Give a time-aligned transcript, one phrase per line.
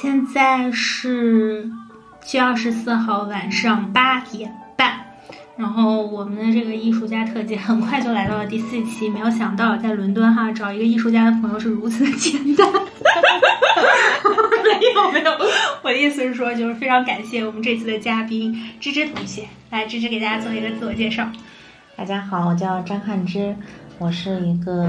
[0.00, 1.70] 现在是
[2.22, 4.98] 七月二十四号晚上八点半，
[5.58, 9.10] 然后我们的这个艺术家特辑很快就来到了第四期。
[9.10, 12.66] 没有想到在伦敦哈找一个艺术家的朋友是如此的简单。
[14.64, 15.32] 没有没有，
[15.82, 21.30] 我的意思是说，就是非常感谢我们这次的嘉宾芝芝同学，来芝芝给大家做一个自我介绍。
[21.94, 23.54] 大家好，我叫张汉芝，
[24.00, 24.88] 我是一个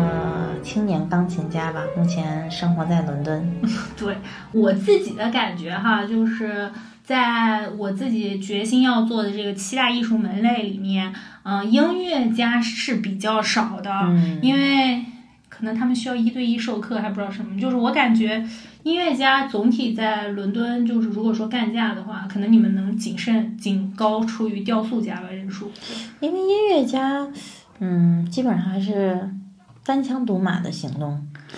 [0.63, 3.61] 青年钢琴家吧，目前生活在伦敦。
[3.99, 4.15] 对
[4.53, 6.71] 我自己的感觉哈，就是
[7.03, 15.03] 在我自己决心要做的这个七大艺术门类里面，嗯、音乐家是比较少的，嗯因为
[15.49, 17.59] 可能他们需要一对一授课，还不知道什么。
[17.59, 18.41] 就是我感觉
[18.83, 25.69] 音乐家总体在伦敦，就是如果说干架的话，可能你们能仅剩仅高出于雕塑家吧人数。
[26.21, 27.27] 因为音乐家，
[27.83, 29.27] 嗯，基本上还是
[29.83, 31.13] 单枪独马的行动，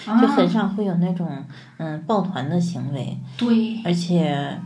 [0.08, 1.30] 啊就很少会有那种
[1.78, 4.58] 嗯抱团的行为，对，而且，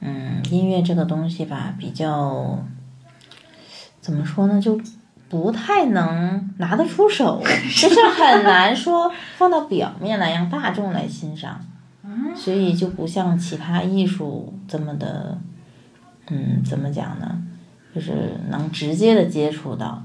[0.00, 2.58] 嗯，音乐这个东西吧，比较
[4.00, 4.80] 怎么说呢，就
[5.28, 11.60] 不太能拿得出手， 就是很难说放到表面来让大众来欣赏，
[12.34, 15.38] 所以就不像其他艺术这么的，
[16.30, 17.42] 嗯，怎么讲呢？
[17.94, 20.02] 就是能直接的接触到，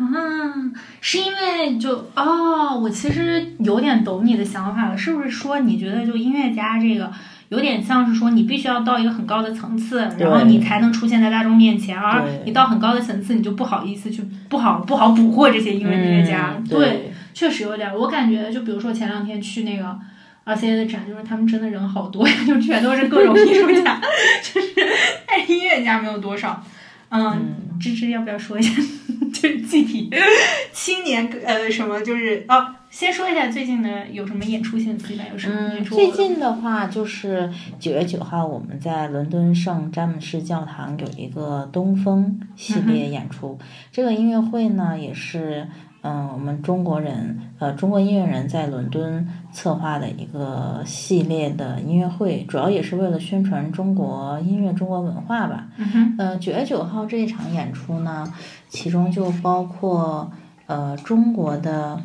[0.00, 7.12] 嗯，是因为就哦，我其实有点懂你的想法了，是不是说你觉得就音乐家这个
[7.50, 16.54] 有点像是说你必须要到一个很高的层次，然后你才能出现在大众面前，而你到很高的层次，你就不好意思去不好不好捕获这些音乐家。
[16.56, 19.98] 嗯对，确实有点，我感觉就比如说前两天去那个。
[20.42, 24.00] RCA 的展，就是他们真的人好多呀，就全都是各种艺术家，
[24.42, 24.68] 就是
[25.28, 26.60] 但是音乐家没有多少。
[27.10, 28.72] 嗯，芝芝要不要说一下，
[29.32, 30.10] 就是具体
[30.72, 35.24] 青年呃什么，就是哦，先说一下最近的有什么演出信息吧？
[35.32, 35.94] 有什么嗯，演出？
[35.94, 43.58] 最近的话就是九月九号，我们在伦敦圣詹姆士教堂有一个东风系列演出。
[43.90, 45.66] 这个音乐会呢，也是
[46.02, 55.66] 嗯、我们中国人呃中国音乐人在伦敦策划的一个系列的音乐会，主要也是为了宣传中国音乐、中国文化吧。
[55.76, 58.32] 嗯九月九号这一场演出呢，
[58.68, 60.30] 其中就包括
[60.66, 62.00] 呃中国的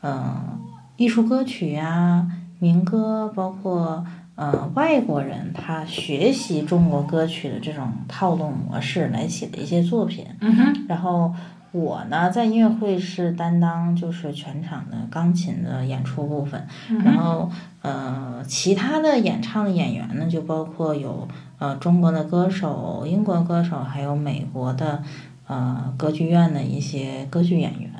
[0.00, 0.58] 呃
[0.96, 2.26] 艺术歌曲呀、
[2.58, 4.04] 民歌，包括
[4.36, 10.26] 呃外国人他学习中国歌曲的这种套路模式来写的一些作品。
[10.40, 11.34] 嗯哼，然后
[11.72, 16.66] 我呢，在音乐会是担当就是全场的钢琴的演出部分，
[17.04, 17.50] 然后
[17.82, 21.28] 呃，其他的演唱的演员呢，就包括有
[21.58, 25.02] 呃中国的歌手、英国歌手，还有美国的
[25.46, 27.90] 呃歌剧院的一些歌剧演员。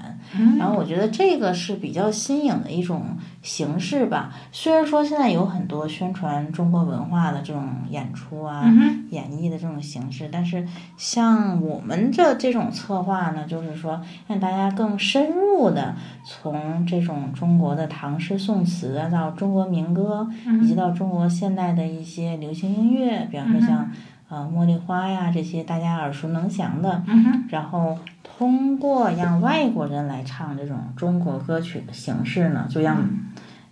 [0.58, 3.02] 然后我觉得这个是比较新颖的一种
[3.42, 4.32] 形式吧。
[4.52, 20.28] 虽然说现在有很多宣传中国文化的这种演出啊、嗯，演绎的这种形式，但是像我们这这种策划呢，就是说让大家更深入的从这种中国的唐诗宋词啊，到中国民歌，
[20.62, 23.91] 以及到中国现代的一些流行音乐，比方说像
[24.28, 27.98] 呃茉莉花呀这些大家耳熟能详的，嗯，然后
[28.40, 33.06] 通过让外国人来唱这种中国歌曲的形式呢，就让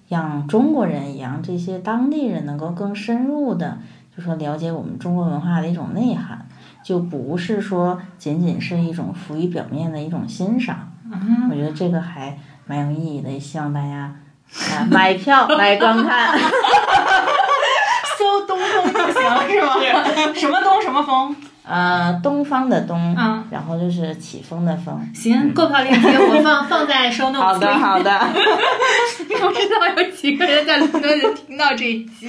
[0.08, 3.78] 让中国人也让这些当地人能够更深入的，
[4.14, 6.46] 就说了解我们中国文化的一种内涵，
[6.84, 10.92] 就不是说仅仅是一种浮于表面的一种欣赏。
[11.10, 14.14] 嗯我觉得这个还蛮有意义的，也希望大家
[14.76, 16.38] 啊买票来观看。
[18.18, 19.76] 搜东风就行是吗？
[20.34, 21.34] 什么东什么风？
[21.68, 24.98] 呃，东方的东，嗯然后就是起风的风。
[25.14, 28.18] 行，购票链接我放放在 show notes 好的，里好的。
[29.28, 32.28] 不知道有几个人在伦敦能听到这一期。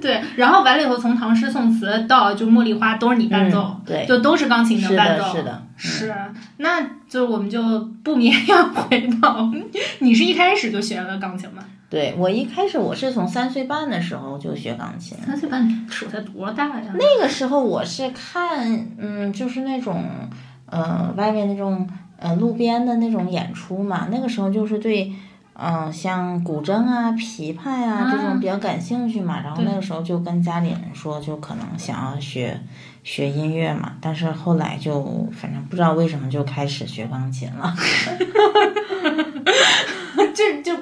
[0.00, 6.14] 对，然后完了以后，从唐诗宋词到就茉莉花都是你伴奏，嗯对就都是钢琴的伴奏，的，是的，嗯是，
[6.56, 7.62] 那就我们就
[8.02, 9.50] 不免要回到，
[10.00, 11.62] 你是一开始就学了钢琴吗？
[11.92, 16.94] 对我一开始我是从三岁半的时候就学钢琴，三岁半手才多大呀？
[16.94, 20.02] 那个时候我是看，嗯，就是那种，
[20.64, 21.86] 呃，外面那种，
[22.16, 24.08] 呃，路边的那种演出嘛。
[24.10, 25.12] 那个时候就是对，
[25.52, 29.42] 嗯、像古筝啊、琵琶呀、这种比较感兴趣嘛。
[29.42, 32.58] 然后那个时候就跟家里人说，就可能想要学
[33.04, 33.92] 学音乐嘛。
[34.00, 37.76] 但是后来就反正不知道为什么就开始学钢琴了。
[40.34, 40.72] 就就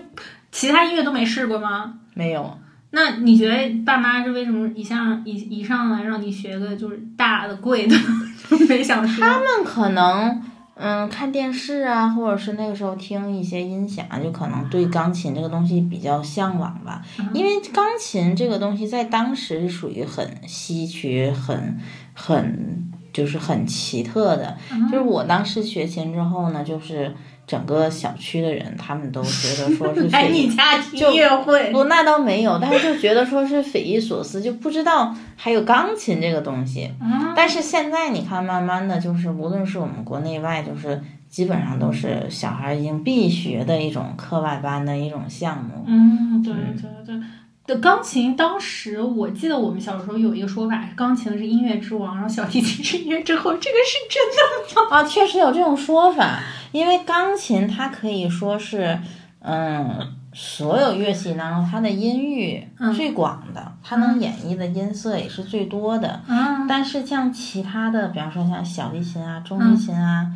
[0.52, 1.94] 其他音乐都没试过吗？
[2.14, 2.58] 没有，
[2.90, 7.96] 那你觉得爸妈是为什么一下一一上来让你学个就是大的贵的，
[8.68, 9.24] 没想说？
[9.24, 10.42] 他们可能，
[10.74, 17.02] 嗯，看电视啊，或者是那个时候听一些音响，就可能对钢琴这个东西比较向往吧。
[17.32, 21.78] 因为钢琴这个东西在当时是属于很稀缺、很
[22.12, 24.56] 很就是很奇特的。
[24.90, 27.14] 就是我当时学琴之后呢，就是
[27.50, 36.88] 整个小区的人他们都觉得说是 来你家听音乐会，不，那倒没有，但是就觉得说是匪夷所思，就不知道还有钢琴这个东西。
[37.34, 45.84] 但是现在你看，慢慢的就是无论是我们国内外，就是基本上都是小孩已经必学的一种课外班的一种项目。
[45.88, 47.20] 嗯，对对对。
[47.66, 54.96] 的钢琴，当时我记得我们小时候有一个说法，钢琴是音乐之王，然后小提琴是音乐之后，这个是真的吗？
[54.96, 56.40] 啊，确实有这种说法，
[56.72, 58.98] 因为钢琴它可以说是，
[59.40, 66.20] 嗯，所有乐器当中它的音域最广的，它能演绎的音色也是最多的。
[66.28, 66.66] 嗯。
[66.68, 70.30] 但是像其他的，比方说像小提琴啊、中提琴啊。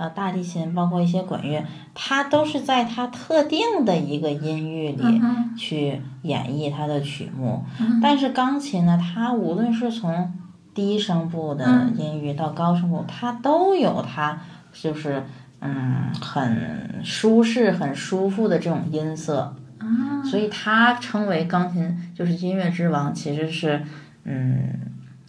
[0.00, 5.20] 呃，大提琴包括一些管乐，它都是在它特定的一个音域里
[5.58, 7.62] 去演绎它的曲目。
[8.00, 10.32] 但是钢琴呢，它无论是从
[10.72, 14.40] 低声部的音域到高声部，它都有它
[14.72, 15.22] 就是
[15.60, 19.54] 嗯很舒适、很舒服的这种音色。
[19.78, 23.82] 啊所以它称为钢琴就是音乐之王，其实是
[24.24, 24.68] 嗯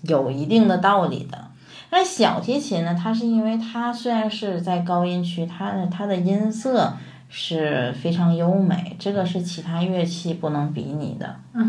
[0.04, 1.48] 有一定的道理的。
[1.92, 2.96] 那小提琴呢？
[2.98, 6.94] 它是因为它虽然是在高音区，它的它的音色
[7.28, 11.28] 是非常优美，这个是其他乐器不能比拟的。
[11.28, 11.60] 啊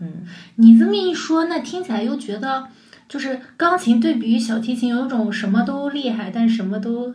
[0.00, 0.26] 嗯，
[0.56, 2.68] 你这么一说，那听起来又觉得
[3.08, 7.14] 就是钢琴对比于小提琴，有一种什么都厉害，但什么都不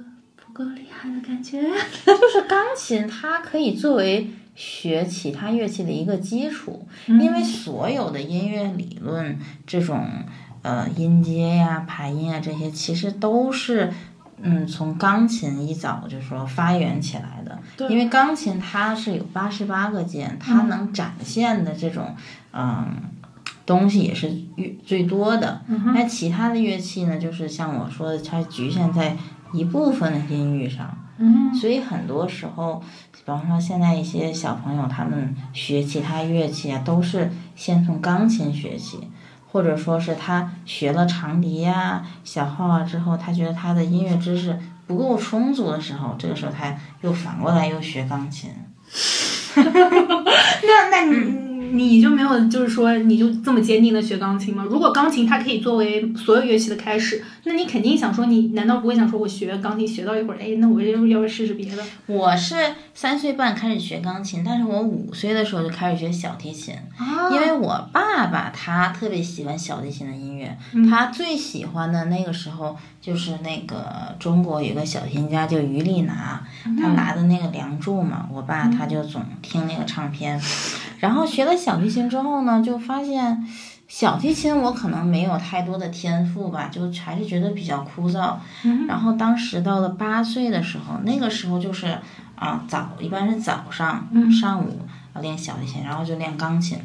[0.53, 1.61] 够厉害的感觉。
[2.05, 10.07] 就是钢琴，它可以作为学其他乐器的一个基础，因为所有的音乐理论这种。
[10.63, 13.91] 呃，音阶呀、排音啊，这些其实都是，
[14.43, 17.89] 嗯，从钢琴一早就说发源起来的。
[17.89, 22.15] 因为钢琴它是有八十八个键，它能展现的这种，
[22.53, 22.85] 嗯，
[23.65, 25.61] 东西也是越最多的。
[25.93, 29.15] 那其他的乐器呢，就是像我说的，它局限在
[29.53, 30.97] 一部分的音域上。
[31.17, 31.53] 嗯。
[31.53, 32.81] 所以很多时候，
[33.11, 38.99] 比方说现在一些小朋友他们学其他乐器啊，都是先从钢琴学起。
[39.53, 44.57] 或者说是他学了长笛呀、小号啊之后，他觉得他的音乐知识
[44.87, 48.49] 不够充足的时候，这个时候他又反过来又学钢琴。
[49.53, 51.50] 那那你。
[51.71, 54.65] 你就没有，就是说，你就这么坚定的学钢琴吗？
[54.69, 61.83] 如果钢琴它可以作为所有乐器的开始，那你肯定想说，你难道不会想说，我学钢琴学到一会儿，哎，那我要要不试试别的？
[62.07, 62.55] 我是
[62.93, 66.75] 三岁半开始学钢琴，但是我五岁的时候就开始学小提琴，
[67.31, 70.55] 因为我爸爸他特别喜欢小提琴的音乐，
[70.89, 80.39] 他最喜欢的那个时候就是那个中国有个小提琴家叫于丽娜，他拿的那个《梁祝》嘛，我爸他就总听那个唱片。
[80.99, 83.43] 然后学了小提琴之后呢，就发现
[83.87, 88.35] 小提琴我可能没有太多的天赋吧，就还是觉得比较枯燥。
[88.87, 91.97] 然后当时到了八岁的时候，那个时候就是
[92.35, 94.79] 啊早，一般是早上上午
[95.15, 96.79] 要练小提琴，然后就练钢琴。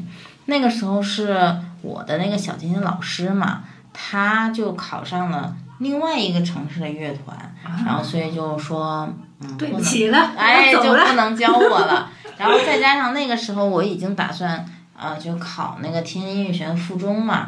[0.47, 7.37] 那个时候是我的那个小提琴老师嘛，他就考上了另外一个城市的乐团，
[7.85, 9.09] 然后所以就说
[9.41, 12.09] 嗯，对不起了，哎，就不能教我了。
[12.39, 14.65] 然后再加上那个时候我已经打算，
[14.97, 17.47] 呃，就考那个天津音乐学院附中嘛，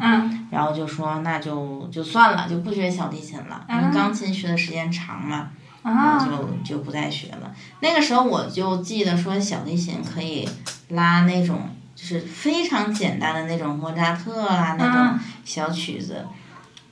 [0.51, 5.49] 然后就说那就就算了，就不学小提琴了，因为钢琴学的时间长嘛，
[5.83, 7.51] 然后就就不再学了。
[7.79, 10.47] 那个时候我就记得说小提琴可以
[10.89, 16.25] 拉那种就是非常简单的那种莫扎特啊那种小曲子，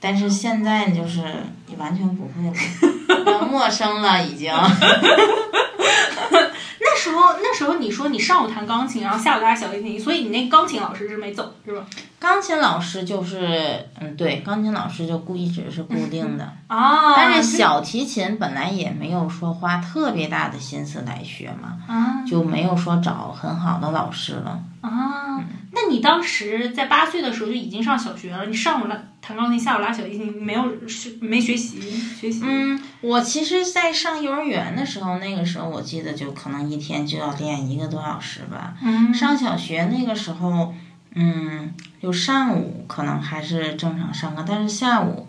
[0.00, 1.22] 但是现在就是
[1.66, 2.42] 你完全不会
[3.24, 4.52] 了， 陌生了已经。
[6.80, 11.86] 那时候那时候你说你上午弹钢琴，然后下午拉小提琴，所以你那钢琴老师是没走是吧？
[12.20, 17.14] 钢琴老师就是嗯对，钢琴老师就固一直是固定的 啊。
[17.14, 25.40] 但是小提琴本来也没有说花特别大的心思来学嘛，啊，就没有说找很好的老师了啊。
[25.70, 32.40] 那你当时在八岁的时候就已经上小学了，你上午拉弹钢琴，下午拉小提琴，没有是没学习学习？
[32.42, 38.74] 嗯，我其实，在上幼儿园的时候，那个时候我记得就可能一天就要练一个多小时吧。
[38.82, 39.14] 嗯。
[39.14, 40.74] 上小学那个时候，
[41.20, 45.26] 嗯，就上午可能还是正常上课，但是下午，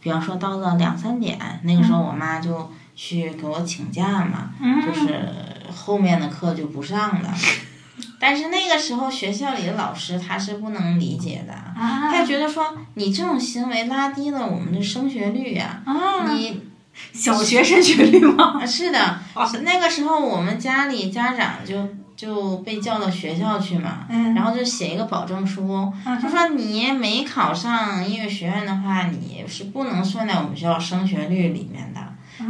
[0.00, 4.50] 比方说到了两三点，那个时候我妈就去给我请假嘛，
[4.86, 5.28] 就是
[5.74, 7.34] 后面的课就不上了。
[8.20, 15.82] 但是那个时候学校里的老师他是不能理解的，他觉得说你这种行为拉低了我们的升学率呀，
[16.32, 16.62] 你
[17.12, 18.60] 小学升学率吗？
[18.60, 19.18] 啊，是的，
[19.62, 32.00] 那个时候我们家里家长就就被叫到学校去嘛，嗯然后就写一个保证书，就说你没考上音乐学院的话，你是不能算在我们学校升学率里面的。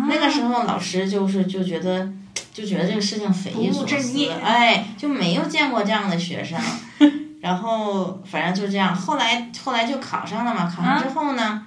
[0.09, 2.11] 那个时候老师就是就觉得
[2.53, 6.59] 就觉得这个事情匪夷所思哎，就没有见过这样的学生。
[7.41, 11.63] 然后反正就这样，后来后来就考上了嘛，考上之后呢。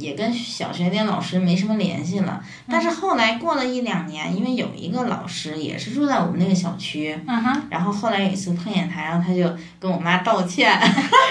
[0.00, 9.42] 也跟小学点老师没什么联系了，但是后来过了一两年，因为有一个老师也是住在我们那个小区，嗯哼，然后后来有一次碰见他，然后他就
[9.78, 10.70] 跟我妈道歉，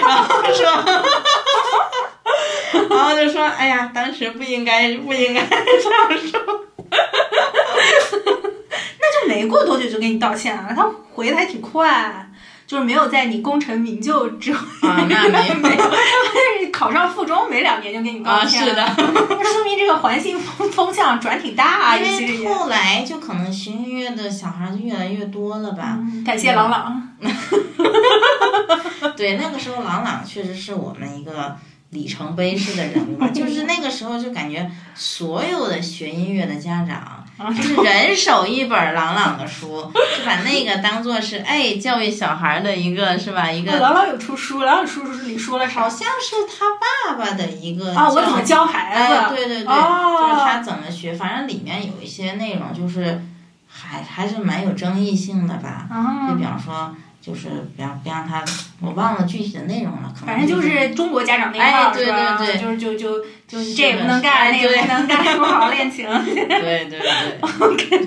[0.00, 0.64] 然后说，
[2.88, 5.56] 然后就说，哎呀，当时不应该不应该这
[5.90, 6.40] 样说，
[9.00, 12.29] 那就没过多久就给你道歉了，他回的还挺快。
[12.70, 21.96] 就是没有在你功成名就之后，啊， 那没没有，考上附中没两年就给你道歉了，啊、是的， 那说明这个环境风风向转挺大啊。
[21.96, 25.98] 因为后来就可能学音乐的小孩就越来越多了吧。
[25.98, 27.08] 嗯、感谢朗朗。
[29.16, 31.56] 对，那个时候朗朗确实是我们一个
[31.90, 37.19] 里程碑式的人物吧，就是那个时候就感觉所有的学音乐的家长。
[37.48, 43.50] 就是人手一本朗朗的书， 就把那个当做是哎教育小孩的一个是吧？
[43.50, 49.14] 一个朗朗有出书，朗朗书里说了好像是他爸爸的一个啊，我怎么教孩子？
[49.14, 53.22] 哎，对对对，哦、就是他怎么学，反正里面有一些内容就是
[53.68, 56.94] 还还是蛮有争议性的吧，哦、就比方说。
[57.20, 58.42] 就是别让别让他，
[58.80, 60.10] 我忘了具体的内容了。
[60.18, 66.06] 可能反正就是中国家长那块儿、哎、对对对，就是就就就你这也不能干，那个不能干，不好好练琴。
[66.24, 67.38] 对对对。
[67.60, 67.84] OK。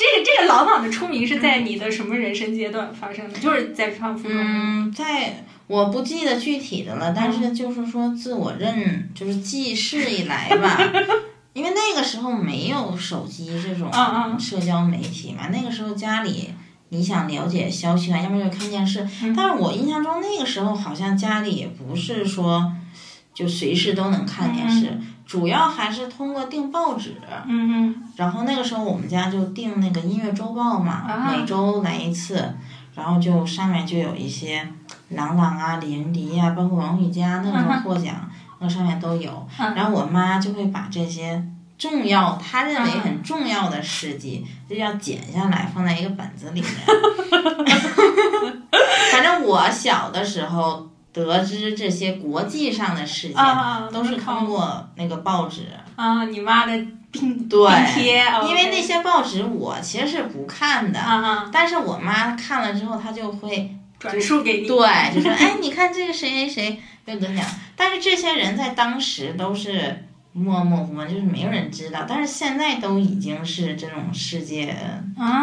[0.00, 3.38] 这个这个朗朗的出名是在你的什么人生阶段发生的？
[3.38, 4.32] 就是在上初中。
[4.34, 10.76] 嗯，在我不记得具体的了，但是就是说自我认就是记事以来吧。
[11.52, 13.90] 因为那个时候没有手机这种
[14.40, 16.50] 社交媒体嘛，那个时候家里。
[16.92, 19.08] 你想了解消息啊，要么就看电视。
[19.22, 22.72] 嗯、但是我印象中那个时候好像家里也不是说
[23.32, 27.16] 就随时都能看电视，嗯、主要还是通过订报纸。
[27.46, 32.54] 嗯然后那个时候我们家就订那个音乐周报嘛，啊、每周来一次，
[32.94, 34.68] 然后就上面就有一些
[35.10, 38.28] 郎朗啊、李云迪呀、啊，包括王羽佳那个时候获奖，
[38.58, 39.48] 那上面都有。
[39.56, 41.42] 然后我妈就会把这些。
[41.80, 46.70] 重要，他认为很重要的事迹，就要剪下来放在一个本子里面。
[49.10, 55.68] 反正我小的时候得知这些国际上的事件，啊、都是通过那个报纸。
[55.96, 57.58] 啊，你妈的拼对
[57.94, 64.68] 贴，因为那些报纸我其实是不看的，啊、但是我妈看了之后，她就会转述给你。
[64.68, 67.42] 对，就说哎，你看这个谁谁谁又得奖。
[67.74, 70.04] 但是这些人在当时都是。
[70.32, 74.76] 默默无闻，就是没有人知道，但是现在都已经是这种世界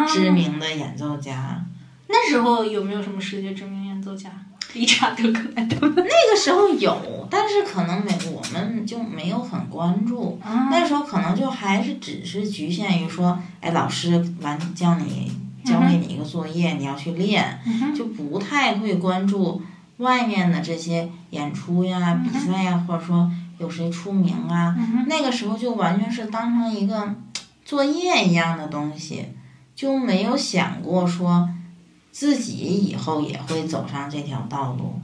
[0.07, 1.35] 知名的演奏家。
[1.35, 1.65] 啊、
[2.07, 4.31] 那时候有没有什么世界知名演奏家？
[4.73, 5.79] 理查德克莱登。
[5.95, 10.39] 那个时候有，但是可能没我们就没有很关注。
[10.43, 15.31] 啊、那时候可能就还是只是局限于说，哎，老师完叫你
[15.65, 19.61] 交给你一个作业，嗯、你要去练，嗯、就不太会关注
[19.97, 23.29] 外面的这些演出呀、比赛呀，或者说。
[23.59, 24.75] 有谁出名啊？
[24.77, 27.15] 嗯、那个时候就完全是当成一个
[27.65, 29.25] 作业一样的东西，
[29.75, 31.49] 就没有想过说
[32.11, 35.01] 自己以后也会走上这条道路。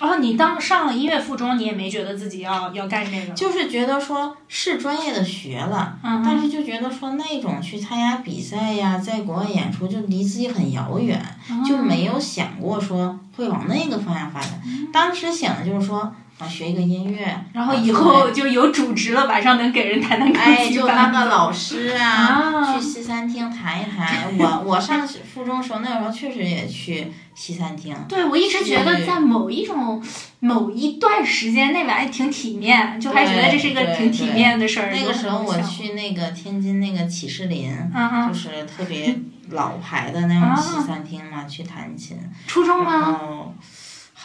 [0.00, 3.32] 哦，你当上了音乐附中，你也没觉得自己要要干这个？
[3.32, 14.60] 就是觉得说是专业的学了，嗯、但是就觉得说那种去参加比赛呀，在国外演出就离自己很遥远，嗯、就没有想过说会往那个方向发展。
[14.66, 16.12] 嗯、当时想的就是说。
[16.38, 20.76] 啊，学一个音乐，然后以后就有主职了，晚上能给人弹弹钢哎，琴。
[20.76, 24.36] 就当个老师啊，啊去西餐厅弹一弹。
[24.38, 27.96] 我我上附中时候，那个时候确实也去西餐厅。
[28.06, 30.04] 对，我一直觉得在某一种
[30.40, 34.90] 某一段时间内还挺体面，就还觉得这是一个挺体面的事儿。
[34.92, 39.18] 那个时候我去那个天津那个启士林，嗯、就是特别
[39.52, 42.18] 老牌的那种西餐厅嘛，去弹琴。
[42.46, 42.92] 初中吗？
[42.92, 43.54] 然后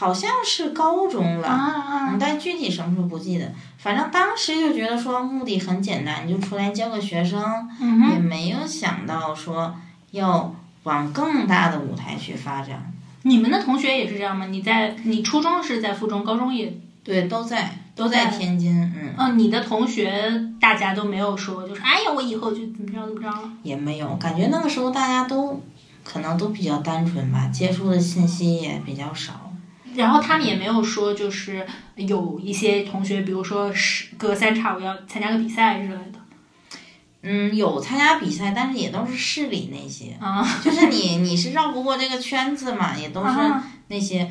[0.01, 3.53] 好像是高中了，但具体什么时候不记得。
[3.77, 9.75] 反正当时就觉得说目的很简单，你就出来教个学生，嗯、也没有想到说
[10.09, 12.91] 要往更大的舞台去发展。
[13.21, 14.47] 你们的同学也是这样吗？
[14.47, 19.13] 你在你初中是在附中，高中也对，都在都在天津，嗯。
[19.15, 23.51] 嗯，你的同学大家都没有说，就是哎呀，我以后就怎么着怎么着了。
[23.61, 25.61] 也没有，感觉那个时候大家都
[26.03, 29.40] 可能都比较单纯吧，接触的信息也比较少。
[29.95, 36.19] 然后他们也没有说，就是有一些同学，比如说是隔三差五要参加个比赛之类的。
[37.23, 44.27] 嗯，有参加比赛，但是也都是市里那些，啊，就是你你是绕不过这个圈子嘛，也都是啊那些，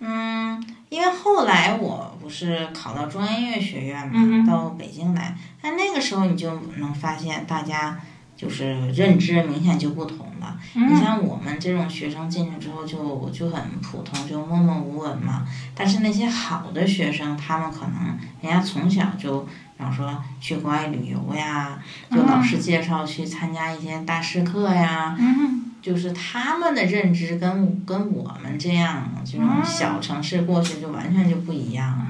[0.00, 8.00] 嗯，因为后来我不是考到中央音乐学院嘛，到北京来，但那个时候你就能发现大家
[8.44, 10.58] 就是认知明显就不同了。
[10.74, 15.46] 你嗯像我们这种学生进去之后就就很普通，就默默无闻嘛。
[15.74, 19.48] 但是那些好的学生，他们可能人家从小就，比
[19.78, 21.78] 方说去国外旅游呀，
[22.10, 32.06] 就老师介绍去参加一些大师课呀，嗯就是他们的认知跟跟我们这样这种小城市过去就完全就不一样了。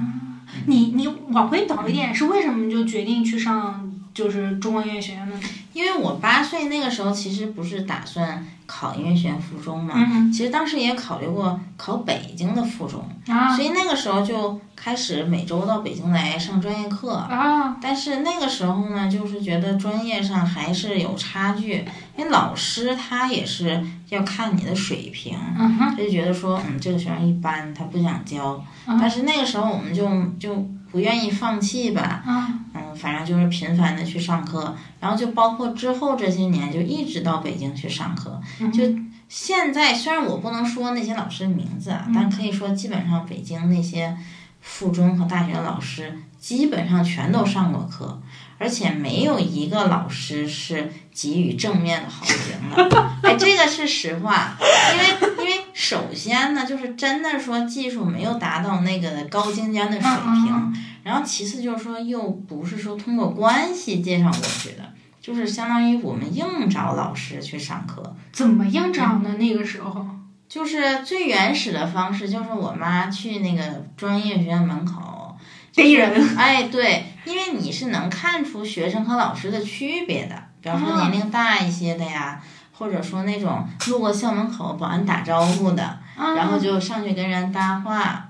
[0.66, 5.38] 你你往回倒一点，是为什么就决定去上就是中国音乐学院呢？
[5.72, 17.10] 因为我八岁那个时候其实不是打算考音乐学院附中嘛，嗯其实当时也考虑过考北京的附中，啊所以那个时候就开始每周到北京来上专业课。
[17.12, 21.84] 啊但是那个时候呢，就是觉得专业上还是有差距，
[22.16, 25.36] 因为老师他也是要看你的水平，
[25.78, 28.64] 他就觉得说，嗯，这个学生一般，他不想教。
[28.86, 38.40] 嗯但是那个时候我们就就不愿意放弃吧，啊嗯，反正就是频繁的去上课，然后就包括之后这些年就一直到北京去上课。
[38.60, 38.70] 嗯。
[38.70, 38.84] 就
[39.28, 44.16] 现在虽然我不能说那些老师的名字啊，但可以说基本上北京那些
[44.60, 48.22] 附中和大学的老师基本上全都上过课，
[48.58, 53.14] 而且没有一个老师是给予正面的好评的。
[53.22, 54.56] 哎，这个是实话，
[54.92, 64.92] 因为因为首先呢，就是真的说技术没有达到那个高精尖的水平，然后其次就是说又不是说通过关系介绍过去的。
[65.22, 70.06] 就是相当于我们硬找老师去上课，怎么样找的那个时候？
[70.46, 75.34] 就是最原始的方式，就是我妈去那个专业学院门口
[75.74, 76.36] 逮人。
[76.36, 82.40] 哎，对，因为你是能看出学生和老师的区别的，比方说年龄大一些的呀，
[82.72, 88.24] 或者说那种路过校门口保安打招呼的，然后就上去跟人搭话。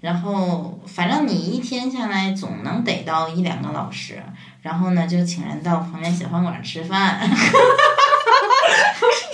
[0.00, 4.22] 然后，反正你一天下来总能逮到一两个老师，
[4.62, 7.20] 然后呢，就请人到旁边小饭馆吃饭，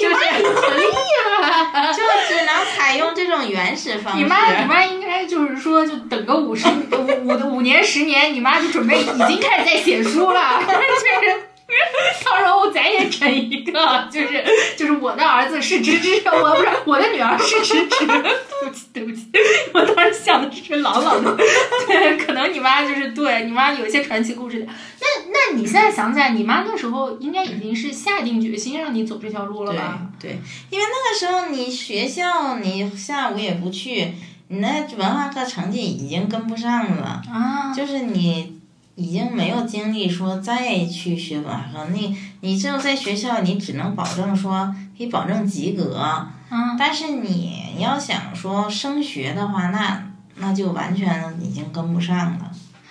[0.00, 0.84] 就是很厉
[1.22, 1.92] 害。
[1.92, 4.22] 就只能采用这种原始方式。
[4.22, 11.50] 你妈，你妈应该就是说，就等个五十五五的五年十年，你妈就准备已经开始在写书了，就是。
[12.24, 14.44] 到时候咱也整一个，就是
[14.76, 18.06] 就是我的儿子是芝芝，我不是我的女儿是芝芝。
[18.56, 19.26] 对不起，对不起，
[19.74, 21.36] 我当时想的是朗朗的。
[21.86, 24.66] 对，可能你妈就是对你妈有一些传奇故事的。
[24.66, 30.00] 那那你现在想起来，你妈那时候应该已经是下定决心让你走这条路了对吧？
[30.18, 30.38] 对，
[30.70, 34.14] 因为那个时候你学校你下午也不去，
[34.48, 38.55] 你那文化课成绩已经跟不上了，啊，就是你
[38.96, 52.50] 已经没有精力说再去学文化课，你你只有在学校你只能保证说可以保证及格，嗯但是你要想说升学的话，那那就完全已经跟不上了。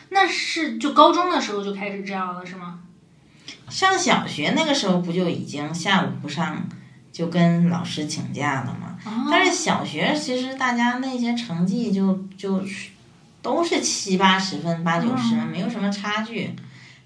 [0.10, 2.80] 那是就高中的时候就开始这样了，是吗？
[3.68, 6.64] 上小学那个时候不就已经下午不上，
[7.12, 8.96] 就跟老师请假了吗？
[9.06, 12.62] 哦但是小学其实大家那些成绩就就
[13.46, 16.56] 都是七八十分、八九十分，没有什么差距。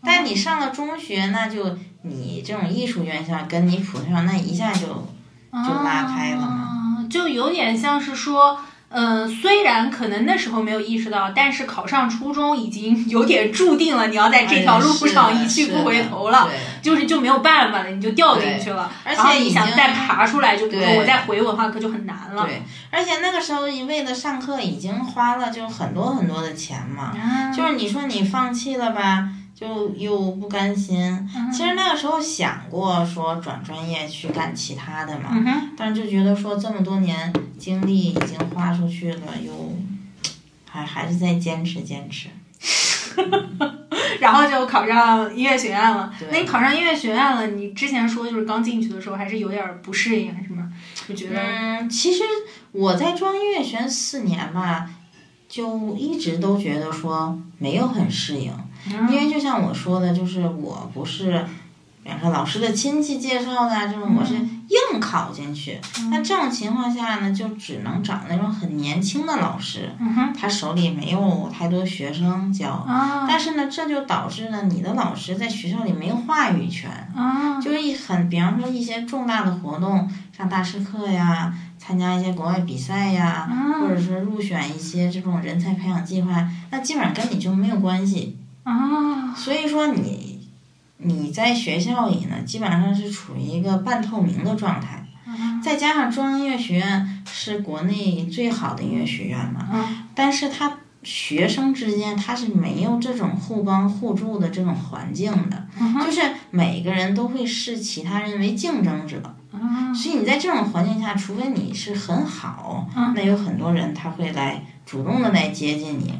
[0.02, 6.48] 但你上了中学，那就你这种艺术院校跟你普通校那一下就就拉开了嘛。
[6.48, 8.58] 啊，就有点像是说，
[8.90, 18.92] 呃，虽然可能那时候没有意识到，但是考上初中已经 有点注定了，你要在这条路上一去不回头了，对就是就没有办法了，你就掉进去了。
[19.04, 22.44] 而且你想再爬出来，就比如说我再回文化课就很难了。
[22.46, 27.14] 对，而且那个时候为的上课已经花了就很多很多的钱嘛。
[27.16, 30.98] 啊，就是你说你放弃了吧，就又不甘心。
[31.36, 39.76] 嗯其实那个时候想过说转专业去干其他的嘛，嗯，但是就觉得说这么多年精力已经花出去了，又
[40.70, 42.30] 还还是在坚持坚持。
[44.20, 46.14] 然后就考上音乐学院了。
[46.32, 50.72] 那你考上音乐学院了，你之前说就是刚进去的时候还是有点不适应，是吗？
[51.08, 52.24] 就觉得嗯，其实
[52.72, 54.90] 我在中央音乐学院四年吧，
[55.48, 58.54] 就一直都觉得说没有很适应，
[59.10, 61.46] 因为就像我说的，就是我不是。
[62.02, 65.80] 比方说老师的亲戚介绍的啊，这种我是硬考进去。
[66.10, 69.92] 那这种情况下呢，就只能找那种很年轻的老师，
[70.36, 72.88] 他手里没有太多学生教。
[73.28, 76.90] 但是呢，这就导致呢，你的老师在学校里没有话语权。
[77.62, 83.48] 就是一很，比方说一些重大的活动，上大师课呀，参加一些国外比赛呀，
[83.80, 88.39] 或者是入选一些这种人才培养计划，那基本上跟你就没有关系。
[89.36, 90.38] 所以说你。
[91.02, 95.06] 你在学校里呢，基本上是处于一个半透明的状态，
[95.64, 99.66] 再加上中央音乐学院是国内最好的音乐学院嘛，
[100.14, 105.66] 但是他学生之间他是没有这种互帮互助的这种环境的，
[106.04, 109.22] 就是每个人都会视其他人为竞争者，
[109.96, 116.14] 所以你在这种环境下，除非你是很好，那有很多人他会来主动的来接近你，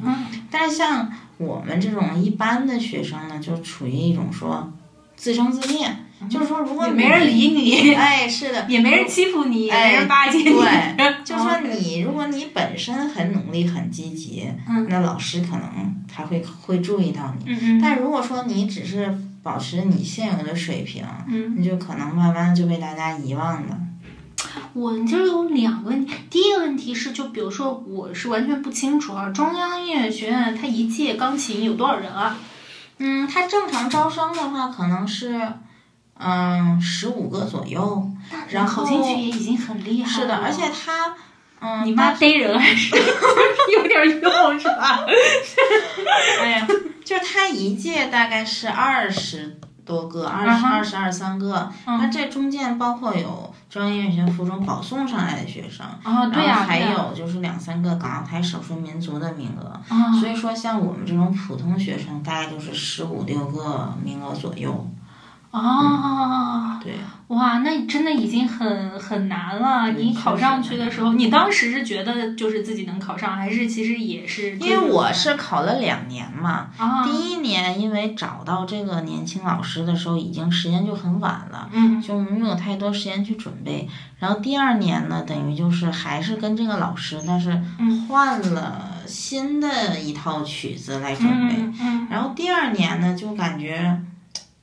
[0.50, 1.12] 但是像。
[1.40, 4.72] 我们这种一般的学生呢，就处于一种说
[5.16, 5.90] 自生自灭，
[6.30, 10.44] 就是说如果没人理你， 哎，是的，也没人欺负你，也没人巴结你，
[10.98, 14.50] 对， 就说你，如果你本身很努力、很积极，
[14.90, 17.56] 那老师可能他会会注意到你。
[17.82, 21.06] 但如果说你只是保持你现有的水平，
[21.58, 23.80] 你就可能慢慢就被大家遗忘了。
[24.74, 32.38] 我就是有两个问题，第一个问题是，就比如说，我是完全不清楚啊，中央音乐学院它一届钢琴有多少人啊？
[33.00, 35.42] 嗯，它正常招生的话，可能是
[36.18, 38.10] 嗯十五个左右，
[38.50, 40.22] 然后考进去也已经很厉害了。
[40.22, 41.16] 是的，而且它，
[41.62, 42.96] 嗯，你妈逮人还是
[43.74, 45.06] 有点用是吧？
[46.42, 46.68] 哎呀，
[47.04, 53.52] 就是它一届大概是二十多个，二十二十二三个，那这中间包括有。
[53.70, 59.80] 中央音乐学院附中保送上来的学生，然后还有就是两三个港澳台少数民族的名额，
[60.20, 64.88] 所以说像我们这种普通学生，大概就是十五六个名额左右。
[65.52, 66.94] 哦，对，
[67.30, 69.92] 哇，那真的已经很很难了。
[69.94, 74.56] 你考上去的时候，你当时是觉得就是自己能考上，还是其实也是？
[74.60, 76.68] 因为我是考了两年嘛，
[77.04, 81.68] 第一年因为找到这个年轻老师的时候，已经时间就很晚了，
[82.06, 83.90] 就没有太多时间去准备。
[84.20, 87.60] 然后第二年呢，等于就是还是跟这个老师，但是
[88.08, 91.84] 换了新的一套曲子来准备。
[92.12, 94.00] 然后第二年呢，就感觉。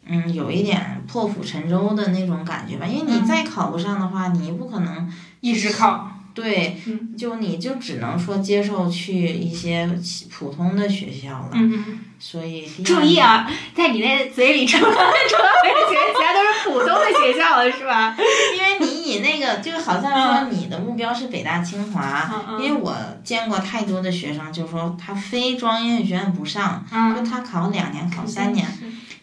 [0.09, 6.11] 嗯，有一点破釜沉舟的那种感觉吧，因为你再考不上的话，你不可能一直考。
[6.35, 6.77] 对，
[7.16, 9.88] 就你就只能说接受去一些
[10.31, 11.51] 普通的学校了。
[11.55, 15.49] 嗯所以注意啊，在你那嘴里除了除了
[15.88, 18.14] 其他都是普通的学校了，是吧？
[18.55, 26.85] 因为你以那个就好像说你的目标是北大清华，因为我见过太多的学生，就说他非专业学院不上，
[27.16, 28.66] 就他考两年，考三年。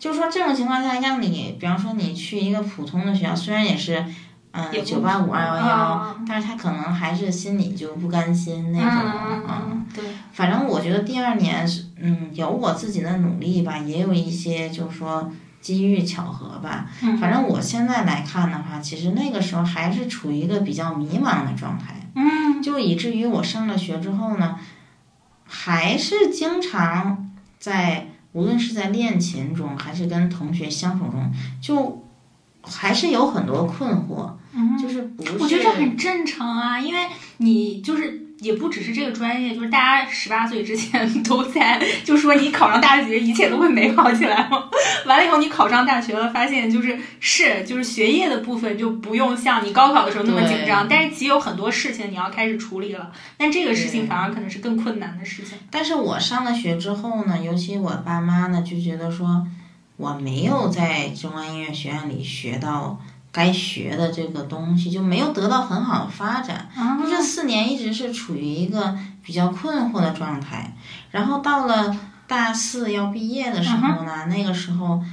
[0.03, 4.05] 就是说这种情况下，让你，比方说你去一个普通的学校，虽然也是，
[4.51, 10.03] 嗯，九八五二幺幺，但是他可能还是心里就不甘心那种，嗯，对。
[10.33, 16.85] 反正我觉得第二年是，嗯，有我自己的努力吧，也有一些就是说机遇巧合吧。
[17.21, 21.95] 反正我现在来看的话，其实那个时候还是处于一个比较迷茫的状态。
[22.15, 22.61] 嗯。
[22.61, 24.59] 就以至于我上了学之后呢，
[25.47, 28.09] 还是经常在。
[28.33, 32.05] 无论是在练琴中，还是跟同学相处中，就
[32.61, 34.33] 还是有很多困惑，
[34.81, 35.37] 就是不是？
[35.39, 38.22] 我觉得这很正常啊，因为你就是。
[38.43, 44.65] 也不只是这个专业，就是大家十八岁之前 都在，就说你考上大学，一切都会美好起来吗？
[45.07, 55.57] 完了以后你考上大学了，发现就是是就是学业的部分就不用像你高考的时候那么紧张，但是其有很多事情你要开始处理了，但这个事情反而可能是更困难的事情。
[55.71, 59.47] 但是我上了学之后呢，尤其我爸妈呢就觉得说
[59.95, 62.99] 我没有在中央音乐学院里学到。
[63.33, 66.69] 该学的这个东西就没有得到很好的发展，
[67.01, 70.75] 就这四年一直是处于一个比较困惑的状态。
[71.09, 75.03] 然后到了大四要毕业的时候呢，那个时候，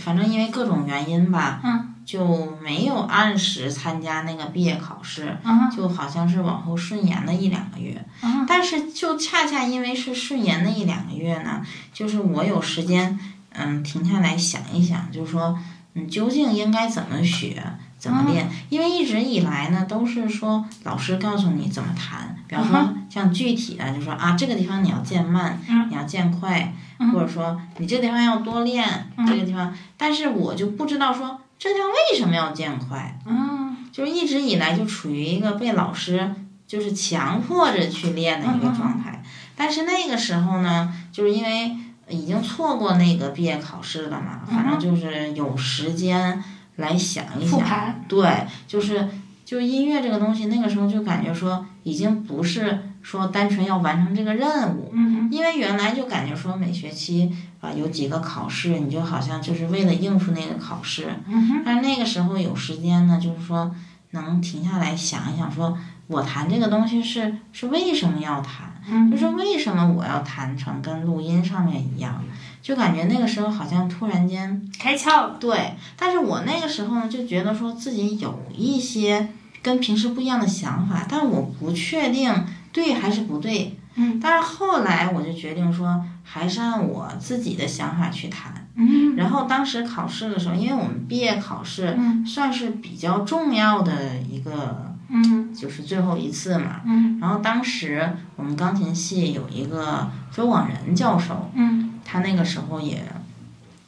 [0.00, 1.62] 反正因为各种原因吧，
[2.04, 5.38] 就没有按时参加那个毕业考试，
[5.74, 8.04] 就好像是往后顺延了一两个月。
[8.48, 13.16] 但是就恰恰因为是顺延的一两个月呢，就是我有时间，
[13.52, 15.56] 嗯，停下来想一想，就是说。
[16.00, 17.62] 你究竟应该怎么学，
[17.98, 18.48] 怎么练？
[18.70, 22.36] 因为一直以来呢，都是说老师告诉你怎么弹。
[22.48, 26.74] 比方说，像具体的，就说啊，这个地方你要渐慢，你要渐快，
[27.12, 29.72] 或者说你这个地方要多练这个地方。
[29.96, 33.18] 但是我就不知道说这地方为什么要渐快。
[33.26, 36.34] 嗯，就是一直以来就处于一个被老师
[36.66, 39.22] 就是强迫着去练的一个状态。
[39.54, 41.76] 但是那个时候呢，就是因为。
[42.10, 46.42] 已经错过那个毕业考试了嘛，反正就是有时间
[46.76, 47.60] 来想一想。
[47.60, 49.08] 盘，对，就是
[49.44, 63.74] 就音乐这个东西，那个时候就感觉说已经不是说单纯要完成这个任务，嗯因为原来就感觉说每学期啊有几个考试，你就好像就是为了应付那个考试，嗯哼，但是那个时候有时间呢，就是说
[64.10, 72.22] 能停下来想一想，说我弹这个东西是是为什么要弹，嗯就是为什么我要弹成跟录音上面一样，
[72.60, 79.28] 就感觉那个时候好像突然间开窍了，对，但是我那个时候呢，就觉得说自己有一些
[79.62, 82.32] 跟平时不一样的想法，但我不确定
[82.72, 83.76] 对还是不对。
[83.96, 88.54] 嗯但是后来我就决定说，还是按我自己的想法去弹。
[88.76, 96.80] 嗯然后当时考试的时候，因为我们毕业考试嗯算是比较重要的一个，嗯就是最后一次嘛。
[96.86, 103.04] 嗯然后当时我们钢琴系有一个周广仁教授，嗯他那个时候也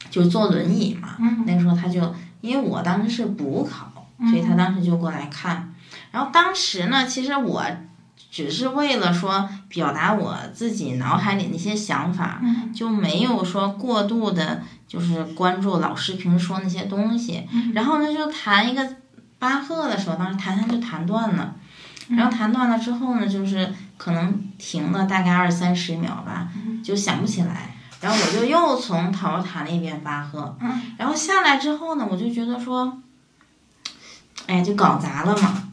[0.09, 5.73] 就坐轮椅嘛，嗯那个时候他就因为我当时是补考，所以他当时就过来看。
[6.11, 7.63] 然后当时呢，其实我
[8.31, 17.47] 只是为了说表达我自己脑海里那些想法，嗯就没有说过度的，就是关注老师平时说那些东西。
[17.73, 18.87] 然后呢，就弹一个
[19.43, 21.53] 巴赫的时候，当时弹弹就弹断了。
[22.09, 26.47] 然后弹断了之后呢，就是可能停了大概二三十秒吧，
[26.81, 27.75] 就想不起来。
[27.99, 30.57] 然后我就又从头弹了一遍巴赫，
[30.97, 33.01] 然后下来之后呢，我就觉得说，
[34.47, 35.63] 哎，就搞砸了嘛。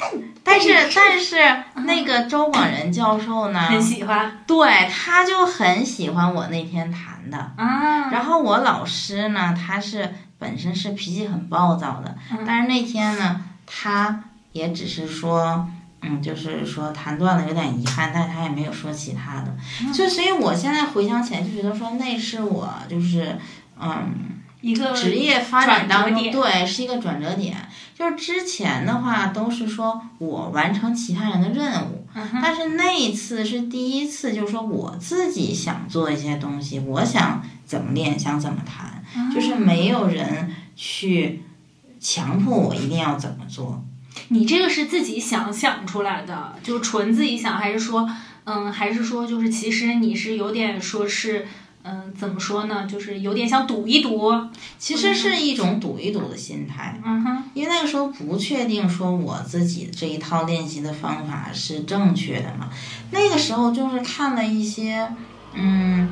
[0.42, 1.36] 但是但是
[1.84, 7.38] 那个周广仁教授呢，很喜欢对，他就很喜欢我那天弹的。
[7.56, 15.68] 啊，然后我老师呢，他是本身是脾气很暴躁的，但是那天呢，他也只是说，
[16.02, 19.56] 嗯，就是说弹断了有点遗憾，但是他也没有说其他的。
[19.92, 23.36] 就所以我现在回想起来，就觉得说那是我就是，
[23.80, 24.14] 嗯，
[24.60, 27.56] 一个职业发展当中，对，是一个转折点。
[27.98, 38.97] 就是之前的话都是说我完成其他人的任务，嗯但是那一次是第一次，就是说我自己想做一些东西，我想怎么练，想怎么弹，
[39.34, 41.42] 就是没有人去
[42.00, 43.84] 强迫我一定要怎么做。
[44.28, 48.08] 你这个是自己想想出来的，就纯自己想，还是说，
[48.44, 51.46] 嗯，还是说，就是其实你是有点说是，
[51.82, 52.86] 嗯，怎么说呢？
[52.86, 54.32] 就是有点想赌一赌。
[54.76, 62.68] 其实是一种赌一赌的心态，嗯哼，因为那个时候不确定说我自己这一套练习的方法是正确的嘛。
[63.12, 65.08] 那个时候就是看了一些，
[65.54, 66.08] 嗯，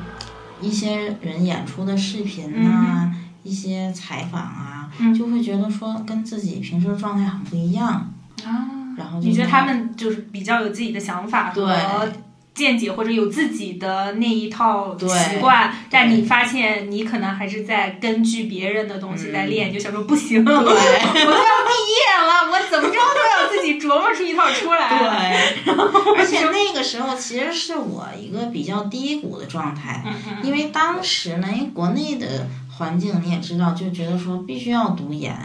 [0.61, 5.13] 一些人演出的视频呐、一些采访啊，嗯。
[5.13, 8.13] 就会觉得说跟自己平时的状态很不一样。
[8.43, 8.67] 啊，
[8.97, 12.11] 然后你觉得他们就是比较有自己的想法和
[12.57, 24.89] 见解，或者有自己的那一套习惯，但你发现你可能还是在根据别人的东西在练，你就想说不行， 我都要毕业了，我怎么着都要自己琢磨出一套出来。
[24.89, 25.75] 对，
[26.17, 30.37] 而且那个时候其实是我一个比较低谷的状态，嗯嗯。
[30.43, 35.35] 因为当时呢，因为国内的环境你也知道，就觉得说必须要读研，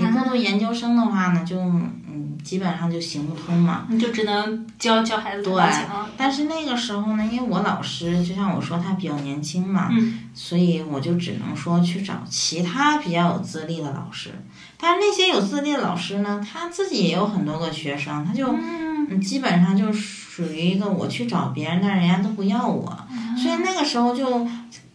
[0.00, 3.86] 你不读研究生的话呢，就嗯基本上就行不通嘛。
[3.88, 6.08] 你就只能教教孩子弹钢琴啊。
[6.16, 14.30] 但是那个时候呢，因为我老师就像我说他比较年轻嘛，嗯所以我就只能说去找其他比较有资历的老师。
[14.78, 22.96] 但是那些有资历的老师呢，他自己也有很多个学生，他就嗯嗯基本上就属于一个我去找别人，但人家都不要我，
[23.36, 24.46] 所以那个时候就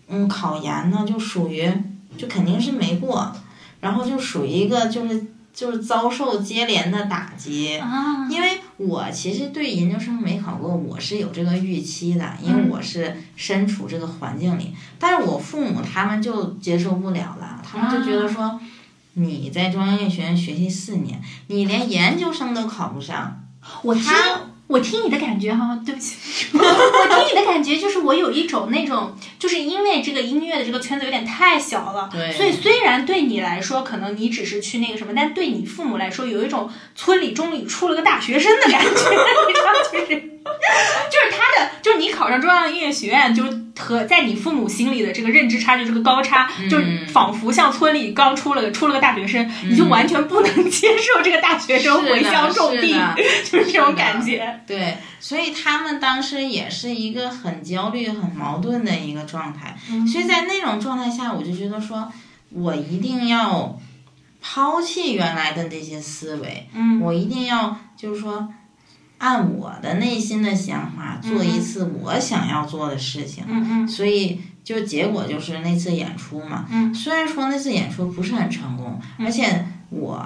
[0.08, 1.72] 嗯考研呢就属于
[2.18, 3.32] 就肯定是没过，
[3.86, 7.78] 然后就属于一个就是就是遭受接连的打击。
[7.78, 14.74] 啊，因为我其实对研究生没考过，我是有这个预期的，因为我是身处这个环境里。
[14.98, 18.60] 但是我父母他们就接受不了了，他们就觉得说，
[19.14, 23.44] 你在中央音乐学院学习四年，你连研究生都考不上，
[23.84, 32.32] 我他我听你的感觉哈，对不起， 我听你的感觉就是我有一种那种，就是因为这个音乐的这个圈子有点太小了，对。
[32.32, 46.80] 所以虽然对你来说可能你只是去那个什么，但对你父母来说有一种村里终于出了个大学生的感觉，你知道就是 就是他的就是你考上中央音乐学院，就是和在你父母心里的这个认知差距这个高差，就
[47.12, 52.94] 仿佛像村里刚出了个出了个大学生，你就完全不能接受这个大学生回乡种地
[53.44, 54.62] 就是这种感觉。
[54.66, 59.78] 对，所以他们当时也是一个很焦虑、很矛盾的一个状态。
[60.12, 62.12] 所以在那种状态下，我就觉得说，
[62.52, 63.78] 我一定要
[64.42, 68.48] 抛弃原来的那些思维，嗯我一定要就是说，
[69.20, 76.66] 按我的内心的想法做一次我想要做的事情，嗯嗯所以就结果就是那次演出嘛。
[76.72, 76.94] 嗯。
[76.94, 80.22] 虽然说那次演出不是很成功，而且我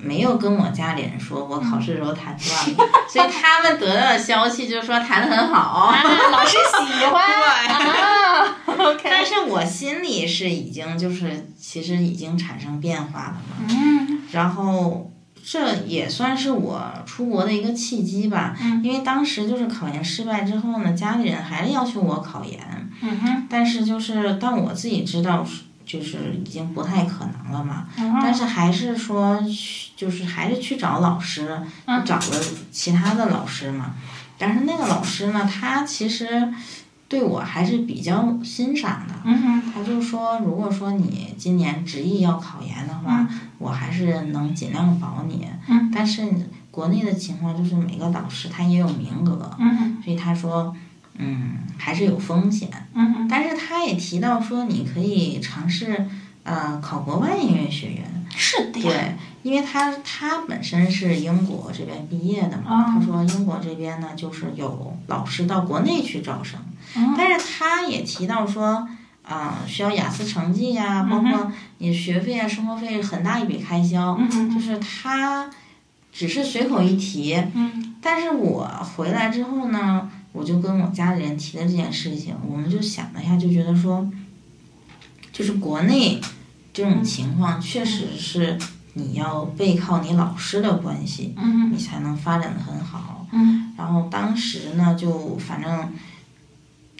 [0.00, 5.58] 没有跟我家里人说我考试的时候弹断了， 所以他们得到的消息就是说弹的很好。
[5.86, 7.20] 啊，老师喜欢。
[7.68, 14.20] 啊， OK，但是我心里是已经就是其实已经产生变化了嘛，嗯。
[14.30, 15.10] 然后
[15.50, 18.84] 这也算是我出国的一个契机吧，嗯。
[18.84, 22.60] 因为当时就是考研失败之后呢，家里人还是要求我考研，
[23.00, 23.46] 嗯哼。
[23.48, 25.46] 但是就是但我自己知道
[25.86, 32.04] 就是已经不太可能了嘛，嗯但是还是说去就是还是去找老师，嗯。
[32.04, 32.36] 找了
[32.70, 33.94] 其他的老师嘛，
[34.36, 36.52] 但是那个老师呢，他其实
[37.08, 39.14] 对我还是比较欣赏的。
[39.24, 39.72] 嗯哼。
[39.72, 43.26] 他就说，如果说你今年执意要考研的话，
[43.58, 45.46] 我还是能尽量保你。
[45.68, 46.22] 嗯但是
[46.70, 50.74] 国内的情况就是每个导师他也有名额，嗯所以他说，
[51.16, 52.68] 嗯，还是有风险。
[52.94, 56.06] 嗯但是他也提到说，你可以尝试
[56.44, 58.04] 呃考国外音乐学院。
[58.30, 66.60] 是的呀，对，因为他他本身是英国这边毕业的嘛，哦他说英国这边呢就是有老师到国内去招生，
[66.96, 68.88] 嗯但是他也提到说。
[69.28, 74.18] 啊、需要雅思成绩呀、包嗯括你学费啊、生活费很大一笔开销，
[74.54, 75.50] 就是他
[76.10, 77.94] 只是随口一提，嗯。
[78.00, 78.64] 但是我
[78.96, 84.08] 回来之后呢，我就跟我家里人提了这件事情，我们就想了一下，就觉得说，
[85.32, 86.20] 就是国内
[86.72, 88.56] 这种情况确实是
[88.94, 93.26] 你要背靠你老师的关系，嗯你才能发展的很好。
[93.32, 93.74] 嗯。
[93.76, 95.92] 然后当时呢，就反正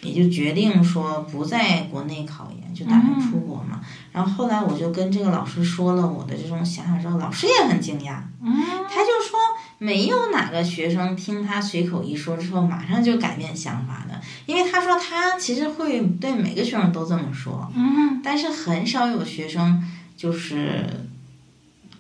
[0.03, 3.81] 也就决定说不在国内考研，就打算出国嘛。
[4.13, 8.55] 然后后来我就跟这个老师说了我的这种想法之后，老师也很惊讶，嗯。
[8.89, 9.39] 他就说
[9.79, 18.21] 没有哪个学生听他随口一说之后马上就改变想法的，因为他说他其实会对每个学生都这么说，嗯。
[18.23, 19.83] 但是很少有学生
[20.17, 21.08] 就是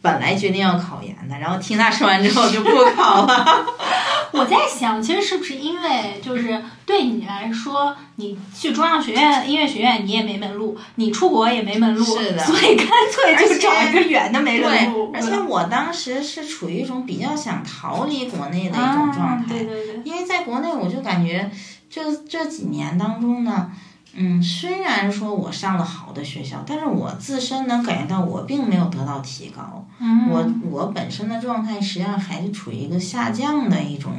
[0.00, 3.66] 本来决定要考研的，然后听他说完之后就不考了。
[4.30, 15.10] 我在想，其实是不是因为就是对你来说，你去中央学院音乐学院你也没门路，你出国也没门路，是的所以干脆就找一个远的没门路。
[15.10, 21.50] 对，而且我当时是处于一种比较想逃离国内的一种状啊，态，对对对，因为在国内我就感觉
[21.88, 23.72] 这这几年当中呢，
[24.20, 30.28] 嗯，虽然说我上了好的学校，但是我自身能感觉到我并没有得到提高，嗯。
[30.28, 34.12] 我我本身的状态实际上还是处于一个下降的一种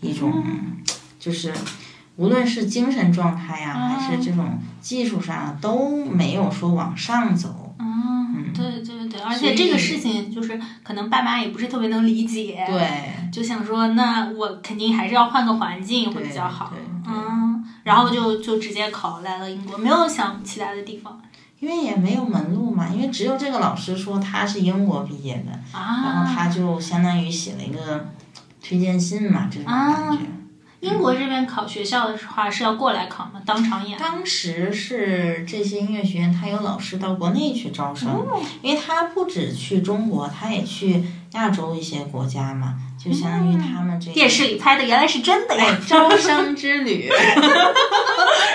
[0.00, 0.32] 一种，
[1.18, 1.52] 就是
[2.16, 7.74] 无论是精神状态呀、嗯还是这种技术上啊都没有说往上走。
[7.78, 8.73] 嗯，对，
[9.24, 16.72] 而且这个事情就是可能爸妈也不是特别能理解，对，就想说那我肯定还是要换个环境会比较好
[17.06, 21.20] 嗯，然后就就直接考来了英国，没有想其他的地方
[21.60, 26.30] 因为也没有门路嘛，因为只有这个老师说他是英国毕业的，然后啊。
[26.34, 28.06] 他就相当于写了一个
[28.62, 30.18] 推荐信嘛，这种感觉。
[30.84, 33.40] 英国这边考学校的话是要过来考吗？
[33.46, 33.98] 当场演？
[33.98, 45.64] 当时是这些音乐学院，他有老师到国内去招生，哦因为他不止去中国，他也去亚洲一些国家嘛，就相当于他们这个电视里拍的原来是真的呀！
[45.68, 47.08] 哎 招生之旅。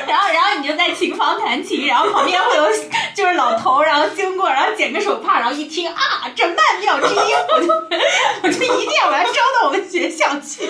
[0.07, 2.65] 然后，然后你就在琴房弹琴，然后旁边会有
[3.13, 5.95] 就是老头，然后经过，然后捡个手帕，然后一听啊，
[6.35, 7.21] 这曼妙之音，
[7.53, 7.67] 我就
[8.43, 10.63] 我就一定要把它招到我们学校去。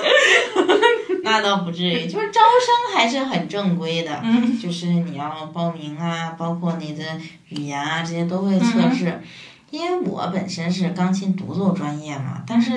[1.24, 7.04] 那倒不至于，就是招生还是很正规的，嗯就是你要报名啊，包括你的
[7.50, 9.22] 语言啊，这些都会测试。
[9.72, 12.72] 因为我本身是钢琴独奏专业嘛，但是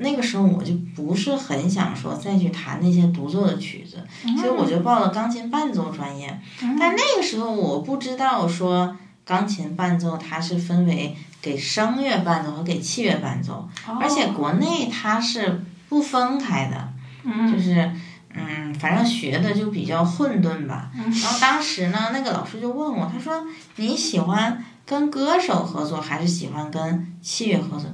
[0.00, 3.98] 那个时候我就不是很想说再去弹那些独奏的曲子，
[4.38, 6.40] 所以我就报了钢琴伴奏专业。
[6.78, 13.68] 但那个时候我不知道说钢琴伴奏它是分为给声乐伴奏和给器乐伴奏，
[14.00, 16.88] 而且国内它是不分开的。
[17.22, 17.92] 嗯就是
[18.32, 20.90] 嗯，反正学的就比较混沌吧。
[20.94, 23.44] 然后当时呢，那个老师就问我，他说
[23.76, 27.90] 你喜欢跟歌手合作还是喜欢跟器乐合作？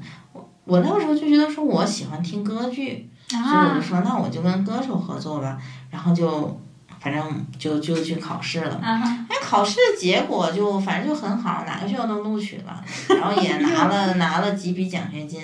[0.66, 5.56] 我我那个时候就觉得说我喜欢听歌剧，所以我就啊说那我就跟歌手合作吧。
[5.90, 6.60] 然后就
[7.00, 8.74] 反正就就去考试了。
[8.82, 9.00] 啊
[9.30, 12.84] 哎，考试的结果就反正就很好，哪个学校都录取了，
[13.16, 15.40] 然后也拿了拿了几笔奖学金。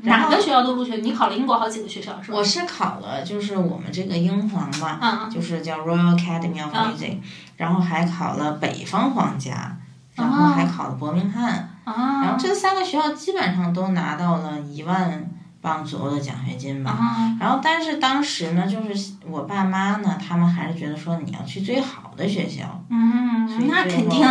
[0.00, 0.96] 哪个学校都录取？
[1.00, 2.36] 你考了英国好几个学校是吧？
[2.36, 7.16] 我是考了，就是我们这个英皇嘛，嗯就是叫 Royal Academy of 嗯 Music，、
[7.56, 9.76] 然后还考了北方皇家，
[10.14, 15.30] 然后还考了伯明翰，然啊后这三个学校基本上都拿到了一万
[15.60, 16.90] 镑左右的奖学金吧。
[16.90, 24.26] 啊，然后，但是当时呢，就是我爸妈呢，他们还是觉得说你要去最好的学校，所嗯，以那肯定，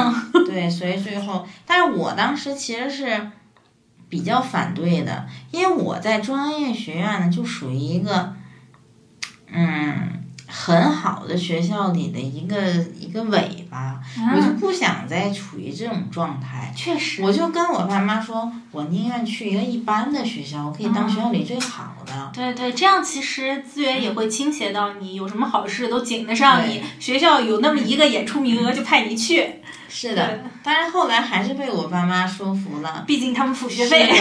[0.45, 3.31] 对，所以最后，但是我当时其实是
[4.09, 8.33] 比较反对的，因为我在专业学院呢，就属于一个，
[9.47, 10.14] 嗯，
[10.47, 12.57] 很好的学校里的一个
[12.99, 13.99] 一个尾巴，
[14.35, 16.73] 我就嗯，不想再处于这种状态。
[16.75, 22.31] 确实，我就跟我爸妈说，我宁愿去一个一般的学校，我可以当学校里最好的。
[22.33, 26.81] 对对，这样其实资源也会倾斜到你，有什么好事都紧得上你。
[26.99, 29.61] 学校有那么一个演出名额，就派你去。
[29.97, 33.05] 是的，但是后来还是被我爸妈说服了。
[33.07, 34.11] 毕竟他们付学费，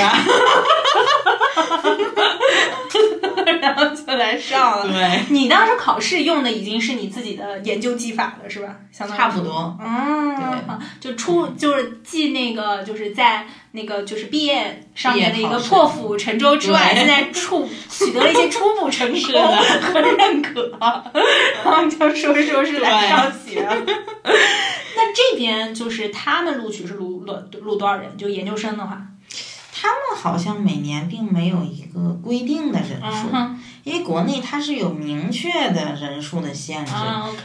[3.61, 4.87] 然后就来上了。
[4.87, 8.77] 对，你当时考试用的已经是你自己的研究技法了，是吧？
[8.93, 9.77] 相当于差不多。
[9.85, 10.45] 嗯，对
[11.01, 19.43] 就出就是记那个就是在那个就是毕业上面的一个破釜沉舟之外，现在初取得了一些初步成功是的
[19.93, 20.71] 和认可，
[21.65, 23.69] 然后就说说是来上学。
[24.97, 28.17] 那这边就是他们录取是录录录多少人？
[28.17, 29.07] 就研究生的话，
[29.73, 33.29] 他们好像每年并没有一个规定的人数，
[33.83, 36.93] 因为国内它是有明确的人数的限制。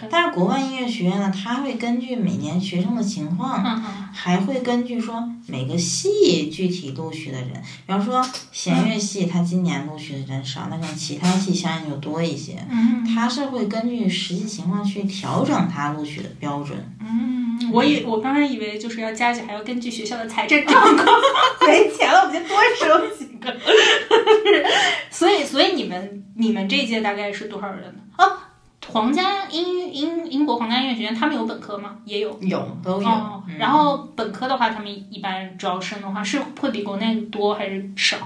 [0.10, 3.82] 但是国外音乐学院呢，它会根据每年学生的情况，
[4.14, 7.52] 还会根据说每个系具体录取的人，
[7.86, 12.56] 比方说弦乐系，它今年录取的人少，那像其他系相应就多一些。
[12.70, 16.78] 嗯它是会根据实际情况去调整它录取的标准。
[17.00, 21.08] 嗯，我以我刚才以为就是要加起，还要根据学校的财政 状况，
[21.68, 23.56] 没钱了我们就多收几个。
[25.10, 28.00] 所以，所以你们你们这一届大概是多少人呢？
[28.18, 28.38] 哦，
[28.88, 31.98] 皇家英英英国皇家音乐学院他们有本科吗？
[32.06, 32.38] 也有。
[32.42, 33.08] 有都有。
[33.08, 38.18] 哦，嗯然后本科的话，他们一般招生的话是会比国内多还是少？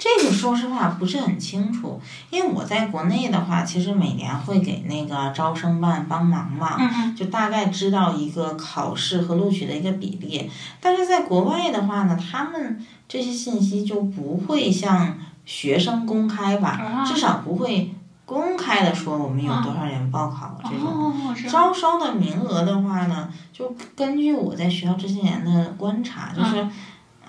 [0.00, 6.78] 这个说实话不是很清楚，因为我在国内的话，其实每年会给那个招生办帮忙嘛，
[7.14, 10.50] 就大概知道一个考试和录取的一个比例。
[10.80, 17.94] 但是在国外的话呢，他们这些信息就不会向学生公开吧，啊至少不会
[18.24, 21.34] 公开的说我们有多少人报考这种。
[21.46, 26.66] 招收的名额的话呢，就根据我在学校这些年的观察，就是，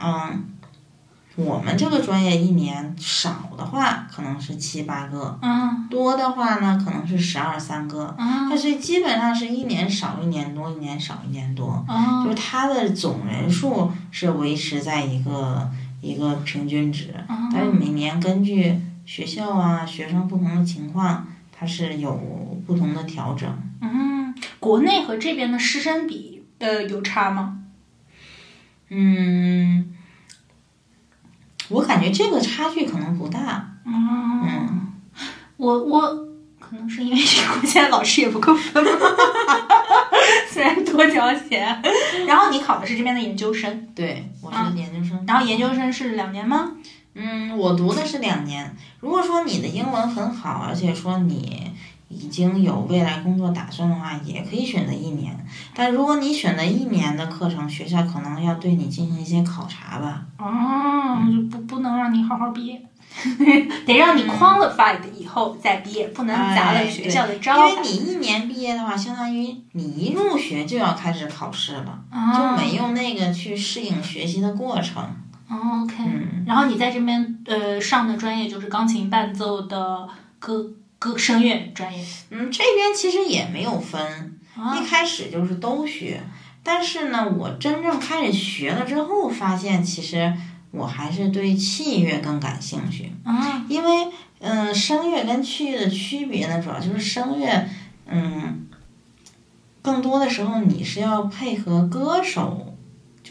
[0.02, 0.44] 嗯，
[1.36, 5.88] 我们这个专业一年少的话可能是七八个，嗯。
[5.90, 8.48] 多的话呢可能是十二三个，嗯。
[8.50, 15.70] 但是基本上是一年少一年多，一年少一年多，哦就是它的总人数是维持在一个
[16.02, 17.14] 一个平均值，
[17.54, 22.14] 但是每年根据学校啊学生不同的情况，它是有
[22.68, 23.50] 不同的调整。
[23.82, 27.58] 嗯，国内和这边的师生比呃有差吗？
[28.90, 29.94] 嗯，
[31.72, 33.68] 我感觉这个差距可能不大。
[33.86, 34.92] 嗯，嗯，
[35.58, 36.02] 我我
[36.60, 38.84] 可能是因为这个，我现在老师也不够分，
[40.50, 41.82] 虽然多交钱。
[42.28, 45.24] 然后你考的是这边的研究生，对，我嗯是研究生。
[45.28, 46.72] 然后研究生是两年吗？
[47.14, 48.74] 嗯，我读的是两年。
[49.00, 51.72] 如果说你的英文很好，而且说你
[52.12, 55.34] 已经有未来工作打算的话，也可以选择一年。
[55.74, 60.26] 但如果你选择一年的课程，学校可能要对你进行一些考察吧。
[60.38, 62.82] 哦，就不不能让你好好毕业。
[63.86, 67.82] 得让你 qualified 以后再毕业，不能砸了学校的招牌因为。
[67.84, 75.04] 你一年毕业的话，相当于你一入学就要开始考试了，就哦没有那个去适应学习的过程。
[75.50, 75.96] 哦，OK。
[76.00, 80.08] 嗯，然后你在这边呃上的专业就是钢琴伴奏的
[80.40, 80.66] 歌
[81.02, 82.06] 歌声乐专业。
[82.30, 86.22] 嗯，这边其实也没有分，啊一开始就是都学。
[86.62, 90.32] 但是呢，我真正开始学了之后，发现其实
[90.70, 97.68] 我还是对器乐更感兴趣，啊因为嗯，声乐跟器乐的区别呢，主要就是声乐，
[98.06, 98.68] 嗯，
[99.82, 102.71] 更多的时候你是要配合歌手，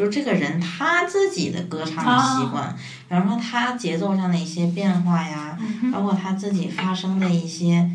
[0.00, 2.74] 就是这个人他自己的歌唱的习惯，
[3.06, 7.90] 比方说他节奏上的一些变化呀，嗯包括他自己发声的一些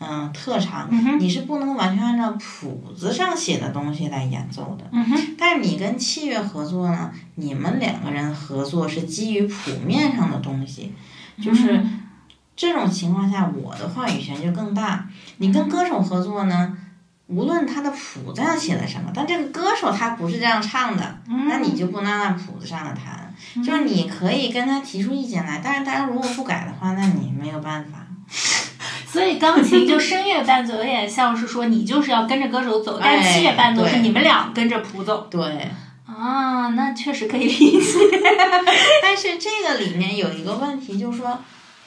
[0.00, 4.90] 嗯特长，嗯你是不能完全按照谱子上写的东西来演奏的。
[5.38, 10.92] 但是你跟器乐合作呢，你们两个人合作是基于谱面上的东西，
[11.40, 12.00] 就是嗯
[12.56, 15.08] 这种情况下，我的话语权就更大。
[15.38, 16.76] 你跟歌手合作呢，
[17.26, 23.20] 无论他的谱子上写的什么，但这个歌手他不是这样唱的，嗯那你就不能按谱子上的弹。
[23.64, 27.98] 就是你可以跟他提出意见来，但是大家如果不改的话，那你没有办法。
[29.06, 35.28] 所以钢琴就声乐伴奏有点像是说你就是要跟着歌手走，但哎器乐伴奏是你们俩跟着谱走。
[35.30, 35.70] 对，
[36.06, 37.98] 啊啊，那确实可以理解。
[39.02, 41.38] 但是这个里面有一个问题，就是说，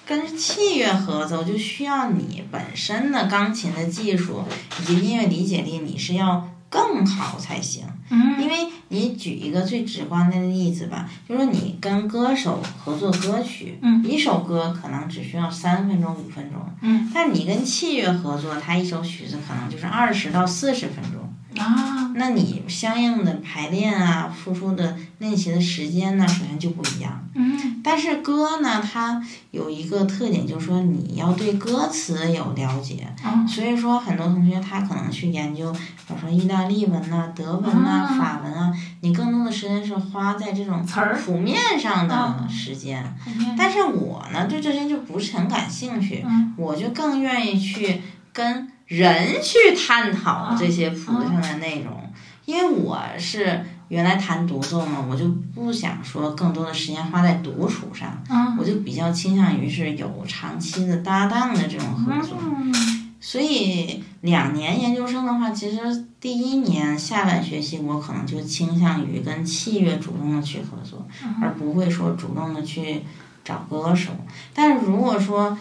[0.08, 4.44] 跟器乐合奏就需要你本身的钢琴的技术
[4.80, 7.84] 以及音乐理解力，你是要更好才行。
[8.10, 21.27] 嗯因为你举一个最直观的例子吧，就是说你跟歌手合作歌曲，嗯一首歌可能只需要三分钟、五分钟，嗯，但你跟器乐合作，它一首曲子可能就是二十到四十分钟。
[21.60, 27.24] 啊，那你相应的排练啊、付出的练习的时间呢，首先就不一样。
[27.36, 33.08] 嗯但是歌呢，它有一个特点，就是说你要对歌词有了解。
[33.24, 43.04] 啊所以说，很多同学他可能去研究，比如说意大利文呐、德文呐、啊法文啊，你更多的时间是花在这种词儿谱面上的啊时间。
[43.28, 48.02] 嗯但是我呢，对这些就不是很感兴趣，嗯我就更愿意去
[48.34, 52.12] 跟人去探讨啊这些谱子上的内容，
[52.46, 58.56] 因为我是原来弹独奏嘛，我就不想说更多的时间花在独处上，啊。
[58.58, 62.38] 我就比较倾向于是有长期的搭档的这种合作。
[62.42, 62.74] 嗯。
[63.20, 71.06] 所以两年研究生的话，其实第一年下半学期我可能就倾向于跟器乐主动的去合作，
[71.42, 73.02] 而不会说主动的去
[73.44, 74.12] 找歌手。
[74.54, 75.58] 但是如果说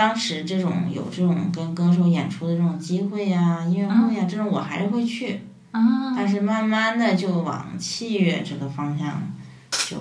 [0.00, 5.42] 当时这种有这种跟歌手演出的这种机会呀、音乐会呀、这种我还是会去。
[5.72, 9.22] 啊，但是慢慢的就往器乐这个方向
[9.70, 9.98] 就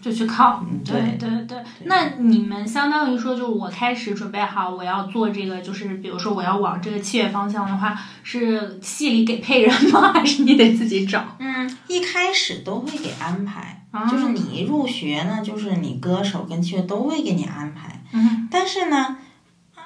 [0.00, 0.66] 就去靠。
[0.68, 10.10] 嗯对对对，那你们相当于说，就是我开始准备好我要做这个，就是比如说我要往这个器乐方向的话，是系里给配人吗？
[10.12, 11.24] 还是你得自己找？
[11.38, 18.01] 嗯，一开始都会给安排，啊就是你一入学呢，就是你歌手跟器乐都会给你安排。
[18.12, 19.16] 嗯但是呢，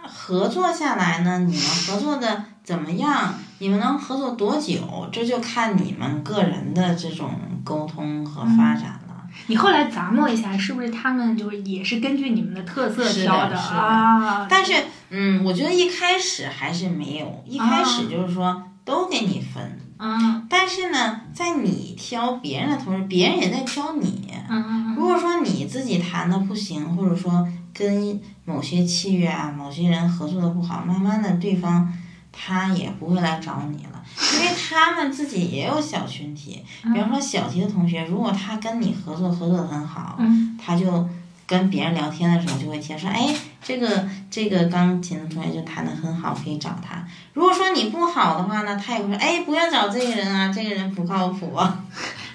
[0.07, 3.35] 合作下来呢，你们合作的怎么样？
[3.59, 5.09] 你们能合作多久？
[5.11, 7.31] 这就看你们个人的这种
[7.64, 9.24] 沟通和发展了。
[9.49, 14.47] 你后来琢磨一下，是不是他们就是也是根据你们的特色挑是的啊？
[14.49, 14.72] 但是，
[15.11, 19.81] 嗯，我觉得一开始还是没有，一开始就是说都给你分。
[19.99, 24.31] 嗯但是呢，在你挑别人的同时，别人也在挑你。
[24.51, 27.47] 嗯如果说你自己弹的不行，或者说
[27.77, 31.93] 跟某些契约啊、某些人合作的不好，慢慢的对方
[32.33, 34.03] 他也不会来找你了，
[34.35, 36.64] 因为他们自己也有小群体。
[36.95, 41.07] 比方说小提的同学，如果他跟你合作合作的很好，嗯他就
[41.47, 47.07] 跟别人聊天的时候就会提说，哎，这个这个钢琴的同学就弹的很好，可以找他。
[47.35, 51.85] 如果说你不好的话呢，他也会说，哎，不要找这个人啊，这个人不靠谱啊。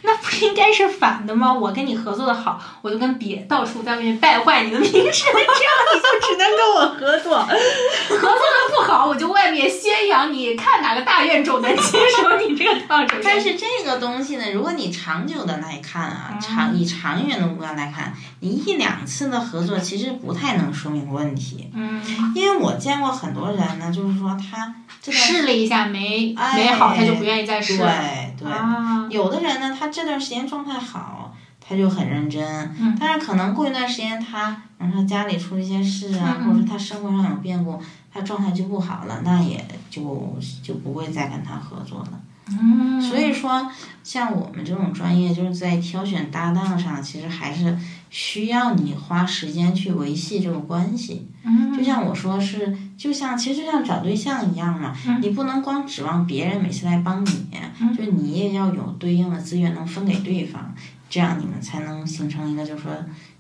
[0.04, 1.54] 那不是应该是反的吗？
[1.54, 5.02] 我跟你合作的好，我就跟别到处在外面败坏你的名声，
[5.34, 5.48] 这样
[5.94, 7.38] 你就只能跟我合作；
[8.10, 22.02] 合作的不好，我就外面宣扬你，看哪个大院种能接受你这个烫手山但是这个东西呢，如果你长久的来看啊，长以长远的目光来看，你一两次的合作其实不太能说明问题，嗯，
[22.36, 27.78] 因为我见过很多人呢，就是说他这段试了一下没哎没好，他就不愿意再试。
[27.78, 27.86] 了。
[27.86, 32.44] 对对，啊，有的人呢，他这段时间状态好，他就很认真，
[32.80, 32.98] 嗯。
[33.00, 36.46] 但是可能过一段时间他，然后他家里出了一些事啊，嗯。
[36.46, 37.80] 或者说他生活上有变故，
[38.12, 42.20] 他状态就不好了，那也就就不会再跟他合作了。
[42.48, 43.72] 嗯，所以说，
[44.04, 47.78] 像我们这种专业，就是在挑选搭档上，其实还是
[48.10, 51.28] 需要你花时间去维系这个关系。
[51.44, 57.48] 嗯，就像我说是，就像其实就像找对象一样嘛，嗯你不能光指望别人每次来帮你，
[57.80, 60.74] 嗯就你也要有对应的资源能分给对方，
[61.10, 62.92] 这样你们才能形成一个就是说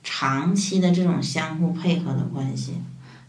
[0.04, 2.76] 长期的这种相互配合的关系。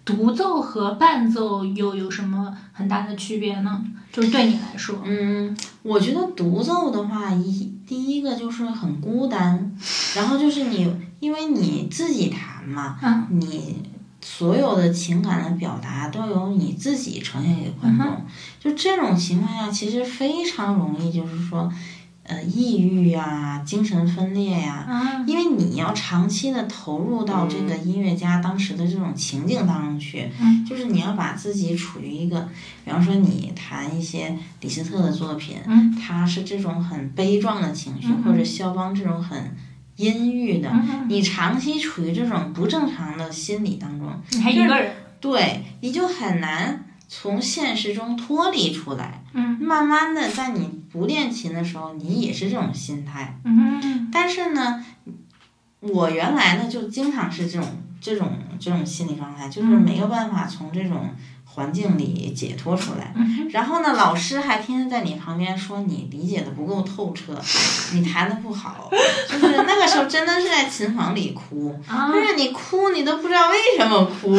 [0.05, 3.85] 独奏和伴奏又有什么很大的区别呢？
[4.13, 9.75] 就是对你来说，嗯，我觉得独奏的话，一第一个就是很孤单，
[10.15, 13.27] 然后就是你因为你自己弹嘛，嗯。
[13.41, 13.83] 你
[14.25, 18.27] 所有的情感的表达都由你自己呈现给观众，嗯
[18.61, 21.69] 就这种情况下，其实非常容易就是说，
[22.25, 32.49] 呃，抑郁呀、精神分裂呀、啊，因为你要长期的投入到这个音乐家当时的这种情境当中去，嗯就是你要把自己处于一个，
[32.85, 35.97] 比方说你弹一些李斯特的作品，嗯。
[36.01, 39.57] 它是这种很悲壮的情绪，嗯或者肖邦这种很
[39.97, 46.85] 阴郁的，嗯，你长期处于这种不正常的心理当中，你还一个人，对，你就很难
[47.15, 49.23] 从现实中脱离出来。
[49.35, 53.39] 嗯慢慢的，在你不练琴的时候，你也是这种心态。
[53.45, 54.83] 嗯但是呢，
[55.81, 57.69] 我原来呢就经常是这种
[58.01, 61.11] 这种这种心理状态，就是嗯没有办法从这种
[61.45, 63.15] 环境里解脱出来。
[63.51, 67.39] 然后呢，老师还天天在你旁边说你理解的不够透彻，
[67.93, 68.91] 你弹的不好，
[69.31, 71.79] 就是那个时候真的是在琴房里哭，
[72.13, 74.37] 就是你哭你都不知道为什么哭。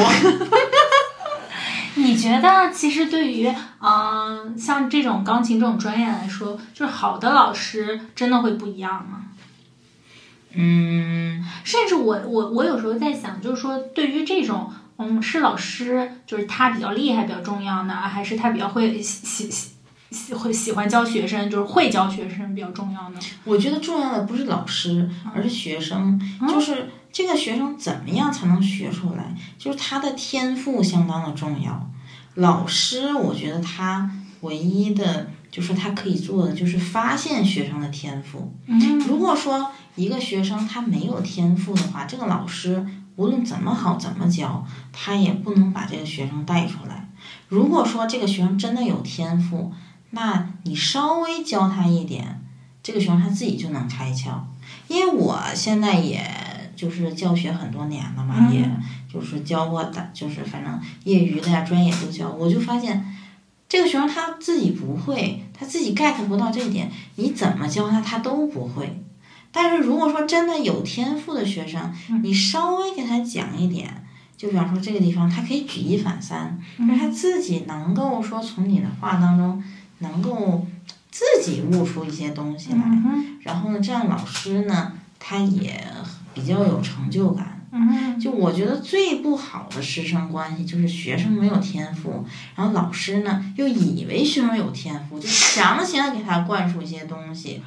[1.95, 9.25] 你觉得其实对于嗯像这种钢琴这种专业来说，就是好的老师真的会不一样吗？
[10.55, 19.71] 嗯，甚至我我我有时候在想，就是说对于这种嗯是老师，就是他比较厉害比较重要呢，还是他比较会喜喜喜
[20.11, 23.19] 喜会喜欢教学生，就是会教学生比较重要呢？
[23.45, 31.89] 我觉得重要的不是老师，而是学生，就是这个学生怎么样才能学出来，就是他的天赋相当的重要。
[32.33, 34.09] 老师，我觉得他
[34.41, 38.51] 唯一的就是他可以做的就是发现学生的天赋。
[39.07, 42.83] 如果说一个学生他没有天赋的话，这个老师
[43.15, 47.07] 无论怎么好怎么教，他也不能把这个学生带出来。
[47.47, 49.71] 如果说这个学生真的有天赋，
[50.09, 52.41] 那你稍微教他一点，
[52.81, 54.39] 这个学生他自己就能开窍。
[54.87, 56.27] 因为我现在也
[56.83, 58.69] 就是教学很多年了嘛，也
[59.11, 63.05] 就是教过的，就是反正业余的呀、专业都教，我就发现
[63.69, 69.01] 这个学生他自己不会，他自己 get 不到这一点，你怎么教他他都不会。
[69.51, 74.05] 但是如果说真的有天赋的学生，你稍微给他讲一点，
[74.35, 79.63] 就比方说这个地方他可以举一反三，让他自己能够说从你的话当中
[79.99, 80.65] 能够
[81.09, 82.79] 自己悟出一些东西来，
[83.41, 85.81] 然后呢，这样老师呢他也
[86.33, 87.59] 比较有成就感。
[88.21, 92.23] 就我觉得最不好的师生关系就是学生没有天赋，
[92.55, 97.61] 然后老师呢又以为学生有天赋，就强行给他灌输一些东西。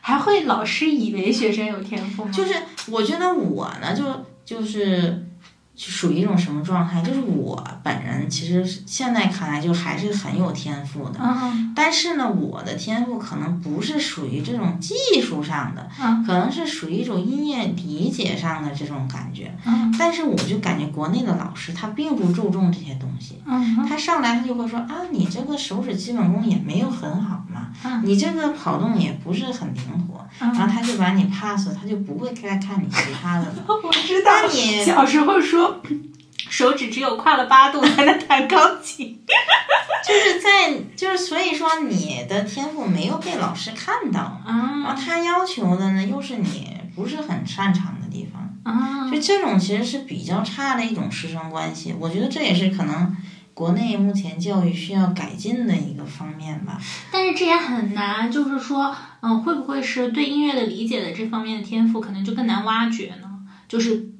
[0.00, 2.30] 还会老师以为学生有天赋吗？
[2.32, 2.54] 就是
[2.86, 5.26] 我觉得我呢，就就是
[5.90, 7.02] 属于一种什么状态？
[7.02, 11.20] 就是我本人其实现在看来就还是很有天赋的，
[11.74, 15.88] 但是呢，我的天赋可能不是属于这种技术上的，
[16.26, 19.52] 可能是属于一种音乐理解上的这种感觉。
[19.98, 23.40] 但是我就感觉国内的老师他并不注重这些东西，
[23.88, 27.68] 他上来他就会说啊，你这个手指基本功也没有很好嘛，
[28.02, 33.64] 你这个跑动也不是很灵活，然后他就把你 pass，他就不会再看你其他的了。
[33.68, 35.71] 我知道你小时候说
[36.36, 39.18] 手指只有跨了八度才能弹钢琴，
[40.06, 48.42] 就是在就是所以说你的天赋没有被老师看到，然后他要求的呢又是你不是很擅长的地方。
[48.64, 53.16] 啊，就这种其实是比较差的一种师生关系，我觉得这也是可能
[53.54, 56.78] 国内目前教育需要改进的一个方面吧。
[57.10, 63.30] 但是这也很难，就是说，嗯，会不会是对音乐的理解的这方面的天赋可能就更难挖掘呢？
[63.68, 64.11] 就是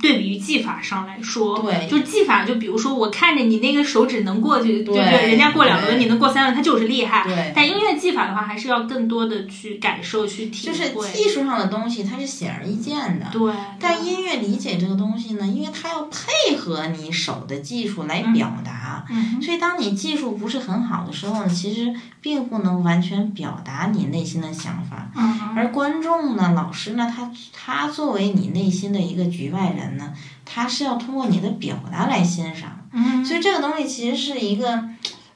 [0.00, 5.28] 对比于技法上来说，对，就技法，就比如说我看着你那个手指能过去，对不对？
[5.30, 7.24] 人家过两轮，你能过三轮，他就是厉害。
[7.24, 7.52] 对。
[7.54, 10.72] 但音乐技法的话，还是要更多的去感受、去体会。
[10.72, 13.26] 就是技术上的东西，它是显而易见的。
[13.32, 13.52] 对。
[13.80, 25.10] 但音乐理解这个东西呢，因为它要配合你手的技术来表达，嗯所以当你技术不是很好的时候呢，其实并不能完全表达你内心的想法。
[25.14, 25.54] 嗯。
[25.56, 30.12] 而观众呢，老师呢，他他作为你内心的一个局外人呢，
[30.44, 32.86] 他是要通过你的表达来欣赏。
[32.92, 33.24] 嗯。
[33.24, 34.88] 所以这个东西其实是一个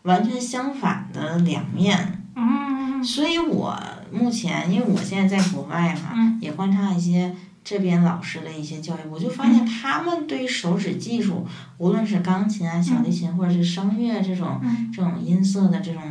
[0.02, 2.22] 完全相反的两面。
[2.34, 3.02] 嗯。
[3.04, 3.76] 所以我
[4.12, 11.46] 目前，因为我现在在国外嘛，也观察一些这边老师的一些教育，我就发现他们对于手指技术，
[11.78, 14.60] 无论是钢琴啊、小提琴或者是声乐这种
[14.94, 16.02] 这种音色的这种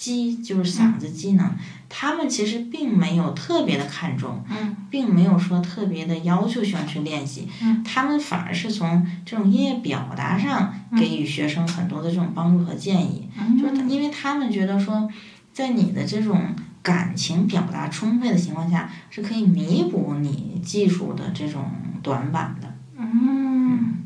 [0.00, 1.46] 机，就是嗓子机能，
[1.90, 4.42] 他们其实并没有特别的看重，
[4.88, 7.46] 并没有说特别的要求学生去练习，
[7.84, 13.28] 他们反而是从这种音乐表达上给予学生很多的这种帮助和建议，
[13.60, 15.08] 就是因为他们觉得说。
[15.52, 21.64] 在你的这种感情表达充沛的情况下，是可以弥补你技术的这种
[22.04, 22.72] 短板的。
[22.96, 23.96] 嗯，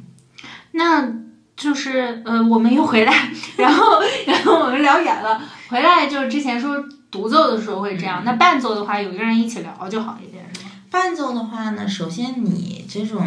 [0.73, 1.07] 那
[1.55, 3.13] 就是呃，我们又回来，
[3.59, 5.41] 然后 然后我们聊远了。
[5.69, 10.71] 回来就是之前说独奏的时候会这样，那伴奏的话有一个人一起聊就好一点，是吗？
[10.91, 13.27] 伴奏的话呢，首先你这种。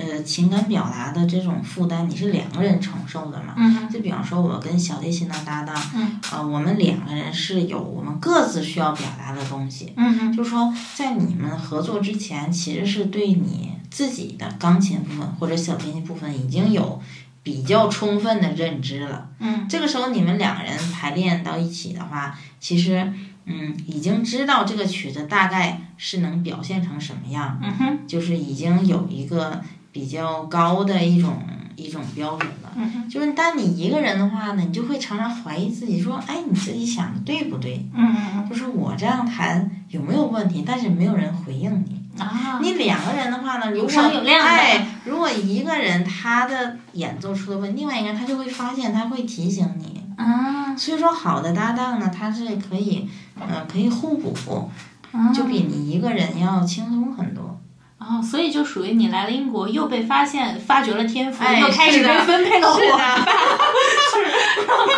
[0.00, 3.54] 呃，情感表达的这种负担，你是两个人承受的嘛？
[3.56, 3.88] 嗯。
[3.90, 9.92] 就比方说，我跟小提琴的搭档，嗯，呃，我们两个人是有我们各自需要表达的东西。
[9.96, 10.32] 嗯嗯。
[10.32, 17.02] 就是说，在你们合作之前，其实是对你自己的钢琴部分或者小提琴部分已经有
[17.48, 19.30] 比较充分的认知了。
[19.38, 19.66] 嗯。
[19.68, 23.10] 这个时候，你们两个人排练到一起的话，其实，
[23.46, 27.58] 嗯，已经知道这个曲子大概是能表现成什么样。
[27.62, 27.98] 嗯哼。
[28.06, 29.62] 就是已经有一个。
[29.90, 31.42] 比较高的一种
[31.74, 32.70] 一种标准了。
[32.76, 37.84] 嗯哼就是当你一个人的话呢，你就会常常怀疑自己，说，哎，你自己想的对不对？
[37.94, 40.62] 嗯嗯就是我这样弹有没有问题？
[40.64, 41.97] 但是没有人回应你。
[42.20, 43.92] 嗯啊，你两个人的话呢，如有果
[44.40, 50.02] 哎，如果一个人他的演奏出了问题，另外一个人他就会发现，他会提醒你。
[50.16, 53.08] 啊，所以说，好的搭档呢，他是可以，
[53.38, 54.68] 呃，可以互补，
[55.12, 55.32] 啊。
[55.32, 57.58] 就比你一个人要轻松很多。
[57.98, 62.86] 哦，所以就属于你来了英国，又被发现发掘了天赋，哎又开始被分配了伙是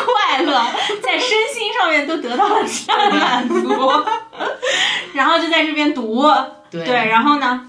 [0.07, 0.53] 快乐
[1.03, 3.69] 在身心上面都得到了这样的满足，
[5.13, 6.23] 然后就在这边读，
[6.71, 6.85] 对。
[6.85, 7.61] 对，然后呢，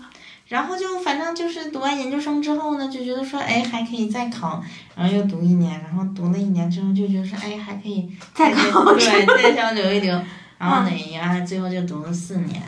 [0.47, 4.63] 然后就反正就是读完研究生之后呢，就觉得说，哎，还可以再考，
[4.95, 10.13] 然后又读一年，然后读了一年之后就觉得说，哎，还可以再考对，再想留一留，
[10.57, 12.61] 然后那一年，最后就读了四年。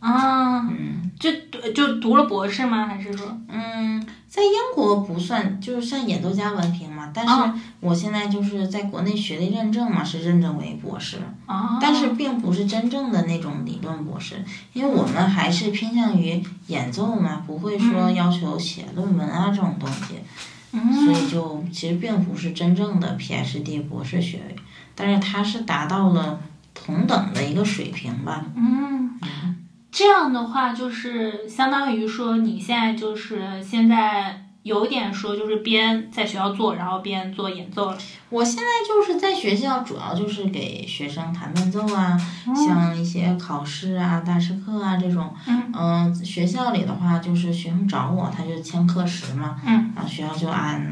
[0.00, 1.10] 啊，嗯。
[1.18, 1.28] 就
[1.74, 2.86] 就读了博士吗？
[2.86, 7.54] 还是说，嗯，在英国不算，就是算演奏家文凭嘛，但是哦。
[7.80, 11.18] 我现在就是在国内学历认证嘛，是认证为博士。
[11.46, 20.18] 啊，但是并不是真正的那种理论博士，因为我们还是偏向于演奏嘛，不会说要求写论文啊这种东西，
[20.72, 20.92] 嗯。
[20.92, 24.56] 所以就其实并不是真正的 PhD 博士学位，
[24.94, 26.40] 但是它是达到了
[26.74, 28.44] 同等的一个水平吧。
[28.54, 29.18] 嗯，
[29.90, 37.98] 这样的话就是相当于说你现在就是现在有点说就是边在学校做，然后边做演奏了。
[38.28, 45.34] 我现在就是在学校，主要就是给学生弹伴奏啊，哦像一些考试啊、大师课啊这种。
[45.46, 50.84] 嗯嗯、学校里的话，就是学生找我，他就签课时嘛，嗯，然后学校就按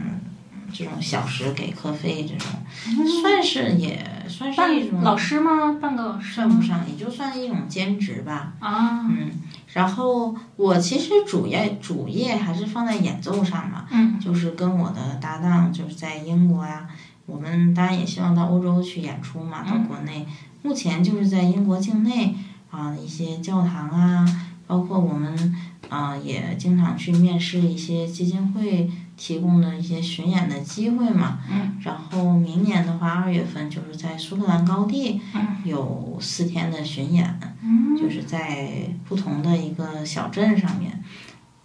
[0.77, 2.47] 这种小时给课费，这种、
[2.89, 5.79] 嗯算是也算是一种老师吗？
[5.81, 6.35] 半个老师？
[6.35, 8.53] 算不上，也就算一种兼职吧。
[8.61, 9.31] 啊，嗯，
[9.73, 16.87] 然后我其实主业主业还是放在演奏上嘛，嗯就是跟我的搭档就是在英国呀，
[17.25, 20.27] 我们当然也希望到欧洲去演出嘛，到嗯国内，
[20.63, 22.35] 目前就是在英国境内
[22.71, 25.57] 啊一些教堂啊，包括我们
[25.89, 38.69] 啊也经常去面试一些基金会提供的一些巡演的机会嘛，嗯然后明年的话二月份就是在苏格兰高地嗯有四天的巡演，嗯就是在
[39.09, 41.03] 不同的一个小镇上面。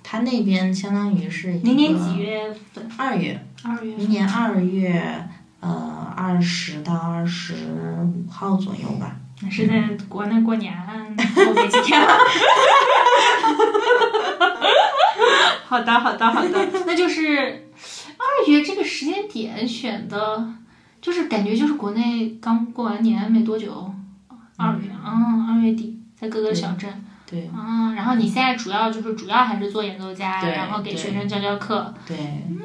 [0.04, 2.86] 他那边相当于是明年几月份？
[2.98, 5.28] 二月，二月明年二月
[5.62, 7.54] 呃二十到二十
[8.04, 9.16] 五号左右吧。
[9.50, 10.72] 是在国内过年
[11.16, 12.08] 过没几天了。
[15.72, 17.70] 好的，好的，好的， 那就是
[18.18, 20.54] 二月这个时间点选的，
[21.02, 23.90] 就是感觉就是国内刚过完年没多久，
[24.58, 26.92] 二月，嗯，二月底在各个小镇，
[27.26, 32.18] 对嗯，然后你现在主要就是主要还是做演奏家，然后给学生教教课，对，
[32.50, 32.60] 嗯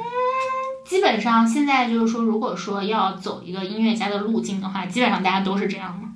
[0.85, 6.13] 基本上现在就是说，如果说要走一个音乐家的路径的话，基本上大家都是这样吗？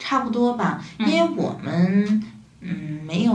[0.00, 0.82] 差不多吧。
[0.98, 2.22] 因为我们
[2.60, 3.32] 嗯没有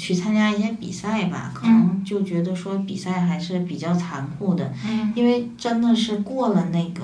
[0.00, 7.02] 去参加一些比赛吧，可能就觉得说比赛还是比较残酷的，嗯，因为真的是过了那个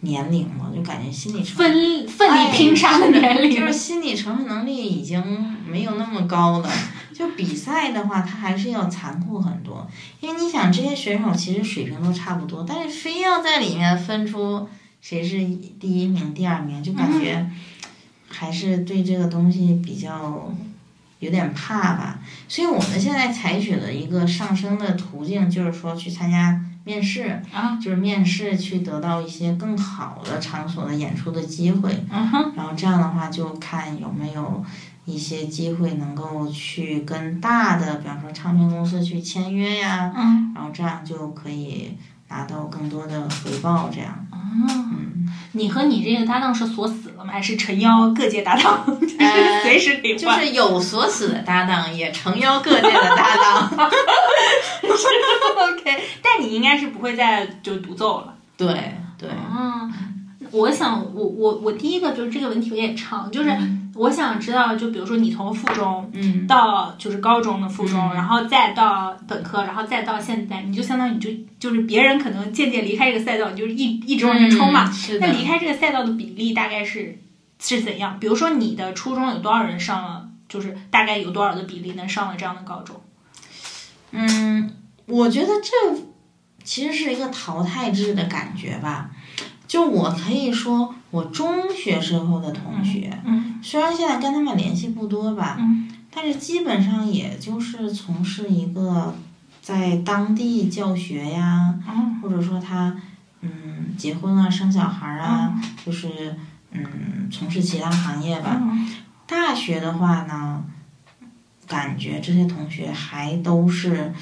[0.00, 5.20] 年龄了，就感觉心理承奋力奋力拼杀的年龄，哎就是心理承受能力已经
[5.68, 6.70] 没有那么高了。
[7.12, 9.86] 就比赛的话，它还是要残酷很多，
[10.20, 14.66] 因为你想这些选手其实水平都差不多，但是非要在里面分出
[15.00, 15.38] 谁是
[15.78, 17.50] 第一名、第二名，就感觉
[18.28, 20.52] 还是对这个东西比较
[21.22, 22.18] 有点怕吧。
[22.48, 32.04] 所以我们现在采取了一个上升的途径，就是说去参加面试，啊，就是面试去得到一些更好的场所的演出的机会。
[32.10, 34.64] 嗯哼，然后这样的话，就看有没有
[35.04, 41.96] 一些机会能够去跟大的，比方说唱片公司去签约呀，嗯，然后这样就可以
[42.28, 43.88] 拿到更多的回报。
[43.88, 45.11] 这样，哦，嗯，
[45.52, 47.32] 你和你这个搭档是锁死了吗？
[47.32, 50.38] 还是诚邀各界搭档， 就是呃随时领换？
[50.40, 53.70] 就是有锁死的搭档，也诚邀各界的搭档。
[54.82, 58.34] OK，但你应该是不会再就独奏了。
[58.56, 58.66] 对
[59.18, 59.92] 对，嗯，
[60.50, 63.50] 我想，我我我第一个就是这个问题有点长，就是
[63.94, 74.90] 我想知道，就比如说你从附中嗯，到就是高中的附中，嗯然后再到本科，然后再到现在，你就相当于你就就是别人可能渐渐离开这个赛道，你就是一一直往前冲嘛。
[75.20, 75.32] 那。
[75.32, 77.18] 离开这个赛道的比例大概是
[77.58, 78.18] 是怎样？
[78.18, 83.00] 比如说你的初中有多少人上了，就是大概有多少的比例能上了这样的高中？
[84.12, 84.74] 嗯，
[85.06, 86.02] 我觉得这
[86.64, 89.10] 其实是一个淘汰制的感觉吧。
[89.66, 99.14] 就我可以说，我中学时候的同学，嗯虽然现在跟他们联系不多吧，嗯但是基本上也就是从事一个
[99.62, 102.96] 在当地教学呀，嗯或者说他
[103.42, 105.54] 嗯结婚啊、生小孩儿啊，
[105.86, 106.34] 就是
[106.72, 108.58] 嗯从事其他行业吧。
[108.60, 108.88] 嗯
[109.26, 110.62] 大学的话呢，
[111.66, 114.12] 感觉这些同学还都是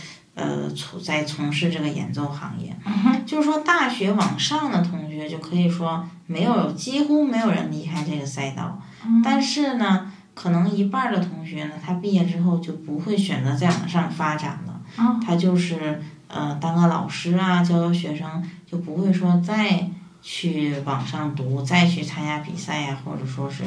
[0.41, 2.75] 呃从在从事这个演奏行业。
[2.87, 8.81] 嗯就是说，大学往上的同学就可以说没有几乎没有人离开这个赛道。
[9.05, 14.81] 嗯但是呢，可能一半儿的同学呢，他毕业之后就不会选择再往上发展了。
[14.99, 19.89] 嗯他就是呃当个老师啊，教教学生，就不会说再
[20.23, 23.63] 去往上读，再去参加比赛呀、或者说是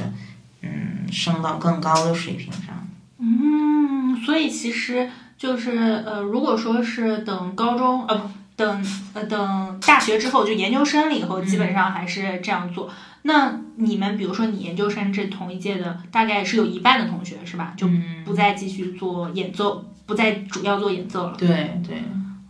[0.61, 2.87] 嗯升到更高的水平上。
[3.19, 5.09] 嗯，所以其实
[5.43, 12.89] 就是呃，如果说是等高中呃不等呃等大学之后，就研究生了以后，基本上还是这样做。
[13.23, 17.73] 那你们比如说你研究生这同一届的，大概是有一半的同学是吧？
[17.75, 21.35] 就嗯，不再继续做演奏，不再主要做演奏了。
[21.37, 22.01] 对对，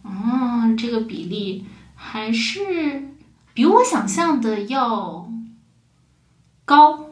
[0.04, 1.66] 嗯，这个比例
[1.96, 3.10] 还是
[3.56, 5.28] 比我想象的要
[6.64, 7.08] 高。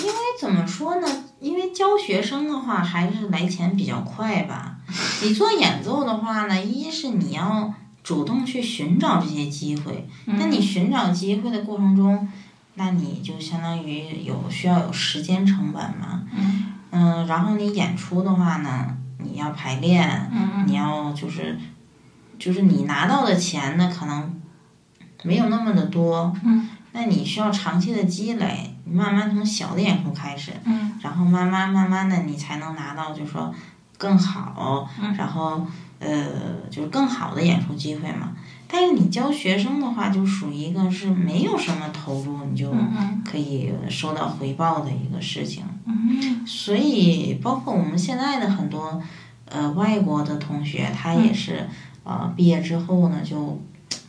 [0.00, 1.06] 因为怎么说呢？
[1.40, 4.77] 因为教学生的话，还是来钱比较快吧。
[5.22, 7.72] 你做演奏的话呢，一是你要
[8.02, 12.28] 主动去寻找这些机会，那你寻找机会的过程中，
[12.74, 16.22] 那你就相当于有需要有时间成本嘛。
[16.34, 21.58] 嗯嗯，然后你演出的话呢，你要排练，嗯你要就是
[22.38, 24.40] 就是你拿到的钱呢，可能
[25.22, 26.34] 没有那么的多。
[26.42, 33.54] 嗯，那你需要长期的积累，你慢慢从小的演出开始，嗯然后慢慢慢慢的你才能拿到，就是说
[33.98, 35.14] 更好，嗯。
[35.14, 35.66] 然后
[35.98, 36.26] 呃
[36.70, 38.32] 就是更好的演出机会嘛。
[38.70, 45.64] 但是你教学生的话，就属于一个是没有什么投入，你就嗯可以收到回报的一个事情。
[45.84, 46.46] 嗯。
[46.46, 49.02] 所以，包括我们现在的很多
[49.46, 51.68] 呃外国的同学，他也是、
[52.04, 53.60] 呃毕业之后呢，就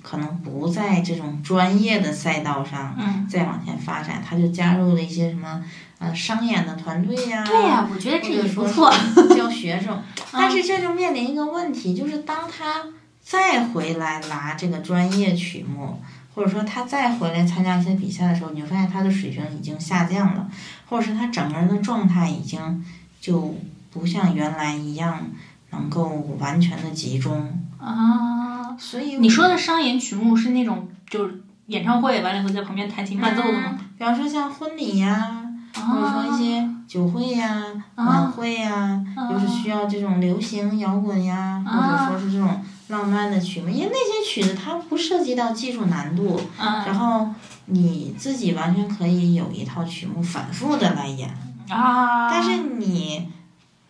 [0.01, 5.63] 可能不在这种专业的赛道上嗯，再往前发展，他就加入了一些什么
[5.99, 8.91] 呃商演的团队呀、对呀、我觉得这也不错。
[9.37, 10.01] 教学生。
[10.33, 12.83] 但是这就面临一个问题，就是当他
[13.21, 16.01] 再回来拿这个专业曲目。
[16.35, 20.49] 或者说他再回来参加一些比赛的时候，你就发现他的水平已经下降了，
[20.87, 22.85] 或者是他整个人的状态已经
[23.19, 23.57] 就
[23.91, 25.27] 不像原来一样
[25.71, 26.07] 能够
[26.39, 27.59] 完全的集中。
[27.77, 33.77] 啊，所以你说的商演曲目是那种就是演唱会完了以后在旁边弹琴伴奏的吗？
[33.77, 35.38] 嗯比方说像婚礼呀、
[35.73, 37.63] 或者说一啊，些酒会呀、
[37.95, 47.29] 啊晚会呀，啊就是需要这种流行摇滚呀，或啊者说是这种浪漫的曲目，因为那些曲子它不涉及到技术难度，啊然后
[47.65, 51.29] 你自己完全可以有一套曲目反复的来演，
[51.69, 53.29] 啊，但是你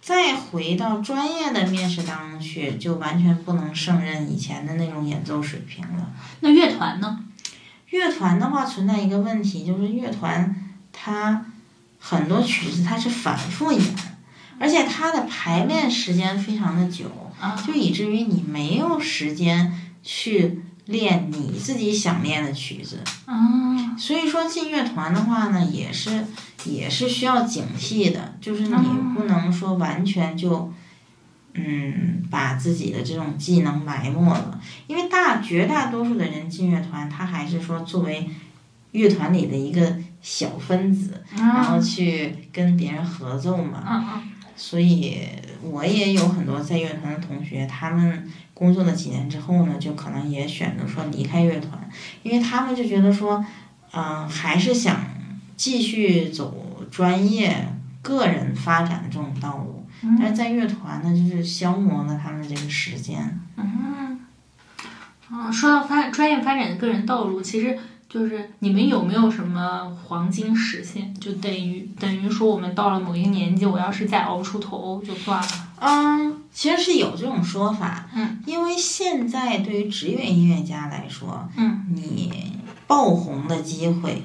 [0.01, 6.09] 再回到专业的面试当中去，就完全不能胜任以前的那种演奏水平了。
[6.41, 7.19] 那乐团呢？
[7.89, 10.55] 乐团的话存在一个问题，就是乐团
[10.91, 11.45] 它
[11.99, 13.81] 很多曲子它是反复演，
[14.59, 17.05] 而且它的排练时间非常的久，
[17.39, 19.71] 啊就以至于你没有时间
[20.01, 22.99] 去练你自己想练的曲子。
[23.25, 26.25] 啊所以说进乐团的话呢，也是
[26.65, 30.73] 也是需要警惕的，就是你不能说完全就。
[31.55, 38.29] 嗯，把自己的这种技能埋没了，因为大绝大多数的人进乐团，他还是说作为
[38.91, 43.79] 乐团里的一个小分子，然后啊去跟别人合奏嘛。
[43.79, 44.23] 啊
[44.61, 45.25] 所以
[45.61, 51.89] 我也有很多在乐团的同学，他们工作了几年之后呢，就可能也选择说离开乐团，
[52.23, 53.45] 因为他们就觉得说，
[53.93, 54.99] 嗯、还是想
[55.55, 59.85] 继续走专业、个人发展的这种道路，
[60.19, 63.39] 但是在乐团呢，就是消磨了他们这个时间。
[63.55, 64.19] 嗯。
[65.29, 67.79] 啊，说到发专业发展的个人道路，其实
[68.09, 71.13] 就是你们有没有什么黄金时限？
[71.19, 75.47] 就等于等于说，我们到了某一个年纪，我要是再熬不出头就算了。
[75.79, 82.57] 嗯，其实是有这种说法，嗯，因为现在对于职业音乐家来说，嗯，你
[82.87, 84.23] 爆红的机会，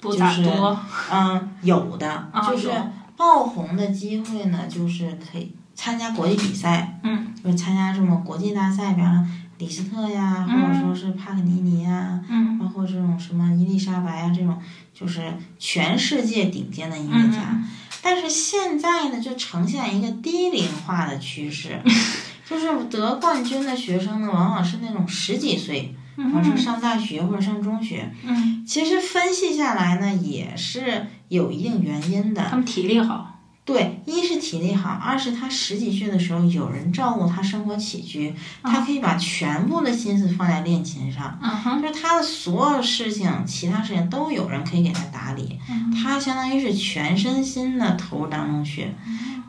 [0.00, 0.78] 不咋就是多。
[1.10, 2.70] 嗯， 有的，啊就是
[3.16, 9.26] 爆红的机会呢，就是可以参加国际比赛，嗯，就是参加什么国际大赛，比方说
[9.58, 14.58] 李斯特呀，嗯或者说是帕格尼尼呀，嗯包括这种什么伊丽莎白啊，这种
[14.94, 17.50] 就是全世界顶尖的音乐家。
[17.52, 17.64] 嗯
[18.00, 21.82] 但是现在呢，就呈现一个低龄化的趋势，
[22.48, 28.08] 就是得冠军的学生呢，往往是那种十几岁，比方说上大学或者上中学。
[28.24, 32.46] 嗯，其实分析下来呢，也是有一定原因的。
[32.48, 33.27] 他们体力好。
[33.68, 41.38] 对，一是体力好，二是他十几岁的时候有人照顾他生活起居，他可以把全部的心思放在练琴上，
[41.82, 45.60] 就是他的所有事情，其他事情都有人可以给他打理，
[46.02, 48.88] 他相当于是全身心的投入当中去。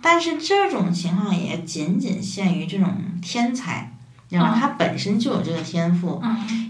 [0.01, 3.93] 但是这种情况也仅仅限于这种天才。
[4.29, 6.21] 然后他本身就有这个天赋，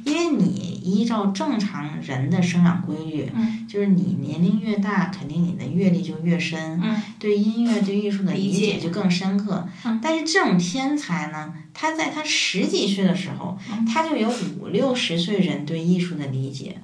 [0.06, 3.30] 因为你依照正常人的生长规律，
[3.68, 6.82] 就是你年龄越大，肯定你的阅历就越深，
[7.20, 9.68] 对音乐、对艺术的理解就更深刻。
[10.02, 16.80] 但是这种天才呢，他在他十几岁的时候，他就有五六十岁人对艺术的理解，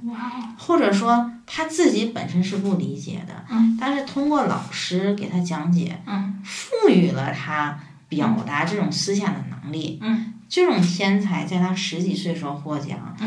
[0.58, 3.46] 或者说他自己本身是不理解的，
[3.80, 6.00] 但是通过老师给他讲解，
[6.44, 10.00] 赋予了他表达这种思想的能力。
[10.48, 13.18] 这种天才在他十几岁时候获奖，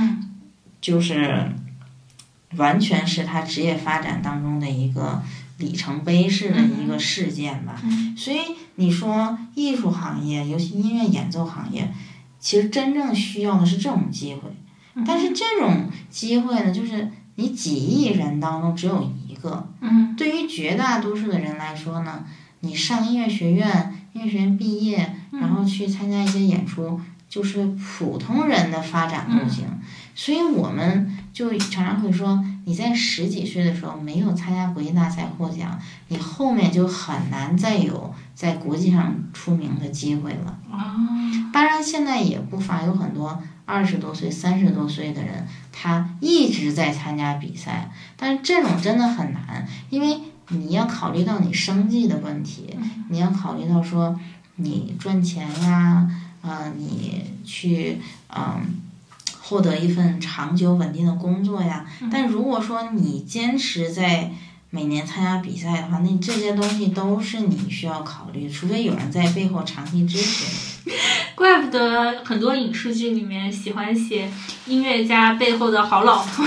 [0.80, 1.50] 就是
[2.56, 5.22] 完全是他职业发展当中的一个
[5.58, 7.74] 里程碑式的一个事件吧。
[8.16, 8.38] 所以
[8.76, 11.92] 你说艺术行业，尤其音乐演奏行业，
[12.38, 14.42] 其实真正需要的是这种机会。
[15.04, 19.68] 但是这种机会呢，就是你几亿人当中只有一个。
[20.16, 22.24] 对于绝大多数的人来说呢，
[22.60, 23.94] 你上音乐学院。
[24.18, 29.64] 音乐学院毕业，然后去参加一些演出，就是普通人的发展路径。
[30.16, 40.58] 所以我们就常常会说，你在十几岁的时候没有参加国际大赛获奖，你后面就很难再有在国际上出名的机会了。
[41.52, 50.18] 当然，现在也不乏有很多二十多岁、三十多岁的人，他一直在参加比赛，但是这种真的很难，因为。
[50.48, 52.76] 你要考虑到你生计的问题，
[53.10, 54.18] 你要考虑到说
[54.56, 56.10] 你赚钱呀，
[56.42, 58.80] 呃，你去嗯
[59.42, 61.86] 获得一份长久稳定的工作呀。
[62.10, 64.32] 但如果说你坚持在
[64.70, 70.77] 每年参加比赛的话，那这些东西都是你需要考虑，除非有人在背后长期支持。
[71.34, 74.30] 怪不得很多影视剧里面喜欢写
[74.66, 76.44] 音乐家背后的好老婆。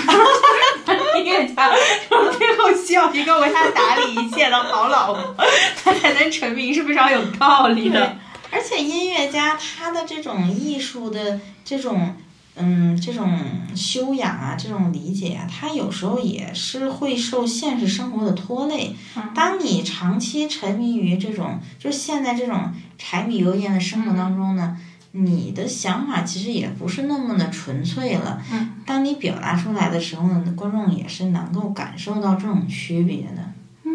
[1.17, 5.35] 音乐家背后需要一个为他打理一切的好老婆，
[5.83, 8.17] 他才能成名，是非常有道理的。
[8.49, 12.15] 而且音乐家他的这种艺术的这种
[12.55, 13.39] 嗯这种
[13.75, 18.95] 修养啊，这种理解啊，他有时候也是会受现实生活的拖累。
[19.33, 24.77] 当你长期沉迷于这种就是现在这种柴米油盐的生活当中呢？
[25.13, 28.41] 你的想法其实也不是那么的纯粹了。
[28.49, 28.69] 嗯。
[28.85, 33.51] 当你表达出来的时候呢，观众也是能够感受到这种区别的。
[33.83, 33.91] 嗯，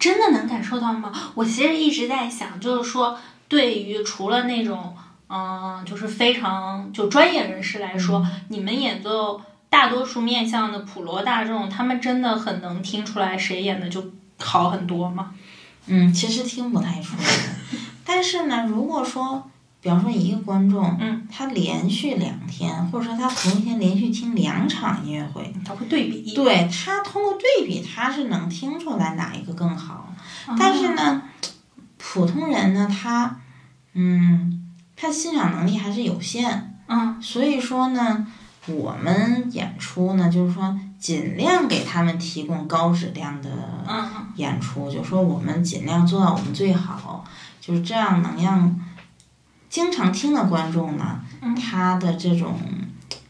[0.00, 1.12] 真的能感受到吗？
[1.36, 3.16] 我其实一直在想，就是说，
[3.46, 4.92] 对于除了那种，
[5.32, 15.34] 嗯，就是非常就专业人士来说，你们演奏大多数面向的普罗大众，他们真的很能听出来谁演的就好很多吗？
[15.86, 17.24] 嗯，其实听不太出来。
[18.04, 19.48] 但是呢，如果说。
[19.84, 26.32] 比方说，一个观众，嗯他连续两天，或者说他同一天连续听两场音乐会，他会对比。
[26.36, 30.14] 对他通过对比，他是能听出来哪一个更好。
[30.56, 31.22] 但是呢，
[31.98, 33.40] 普通人呢，他，
[33.94, 34.61] 嗯，
[35.02, 36.76] 他欣赏能力还是有限。
[36.86, 37.20] 嗯。
[37.20, 38.24] 所以说呢，
[38.68, 43.50] 我们演出呢，就是说尽量给他们提供高质量的
[44.36, 47.24] 演出，就说我们尽量做到我们最好，
[47.60, 48.80] 就是这样能让。
[49.68, 51.22] 经常听的观众呢，
[51.58, 52.58] 他的这种，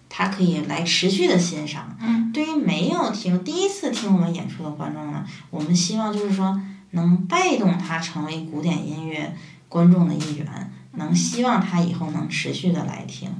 [0.09, 1.97] 他可以来持续的欣赏。
[2.35, 6.61] 对于没有听、第一次听我们演出的观众呢，我们希望就是说
[6.91, 9.37] 能带动他成为古典音乐
[9.69, 13.31] 观众的一员，能希望他以后能持续的来听。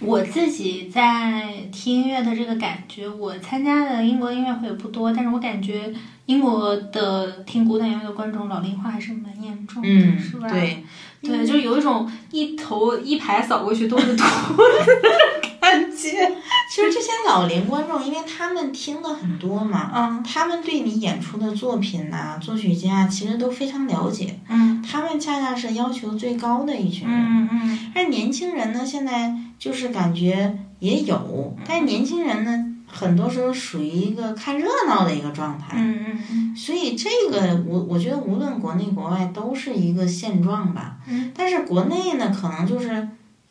[0.00, 5.92] 我自己在听音乐的这个感觉，我参加的英国音乐会不多，但是我感觉
[6.26, 10.48] 英国的听古典音乐的观众老龄化还是蛮严重的，是吧？
[10.48, 10.84] 对。
[11.20, 16.32] 对，就有一种一头一排扫过去都是秃子的感觉。
[16.78, 27.78] 其实这些老龄观众，因为他们听的很多嘛，嗯，他们对你演出的作品呐、作曲家其实都非常了解，嗯，他们恰恰是要求最高的一群人，嗯嗯。
[27.92, 32.74] 但年轻人呢，现在就是感觉也有，但是年轻人呢。
[32.90, 43.06] 很多时候属于一个看热闹的一个状态，嗯嗯嗯，所以这个我我觉得无论国内国外都是一个现状吧，嗯，但是国内呢可能就是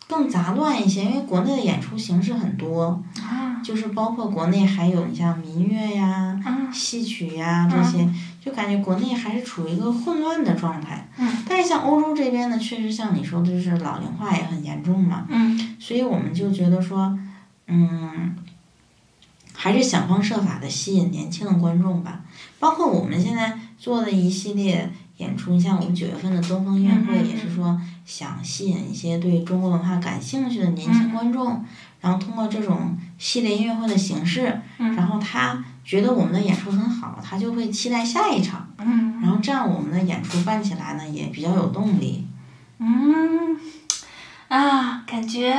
[0.07, 6.39] 更杂乱一些，因为国内的演出形式很多，啊，就是包括国内还有你像民乐呀、
[6.73, 8.09] 戏曲呀这些，
[8.43, 17.17] 就感觉国内还是处于一个混乱的状态，嗯，但是像欧洲这边呢，确实像你说的，就是老龄化也很严重嘛，嗯，所以我们就觉得说，
[17.67, 18.35] 嗯。
[19.59, 22.21] 还是想方设法的吸引年轻的观众吧，
[22.59, 24.87] 包括我们现在做的一系列
[25.18, 31.63] 演出，你像我们九月份的东风音乐会，也是说想吸引一些对中国文化感兴趣的年轻观众，
[32.01, 42.28] 然后通过这种系列音乐会的形式，然后他觉得我们的演出很好，他就会期待下一场，然后这样我们的演出办起来呢也比较有动力。
[42.80, 43.57] 嗯，
[44.49, 45.51] 啊，感觉，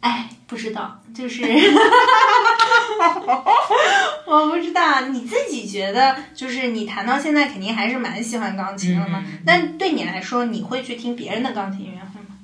[0.00, 1.42] 哎，不知道，就是，
[4.26, 9.24] 我不知道，你自己觉得，就是你弹到现在，肯定还是蛮喜欢钢琴的嘛？
[9.44, 12.36] 但对你来说，你会去听别人的钢琴音乐会吗？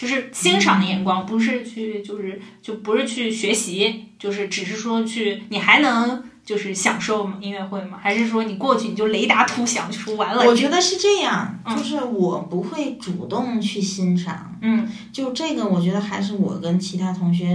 [0.00, 6.24] 就是欣赏的眼光，不是去，就是就不是去学习，就是只是说去，你还能。
[6.48, 7.98] 就是享受音乐会吗？
[8.02, 10.42] 还是说你过去你就雷达突响就说完了？
[10.46, 14.56] 我觉得是这样，就是我不会主动去欣赏。
[14.62, 17.54] 嗯，就这个，我觉得还是我跟其他同学，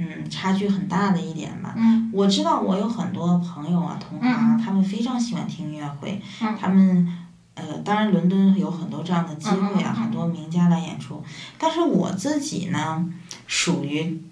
[0.00, 1.74] 嗯，差距很大的一点吧。
[1.76, 6.20] 嗯，我知道我有很多朋友啊、同行啊，他们非常喜欢听音乐会。
[6.40, 7.06] 嗯，他们
[7.54, 11.22] 呃，当然伦敦有很多这样的机会啊，很多名家来演出。
[11.58, 13.04] 但是我自己呢，
[13.46, 14.22] 属于。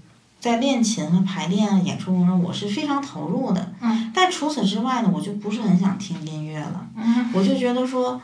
[0.40, 3.72] 在练琴和排练演出过程中，我是非常投入的。
[3.80, 4.12] 嗯。
[4.14, 6.86] 但除此之外呢，我就不是很想听音乐了。
[6.94, 7.28] 嗯。
[7.34, 8.20] 我就觉得说，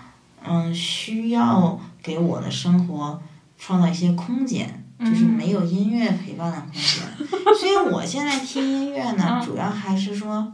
[0.47, 3.20] 嗯，需要给我的生活
[3.59, 6.82] 创造一些空间，就是没有音乐陪伴的空间。
[7.59, 10.53] 所以我现在听音乐呢，主要还是说，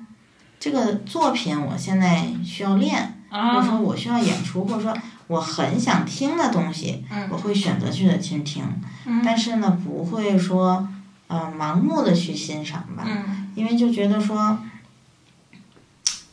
[0.58, 8.64] 这个作品我现在需要练，或者说我需要演出，或者说我很想听的东西，我会选择去的去听。
[9.06, 9.22] 嗯。
[9.24, 10.88] 但是呢，不会说。
[11.32, 13.06] 呃，盲目的去欣赏吧，
[13.54, 14.58] 因为就觉得说，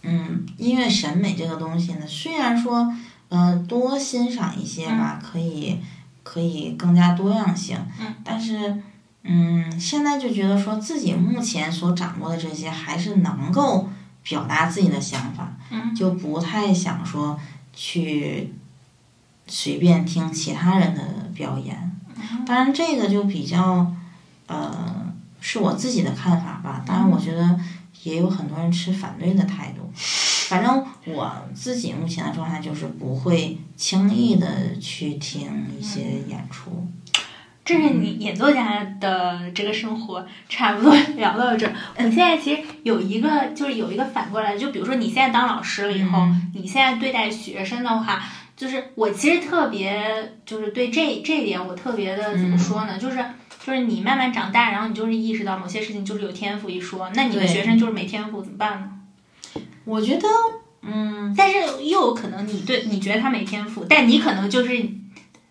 [0.02, 2.92] 嗯，音乐审美这个东西呢，虽然说，
[3.30, 5.78] 呃，多欣赏一些吧，可以，
[6.30, 7.78] 可以更加多样性，
[8.24, 8.84] 但是，
[9.24, 13.88] 嗯，现在就觉得说自己目前所掌握的这些还是能够
[14.24, 15.56] 表达自己的想法，
[15.96, 17.40] 就不太想说
[17.74, 18.54] 去
[19.48, 21.02] 随便听其他人的
[21.34, 21.98] 表演，
[22.46, 23.94] 当然这个就比较。
[24.50, 26.82] 呃，是我自己的看法吧。
[26.86, 27.60] 当然，我觉得
[28.04, 29.92] 也有很多人持反对的态度。
[30.48, 34.48] 反正我自己目前的状态就是不会轻易的
[34.80, 36.88] 去听一些演出。
[37.66, 41.74] 这是你演奏家的这个生活，差不多 聊到这儿。
[41.98, 46.26] 我现在其实有一个，就是有一个反过来，就比如说你现在当老师了以后，
[46.56, 48.24] 你现在对待学生的话，
[48.56, 52.98] 就是我其实特别，就是对这这一点我特别的怎么说呢？
[52.98, 53.18] 就是。
[53.66, 58.90] 就是你慢慢长大，然后你就是意识到某些事情就是有天赋一说，那你的学生就是没天赋怎么办呢？
[59.88, 60.28] 我觉得，
[60.82, 64.90] 嗯，但是又有可能你对你觉得他没天赋，但你可能就是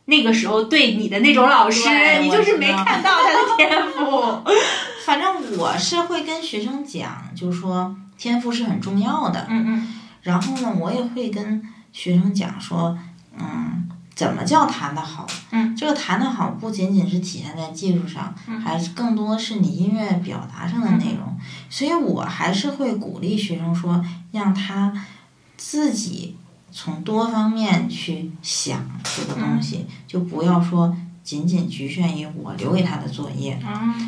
[0.04, 1.88] 那个时候对你的那种老师，
[2.20, 4.42] 你就是没看到他的天赋。
[5.06, 9.46] 反正我是会跟学生讲，就是说天赋是很重要的。
[9.48, 9.94] 嗯嗯。
[10.22, 11.62] 然后呢，我也会跟
[11.92, 12.96] 学生讲说，
[13.38, 13.88] 嗯。
[14.16, 15.26] 怎么叫弹得好？
[15.50, 21.38] 嗯，这个弹得好不仅仅是体现在技术上，还是更多是你音乐表达上的内容。
[21.68, 24.02] 所以我还是会鼓励学生说，
[24.32, 24.90] 让他
[25.58, 26.34] 自己
[26.72, 33.60] 从多方面去想这个东西，就不要说仅仅局限于我留给他的作业。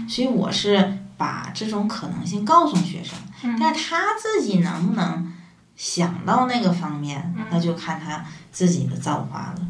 [0.08, 3.18] 所以我是把这种可能性告诉学生，
[3.60, 5.30] 但是他自己能不能
[5.76, 9.66] 想到那个方面，那就看他自己的造化了。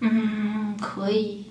[0.00, 1.44] 嗯，可以，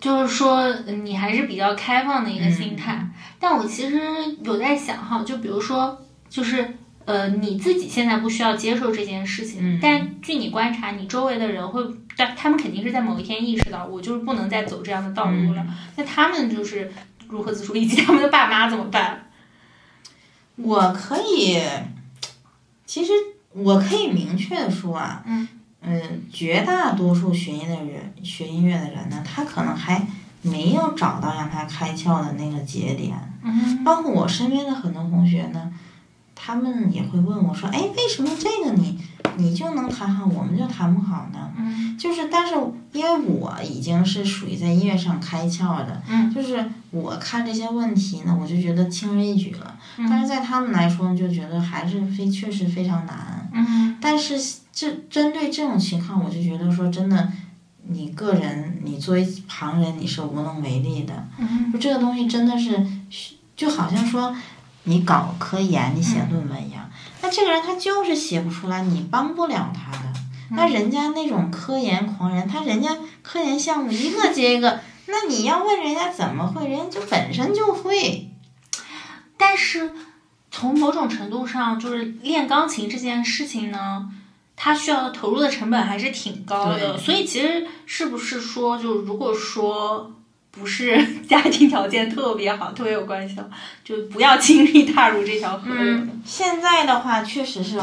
[0.00, 3.08] 就是说你还是比较开放的一个心态。
[3.38, 4.00] 但我其实
[4.42, 11.82] 有在想哈，就比如说，就是呃，你自己现在不需要接受这件事情，但据你观察，你周围的人会，
[12.16, 15.66] 但他们肯定是在某一天意识到，我就是不能再走这样的道路了。
[15.96, 16.90] 那他们就是
[17.28, 19.30] 如何自处，以及他们的爸妈怎么办？
[20.56, 21.60] 我可以，
[22.86, 23.12] 其实
[23.52, 25.22] 我可以明确的说啊。
[25.26, 25.46] 嗯。
[25.86, 30.06] 嗯，绝大多数学音的人，学音乐的人呢，他可能还
[30.42, 33.16] 没有找到让他开窍的那个节点。
[33.42, 35.72] 嗯，包括我身边的很多同学呢，
[36.34, 38.98] 他们也会问我说：“哎，为什么这个你
[39.36, 42.54] 你就能弹好，我们就弹不好呢？”嗯，就是，但是
[42.92, 49.76] 因为我已经是属于在音乐上开窍的，嗯，就是我看这些问题呢，我就觉得轻而易举了。
[49.98, 53.50] 嗯，但是在他们来说，就觉得还是非确实非常难。
[53.52, 54.40] 嗯，但是。
[54.74, 57.32] 这针对这种情况，我就觉得说真的，
[57.86, 61.26] 你个人，你作为旁人，你是无能为力的。
[61.72, 62.84] 就这个东西真的是，
[63.54, 64.34] 就好像说
[64.82, 66.90] 你搞科研，你写论文一样。
[67.22, 70.12] 那这个人他就是写不出来，你帮不了他的。
[70.50, 78.30] 那人家那种科研狂人，他人家科研项目一个接一个，那你要问人家怎么会，人家就本身就会。
[79.36, 79.92] 但是。
[80.56, 84.08] 从某种程度上，就是练钢琴这件事情呢，
[84.56, 86.96] 它需要投入的成本还是挺高的。
[86.98, 90.12] 所以其实是不是说，就如果说
[90.50, 93.50] 不是 家庭条件特别好、特别有关系的，
[93.84, 95.70] 就不要轻易踏入这条河。
[96.24, 97.80] 现在的话，确实是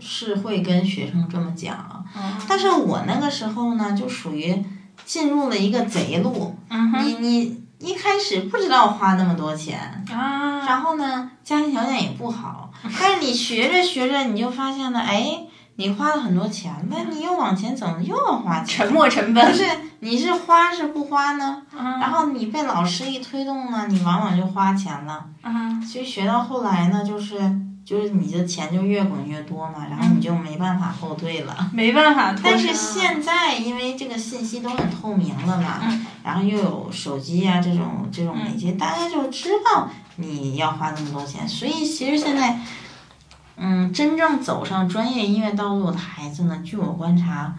[0.00, 4.64] 是会跟学生这么讲，嗯但是我那个时候呢，就属于
[5.04, 6.56] 进入了一个贼路。
[7.04, 15.40] 你你一开始不知道花那么多钱，啊，然后呢，家庭条件也不好， 但是你学着学着，你就发现了，哎，
[15.78, 18.78] 你花了很多钱，那你又往前走，又要花钱。
[18.78, 19.54] 沉没成不本。
[19.54, 19.64] 是，
[20.00, 21.62] 你是花是不花呢？
[21.72, 25.24] 嗯然后你被老师一推动呢，你往往就花钱了。
[25.44, 27.38] 嗯所以学到后来呢，就是
[27.84, 31.70] 就是你的钱就越滚越多嘛，然后你就没办法后退了。
[31.72, 32.34] 没办法。
[32.42, 42.58] 但是现在因为这个信息都很透明了嘛，嗯然后又有手机啊这种这种媒介，大家就知道你要花那么多钱，所以其实现在，
[43.58, 47.54] 嗯，真正走上专业音乐道路的孩子呢，据我观察，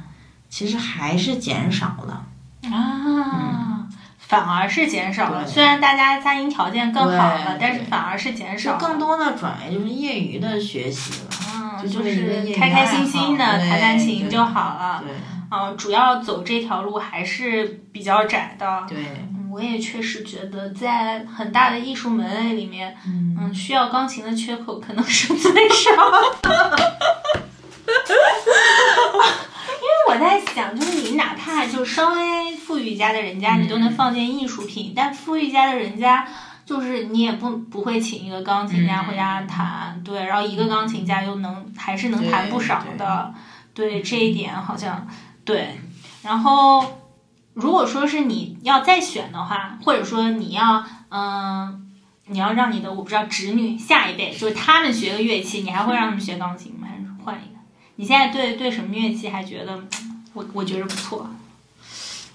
[0.49, 2.25] 其实还是减少了。
[2.71, 5.45] 啊，反而是减少了。
[5.45, 8.77] 虽然大家家庭条件更好了，但是反而是减少了。
[8.77, 11.29] 更多的转为就是业余的学习了。
[11.55, 15.03] 嗯，就就是开开心心的弹弹琴就好了。
[15.05, 15.15] 对
[15.51, 18.83] 嗯，主要走这条路还是比较窄的。
[18.87, 18.97] 对，
[19.33, 25.91] 嗯我也确实觉得，在很大的艺术门类里面，嗯，嗯，需要钢琴的缺口可能是最少
[26.41, 26.95] 的。
[29.79, 36.27] 因为我在想，就是你哪怕就稍微富裕一家的人家，你都能放进艺术品，但富裕家的人家。
[36.65, 43.33] 就是你也不不会请一个钢琴家嗯回家弹，对，然后一个钢琴家又能还是能弹不少的，
[43.73, 45.07] 对这一点好像
[45.43, 45.79] 对。
[46.21, 47.08] 然后
[47.59, 51.87] 如果说是你要再选的话，或者说你要嗯、
[52.27, 56.87] 你要让你的我不知道侄女下一辈，就是他们学个乐器，你还会让他们学钢琴吗？
[56.87, 57.59] 还是换一个？
[57.95, 59.79] 你现在对对什么乐器还觉得
[60.33, 61.29] 我我觉得不错？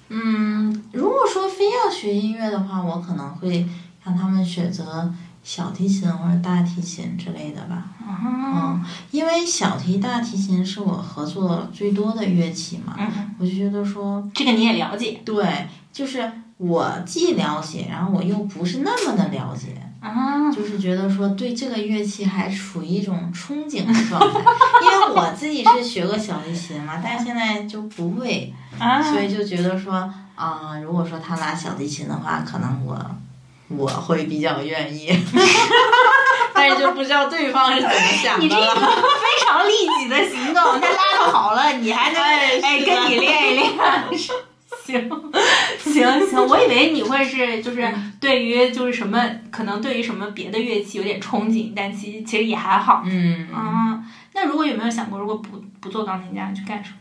[0.08, 3.66] 嗯，如果说非要学音乐的话，我可能会
[4.04, 5.12] 让他们选择
[5.44, 7.84] 小提琴或者大提琴之类的吧。
[8.00, 20.50] 嗯嗯，因为小提、大提琴是我合作最多的乐器嘛，嗯，我就觉得说，这个你也了解对，就是我既了解，然后我又不是那么的了解，啊？
[20.50, 24.40] 就是觉得说对这个乐器还处于一种憧憬的状态。
[24.84, 32.98] 因为我自己是学过小提琴嘛，但是现在就不会，啊，所以就觉得说啊、如果说他拉小提琴的话，可能我
[33.68, 35.10] 我会比较愿意，
[36.54, 38.56] 但是就不知道对方是怎么想的你这。
[38.56, 43.70] 非常利己的行动，他拉的好了，你还能哎哎跟你练一练。
[44.84, 45.08] 行
[45.78, 47.88] 行行，我以为你会是就是
[48.20, 49.18] 对于就是什么
[49.50, 53.02] 可能对于什么别的乐器有点憧憬，但其实其实也还好。
[53.06, 54.04] 嗯，嗯，
[54.34, 56.96] 那如果有没有想过，如果不不做钢琴家，去干什么？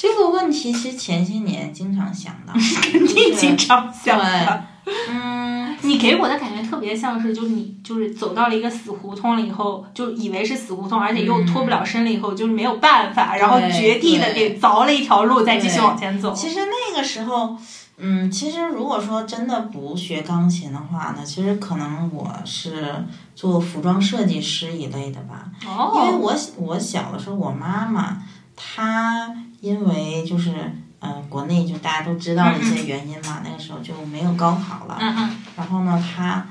[0.00, 4.64] 这个问题其实前些年经常想到，肯定经常想的。
[5.10, 16.32] 嗯， 你给我的感觉特别像是，就是你就是走到了一个死胡同了以后，就以为是死胡同，而且又脱不了身了以后，就是没有办法，然后绝地的给凿了一条路，再继续往前走。
[16.32, 17.54] 其实那个时候，
[17.98, 23.04] 嗯，其实如果说真的不学钢琴的话呢，其实可能我是
[23.34, 25.44] 做服装设计师一类的吧。
[25.66, 28.22] 哦因为哦，我我小的时候，我妈妈
[28.56, 29.30] 她
[29.60, 30.52] 因为就是
[31.00, 34.96] 呃国内就大家都知道的一些原因嘛，那个时候就没有高考了。
[35.00, 36.46] 嗯嗯，然后呢，他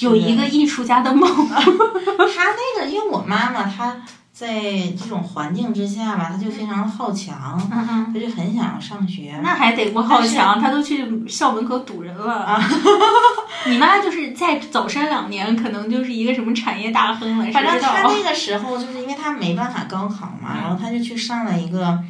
[0.00, 1.28] 有一个艺术家的梦。
[2.34, 4.02] 他那个，因为我妈妈她
[4.34, 4.60] 在
[4.98, 9.38] 这种环境之下吧，他就非常好强，嗯嗯，她就很想上学。
[9.44, 12.60] 那还得不好强，他都去校门口堵人了。
[13.66, 17.80] 你妈就是再早生两年，可能就是一个什么产业大亨了，反正？
[17.80, 22.02] 他那个时候就是因为他没办法高考嘛，嗯然后他就去上了一个，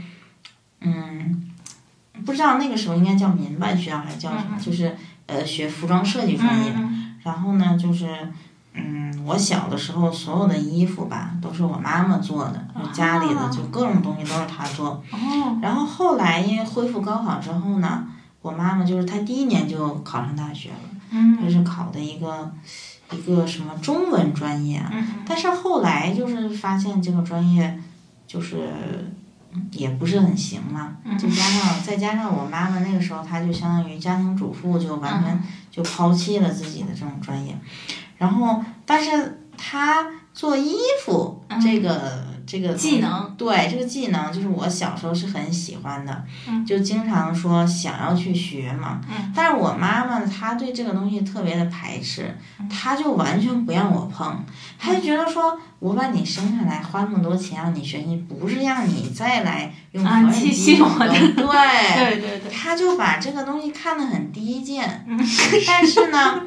[0.80, 1.52] 嗯，
[2.24, 4.96] 不知道那个时候应该叫民办学校还是叫什么，就是
[5.26, 6.72] 呃学服装设计专业。
[6.74, 8.06] 嗯然后呢，就是
[8.74, 15.02] 嗯，我小的时候所有的衣服吧都是我妈妈做的，就家里的啊就各种东西都是她做。
[15.12, 18.04] 哦，然后后来因为恢复高考之后呢，
[18.42, 20.76] 我妈妈就是她第一年就考上大学了，
[21.10, 22.52] 就嗯是考的一个
[23.12, 24.82] 一个什么中文专业
[25.24, 27.80] 但是后来就是发现这个专业
[28.26, 28.68] 就是
[29.52, 37.56] 嗯也不是很行嘛，嗯就加上再加上我妈妈那个时候，她就相当于家庭主妇，就完全嗯就抛弃了自己的这种专业。
[38.24, 49.00] 然后，但是他做衣服嗯这个这这个技能，对这个技能，就是我小时候是很喜欢的，嗯就经常说想要去学嘛。
[49.08, 54.36] 嗯但是我妈妈，她对这个东西特别的排斥，嗯她就完全不让我碰，
[54.78, 61.96] 她就觉得说，我把你生下来花那么多钱让你学习，不是让你再来用啊缝纫机用的， 系我的对。
[61.96, 65.18] 对对对，他就把这个东西看得很低贱，嗯
[65.66, 66.40] 但是呢，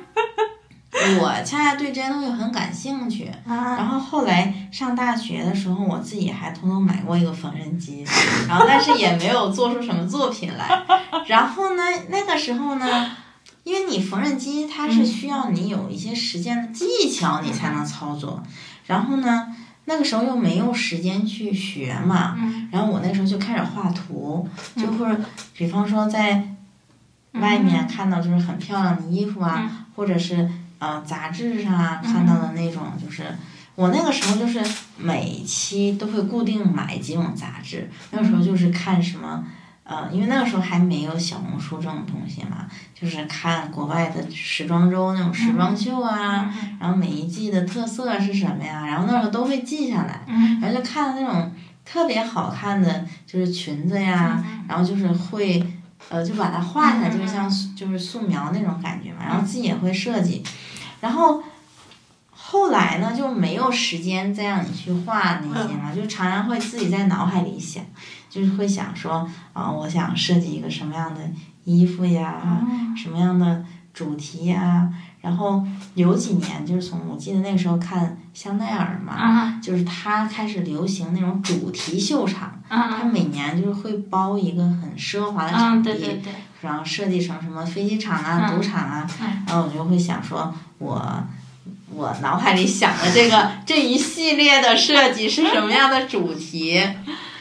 [1.20, 3.32] 我恰恰对这些东西很感兴趣。
[3.48, 8.06] 啊，然后后来上大学的时候，我自己还偷偷买过一个缝纫机，
[8.48, 10.68] 然后但是也没有做出什么作品来。
[11.28, 13.12] 然后呢，那个时候呢，
[13.64, 18.42] 因为你缝纫机它是需要你有一些实践的技巧，你才能操作。
[18.86, 19.48] 然后呢，
[19.86, 25.18] 那个时候又没有时间去学嘛，嗯然后我那时候就开始画图，就嗯会
[25.54, 26.44] 比方说在
[27.34, 30.50] 外面看到就是很漂亮的衣服啊，嗯或者是
[30.80, 33.24] 呃杂志上啊看到的那种，就是
[33.76, 34.62] 我那个时候就是
[34.98, 39.44] 每期都会固定买几种杂志，那个时候就是看什么。
[39.90, 51.54] 呃，因为那个时候还没有小红书这种东西嘛，就是看国外的时装周那种时装秀啊，嗯然后每一季的特色是什么呀，然后那时候都会记下来，嗯然后就看那种
[51.86, 55.66] 特别好看的，就是裙子呀，嗯然后就是会，
[56.10, 60.44] 呃，就把它画下来，嗯就是像素就是素描那种感觉嘛，然后自己也会设计，
[61.02, 61.44] 然后
[62.32, 67.84] 后来呢就没有时间再让你去画那些了，就常常会自己在脑海里想，
[68.30, 71.22] 就是会想说啊、我想设计一个什么样的
[71.66, 74.90] 衣服呀，嗯什么样的主题呀，
[75.22, 75.64] 然后
[75.96, 79.14] 有几年就是从我记得那个时候看香奈儿嘛。
[79.14, 85.58] 啊就是它开始流行那种主题秀场，它啊每年就是会包一个很奢华的啊！
[85.58, 91.24] 场地，对对对，然后设计成什么飞机场啊、嗯赌场啊，嗯然后我就会想说，我
[91.92, 96.82] 我脑海里想的这个这一系列的设计是什么样的主题？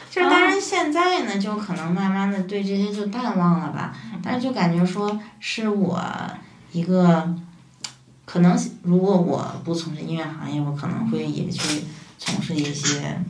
[0.09, 6.01] 就是当然现在呢，就可能慢慢的对这些就淡忘了吧，但是就感觉说是我
[6.73, 7.33] 一个。
[8.27, 11.85] 可能如果我不从事音乐行业，我可能会也去
[12.19, 13.21] 从事一些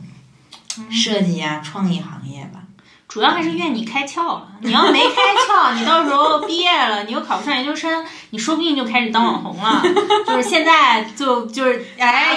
[0.90, 2.62] 设计啊、创意行业吧。
[3.06, 4.48] 主要还是怨你开窍了。
[4.60, 9.80] 你要没开窍，你到时候毕业了，你又考不上研究生，你说不定就开始当网红了。
[10.26, 12.36] 就是现在就就是哎，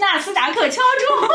[0.00, 1.28] 纳斯达克敲钟，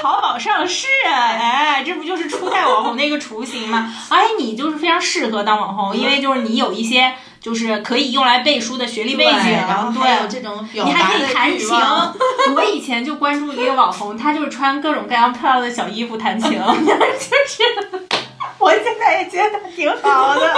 [0.00, 3.92] 淘宝上市，哎，这不就是初代网红的一个雏形吗？
[4.08, 11.68] 而且你就是非常适合当网红，因为就是你有一些就是可以用来背书的学历背景，对然后对还有这种表你还可以弹琴。
[12.54, 18.19] 我以前就关注一个网红，他就是穿各种各样漂亮的小衣服弹琴， 就是。
[18.62, 20.54] 我现在也觉得挺好的，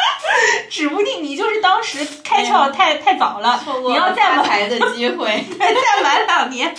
[0.68, 5.44] 指不定你就是当时开窍太太早了，你要再晚发财的机会。
[5.58, 6.74] 再晚两年，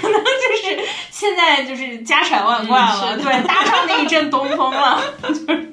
[0.00, 5.72] 可能就是现在就是家产万贯了，嗯对，搭上那一阵东风了，就是。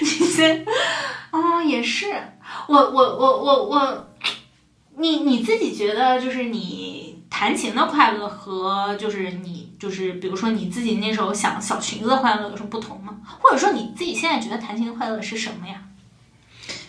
[0.00, 0.64] 你先，
[1.30, 2.06] 啊，也是，
[2.68, 4.06] 我我我我我，
[4.96, 13.16] 你你自己觉得就是你弹琴的快乐和就是你就是比如说你自己那时候想小裙子的快乐有什么不同吗？
[13.40, 15.82] 或者说你自己现在觉得弹琴的快乐是什么呀？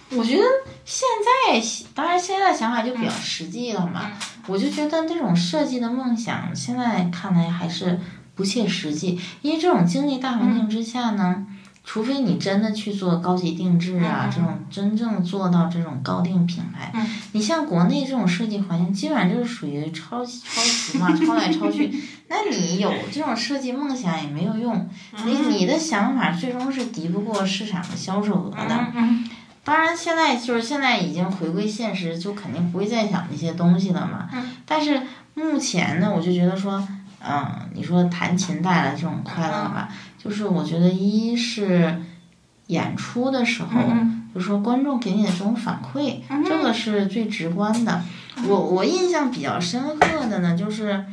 [0.10, 0.44] 我觉得
[0.84, 1.62] 现在，
[1.96, 4.12] 当然现在想法就比较实际了嘛。
[4.46, 7.98] 我就觉得这种设计的梦想，现在看来还是
[8.36, 11.48] 不切实际，因为这种经济大环境之下呢。
[11.92, 17.06] 除非你真的去做高级定制啊，这种真正做到这种高定品牌，嗯。
[17.34, 21.94] 你像国内这种设计环境，基本上就是属于抄抄袭嘛， 抄来抄去。
[22.30, 24.90] 那你有这种设计梦想也没有用，
[25.26, 28.88] 你你的想法最终是敌不过市场的销售额的。
[29.66, 34.30] 当然，现在就是现在已经回归现实，就肯定不会再想那些东西了嘛。
[34.32, 34.42] 嗯。
[34.66, 35.02] 但是
[35.34, 36.82] 目前呢，我就觉得说，
[37.20, 39.90] 嗯，你说弹琴带来这种快乐吧，
[40.24, 42.02] 就是我觉得一是
[42.68, 46.44] 演出的时候，嗯就是说观众给你的这种反馈，嗯。
[46.44, 48.02] 这个是最直观的。
[48.48, 51.06] 我我印象比较深刻的呢，就是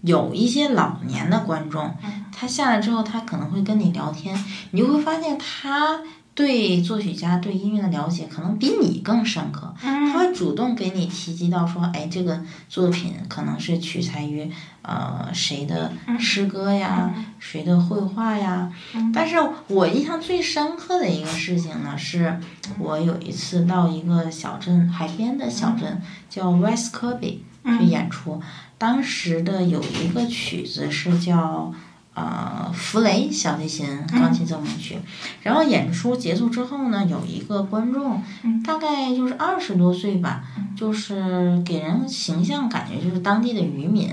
[0.00, 2.24] 有一些老年的观众，嗯。
[2.32, 4.36] 他下来之后，他可能会跟你聊天，
[4.72, 6.00] 你就会发现他
[6.34, 9.72] 对作曲家、对音乐的了解可能比你更深刻。
[9.80, 14.48] 他嗯会主动给你提及到说，哎，这个作品可能是取材于
[14.82, 18.72] 呃谁的诗歌呀，谁的绘画呀。
[19.12, 19.36] 但是
[19.68, 22.38] 我印象最深刻的一个事情呢，是
[22.78, 26.00] 我有一次到一个小镇，海边的小镇
[26.30, 28.40] 叫 West Kirby 去演出，
[28.78, 31.74] 当时的有一个曲子是叫
[32.14, 34.98] 呃弗雷小提琴钢琴奏鸣曲。
[35.42, 38.22] 然后演出结束之后呢，有一个观众，
[38.64, 40.44] 大概就是二十多岁吧，
[40.76, 44.08] 就是给人形象感觉就是当地的渔民。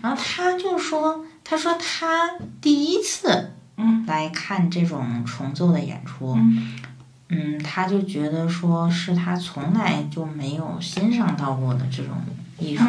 [0.00, 3.50] 然后他就说，他说他第一次
[4.06, 6.38] 来看这种重奏的演出。
[7.32, 12.12] 嗯，他就觉得说是他从来就没有欣赏到过的这种
[12.58, 12.82] 艺术，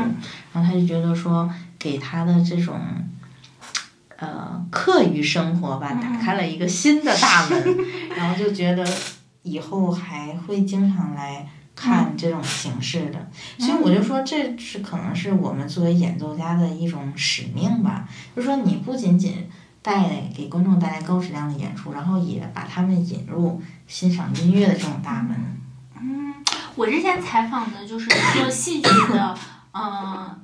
[0.52, 1.48] 然后他就觉得说
[1.78, 2.80] 给他的这种，
[4.22, 7.78] 呃，课余生活吧，打开了一个新的大门，
[8.16, 8.88] 然后就觉得
[9.44, 11.46] 以后还会经常来
[11.76, 13.30] 看这种形式的，
[13.60, 19.50] 所以我就说这是可能是我们作为演奏家的一种使命吧，就是说你不仅仅。
[19.84, 25.36] 带给观众带来高质量的演出，然后也把他们引入欣赏音乐的这种大门。
[26.00, 26.36] 嗯，
[26.76, 29.36] 我之前采访的就是做戏剧的，
[29.74, 30.40] 嗯，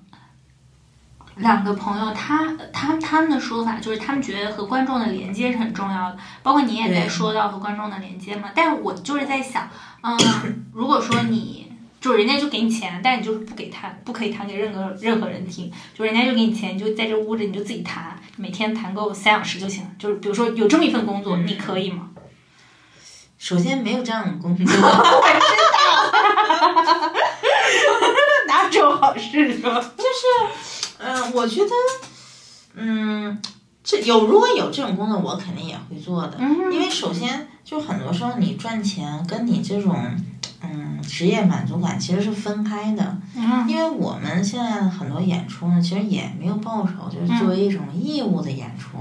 [1.38, 8.50] 两个朋友，他他他们的说法就是他们觉得和观众的连接是很重要的，包括你也在说到和观众的连接嘛。
[8.54, 9.70] 但是我就是在想，
[10.02, 10.18] 嗯，
[10.74, 11.66] 如果说你。
[12.00, 15.70] 就人家就给你钱，但你就是不给他，不可以弹给任何任何人听。
[15.96, 19.84] 就人家就给你钱，你就在这屋子，你就自己弹，每天弹够三小时就行。
[19.98, 22.10] 就是比如说有这么一份工作，你可以吗？
[23.40, 25.58] 首先没有这样的工作， 我知
[27.02, 27.12] 道，
[28.48, 29.74] 哪种好事说？
[29.74, 30.22] 就是，
[31.00, 31.72] 嗯，我觉得，
[32.76, 33.42] 嗯，
[33.84, 36.38] 这有如果有这种工作，我肯定也会做的。
[36.72, 39.96] 因为首先，就很多时候你赚钱跟你这种。
[40.60, 43.16] 嗯，职业满足感其实是分开的，
[43.68, 48.98] 因为我们现在很多演出呢，其实也没有报酬，就是作为一种义务的演出。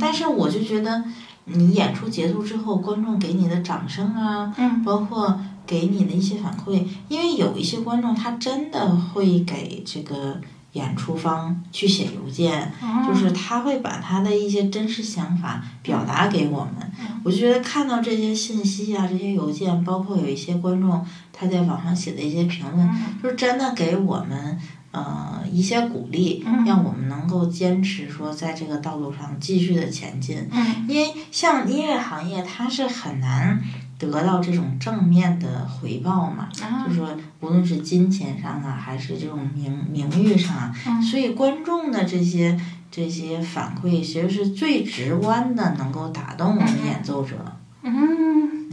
[0.00, 1.04] 但是我就觉得，
[1.44, 4.52] 你演出结束之后，观众给你的掌声啊，
[4.82, 10.40] 包括给你的一些反馈，因为有一些观众他真的会给这个。
[10.74, 12.70] 演出方去写邮件，
[13.08, 16.92] 就是他会把他的一些真实想法表达给我们。
[17.24, 22.88] 我觉得看到这些信息啊，这些邮件，包括有一些观众他在网上写的一些评论，
[23.22, 24.58] 就是真的给我们
[24.90, 30.48] 呃一些鼓励，让我们能够坚持说在这个道路上继续的前进。
[30.88, 33.62] 因为像音乐行业，它是很难。
[34.10, 36.48] 得到这种正面的回报嘛，
[36.86, 37.08] 就是说，
[37.40, 42.58] 无论是金钱上啊，还是这种名名誉上啊，所以观众的这些
[42.90, 47.36] 这些反馈，其实是最直观的，能够打动我们演奏者。
[47.82, 48.70] 嗯，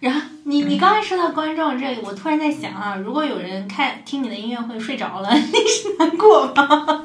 [0.00, 7.04] 然后你你刚才说到观众这里，我突然在想啊，如果有人看听你的音乐会睡着了， 你是难过吗？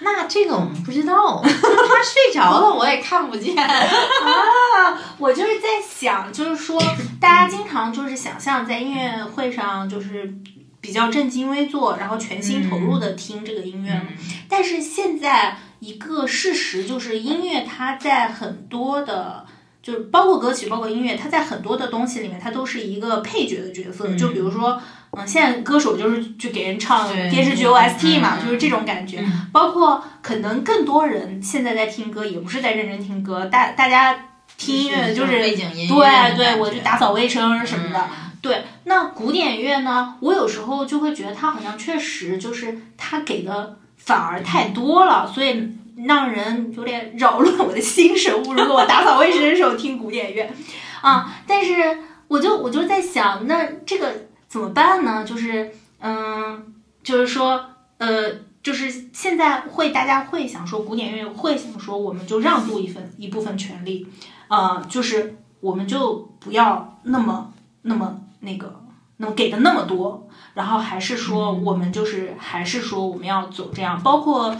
[0.00, 4.98] 那这个我们不知道， 他睡着了我也看不见啊。
[5.18, 6.80] 我就是在想，就是说，
[7.20, 10.34] 大家经常就是想象在音乐会上就是
[10.80, 14.00] 比较正襟危坐，然后全心投入的听这个音乐。
[14.48, 19.46] 但是现在一个事实就是，音乐它在很多的，
[19.82, 24.14] 就是包括歌曲，包括音乐，它在很多的东西里面，它都是一个配角的角色。
[24.14, 24.80] 就比如说。
[25.16, 29.24] 嗯，现在歌手就是就给人唱电视剧 OST 嘛，就是这种感觉。
[29.50, 34.14] 包括可能更多人现在在听歌，也不是在认真听歌，大大家
[34.58, 38.04] 听音乐就是背景音乐对对，我就打扫卫生什么的。
[38.42, 40.14] 对，那古典乐呢？
[40.20, 45.66] 我有时候就会觉得它好像确实就是它给的反而太多了，所以
[46.06, 48.32] 让人有点扰乱我的心神。
[48.42, 50.46] 如果我打扫卫生的时候听古典乐，
[51.00, 51.98] 啊，但是
[52.28, 54.25] 我就我就在想，那这个。
[54.48, 55.24] 怎么办呢？
[55.24, 57.64] 就是，嗯，就是说，
[57.98, 58.32] 呃，
[58.62, 64.06] 就是现在会大家会想说，古典乐会想说，我们就让渡一份一部分权利，
[64.48, 67.52] 呃，就是我们就不要那么
[67.82, 68.80] 那么那个，
[69.18, 74.56] 那么给的那么多，然后还是说我们就是还是说我们要走这样，包括。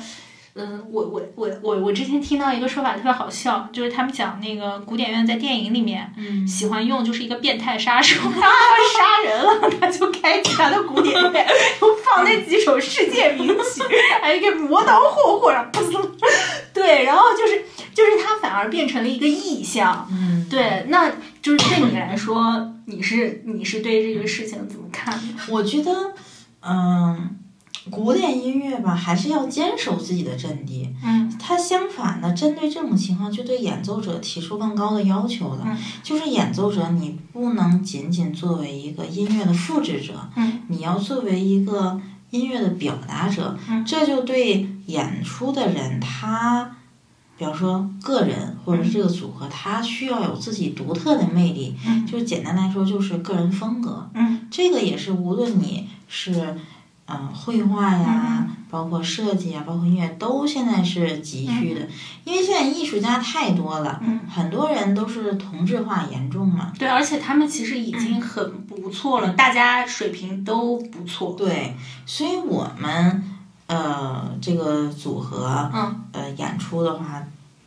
[0.56, 8.50] 嗯，我我我我我之前听到一个说法特别好笑，就是他们讲那个古典乐在电影里面，嗯喜欢用就是一个变态杀手， 他要
[8.96, 11.30] 杀人了，他就开启他的古典乐，
[11.82, 13.82] 又放那几首世界名曲，
[14.22, 16.10] 还有一个磨刀霍霍，然后噗，
[16.72, 17.62] 对，然后就是
[17.92, 21.10] 就是他反而变成了一个意象，嗯，对，那
[21.42, 25.18] 就是对你来说，你是你是对这个事情怎么看？
[25.50, 26.14] 我觉得，
[26.62, 27.40] 嗯。
[27.88, 30.92] 古典音乐吧，还是要坚守自己的阵地。
[31.04, 35.62] 嗯，它相反的，针对这种情况，就对演奏者提出更高的要求了。
[35.64, 40.14] 嗯，就是演奏者，你不能仅仅作为一个音乐的复制者。
[40.34, 42.00] 嗯，你要作为一个
[42.30, 43.56] 音乐的表达者。
[43.68, 46.76] 嗯，这就对演出的人，他，
[47.38, 51.76] 比方说个人或者是这个组合，他需要有自己独特的魅力。
[51.86, 54.10] 嗯，就简单来说，就是个人风格。
[54.14, 56.56] 嗯，这个也是无论你是。
[57.08, 61.80] 嗯，绘画呀，包括设计啊，包括音乐，都现在是急需的，
[62.24, 66.72] 因为现在艺术家太多了，很多人都是同质化严重嘛。
[66.76, 71.36] 对，而且他们其实已经很不错了，大家水平都不错。
[71.38, 73.22] 对，所以我们
[73.68, 77.22] 呃这个组合，嗯，呃演出的话，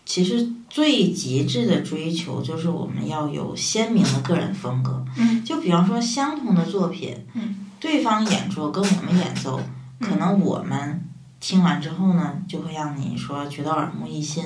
[0.05, 5.05] 其实最极致的追求就是我们要有鲜明的个人风格。
[5.15, 7.67] 嗯，就比方说相同的作品，嗯。
[7.79, 9.59] 对方演奏跟我们演奏，
[9.99, 11.03] 可能我们
[11.39, 14.43] 听完之后呢，就会让你说觉得耳目一新，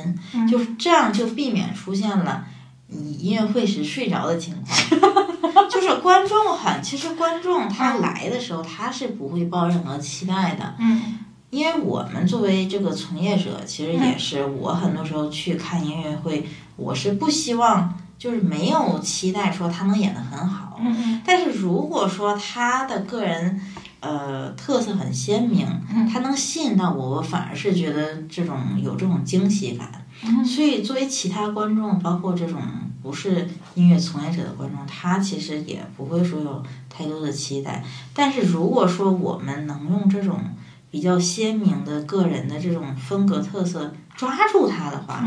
[0.49, 2.45] 就是这样就避免出现了
[2.87, 5.23] 你音乐会时睡着的情况。
[5.69, 11.01] 就是观众很，其实观众他来的时候他是不会抱任何期待的，嗯，
[11.49, 17.97] 因为我们作为这个从业者，其实也是我很多时候去看音乐会，我是不希望。
[18.23, 20.79] 就是没有期待说他能演得很好，
[21.25, 23.59] 但是如果说他的个人
[23.99, 25.67] 呃特色很鲜明，
[26.09, 29.91] 他能吸引到我，我反而是觉得这种有这种惊喜感。
[30.45, 32.61] 所以作为其他观众，包括这种
[33.01, 37.83] 不是音乐从业者的观众，他其实也不会说有太多的期待。
[38.13, 40.39] 但是如果说我们能用这种
[40.89, 45.23] 比较鲜明的个人的这种风格特色抓住它的话，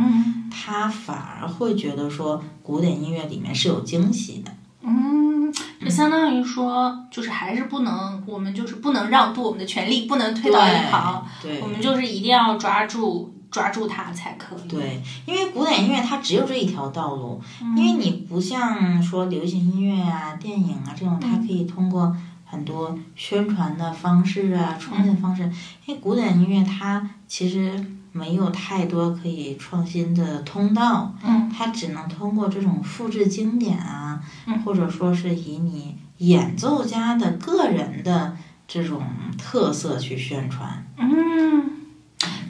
[0.50, 4.52] 他反而会觉得说古典音乐里面是有惊喜的。
[4.82, 11.26] 嗯，就相当于说，就是还是不能，我们就是不能让渡我们的权利，不能推倒一旁。
[11.42, 14.68] 对，我们就是一定要抓住抓住它才可以。
[14.68, 17.40] 对，因为古典音乐它只有这一条道路，
[17.76, 22.16] 因为你不像说流行音乐啊、电影啊这种，它可以通过。
[22.48, 25.42] 很多宣传的方式啊，创新方式，
[25.84, 27.84] 因为古典音乐它其实
[28.16, 34.20] 没有太多可以创新的通道，嗯，它只能通过这种复制经典啊，
[34.64, 38.36] 或者说是以你演奏家的个人的
[38.66, 39.02] 这种
[39.36, 40.86] 特色去宣传。
[40.96, 41.70] 嗯，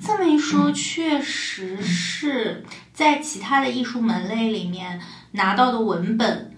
[0.01, 5.01] 这么一说，确实是在其他的艺术门类里面
[5.33, 6.53] 拿到的文本。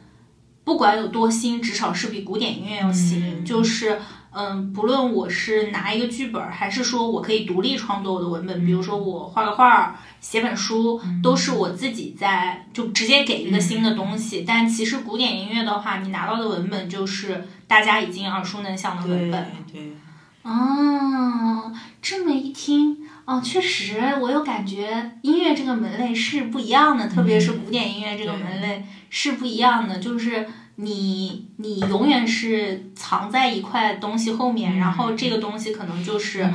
[0.64, 3.43] 不管有多新，至少是比古典音乐要新。
[3.43, 3.98] 就是，
[4.30, 14.44] 嗯，不论我是拿一个剧本，还是说我可以独立创作我的文本，比如说我画个画、写本书，都是我自己在就直接给一个新的东西。
[14.46, 19.46] 但其实古典音乐的话，你拿到的文本就是大家已经耳熟能详的文本。
[19.72, 19.94] 对。
[20.42, 30.46] 哦，这么一听，哦，确实，我有感觉，音乐这个门类是不一样的，特别是古典音乐这个门类是不一样的，就是。
[30.80, 36.48] 你你永远是藏在一块东西后面，然后这个东西可能就是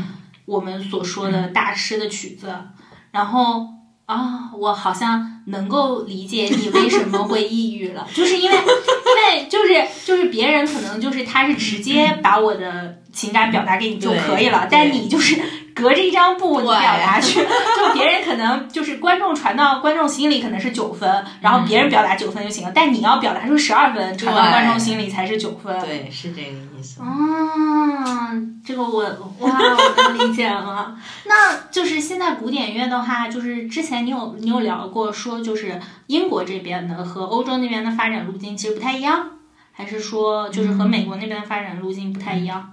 [0.45, 2.55] 我们所说的大师的曲子，
[3.11, 3.67] 然后
[4.05, 9.73] 啊，我好像能够理解你为什么会抑郁了，就是因为因为就是
[10.05, 15.41] 就是别人可能就是他是直接把我的情感表达给你就可以了，但你就是。
[15.73, 25.79] 隔着一张布你表达去， 就别人可能就是观众传到观众心里可能是九分，然后别人表达九分就行了，但你要表达出十二分传到观众心里才是九分。
[25.81, 27.01] 对，是这个意思。
[27.01, 29.03] 嗯，这个我
[29.39, 30.95] 哇，我能理解了。
[31.25, 39.31] 那就是现在古典乐的话，就是之前你有你有聊过说，就是英国这边的和欧洲那边的发展路径其实不太一样，
[39.71, 42.69] 还是说就是和美国那边的发展路径不太一样？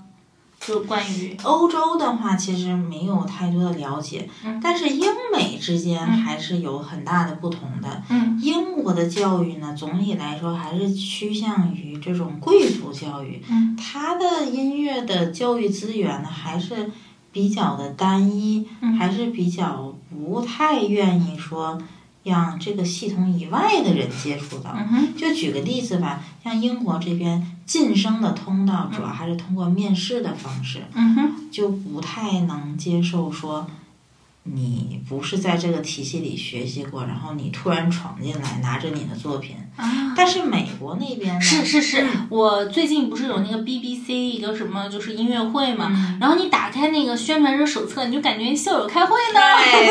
[0.60, 4.28] 就关于欧洲的话，其实没有太多的了解，
[4.62, 8.02] 但是英美之间还是有很大的不同的。
[8.42, 13.42] 英国的教育呢，总体来说还是趋向于这种贵族教育，
[13.76, 16.92] 它的音乐的教育资源呢还是
[17.32, 18.68] 比较的单一，
[18.98, 21.80] 还是比较不太愿意说。
[22.22, 24.76] 让这个系统以外的人接触到，
[25.16, 30.82] 就举个例子吧，像英国这边晋升的通道主要还是通过面试的方式，
[31.50, 33.66] 就不太能接受说。
[34.52, 39.56] 你不是在这个体系里学习过，然后你突然闯进来拿着你的作品，
[40.16, 41.40] 但是美国那边呢？
[41.40, 49.40] 是是是，我最近不是有那个 BBC 一个什么就是音乐会嘛，然后你打开那个宣传者手册，你就感觉校友开会呢，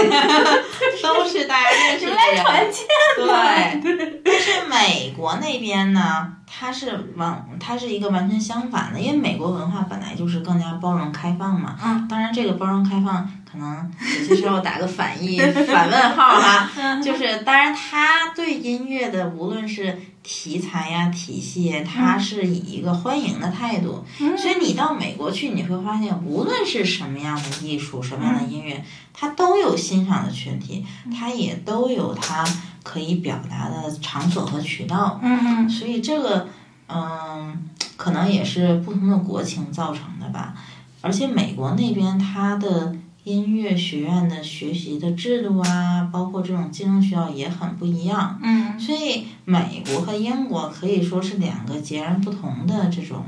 [1.02, 2.72] 都是大家认识的人，
[3.18, 13.30] 对，但是美国那边呢，它是完，它是一个完全相反的，因为美国文化本来就是更加包容开放嘛，嗯，当然这个包容开放。
[13.52, 16.70] 可能有些时候打个反义 反问号哈，
[17.04, 24.06] 就是当然他对音乐的无论是题材呀体系，他是以一个欢迎的态度。
[24.38, 30.86] 所以你到美国去，你会发现无论是什么样的艺术、什么样的音乐，它都有欣赏的群体，
[31.18, 32.46] 它也都有它
[32.84, 35.20] 可以表达的场所和渠道。
[35.24, 36.48] 嗯所以这个
[36.88, 37.58] 嗯，
[37.98, 40.54] 可能也是不同的国情造成的吧。
[41.02, 42.94] 而且美国那边它的
[43.24, 48.40] 音乐学院的学习的制度啊，包括这种竞争学校也很不一样。
[48.42, 53.26] 嗯所以美国和英国可以说是两个截然不同的这种，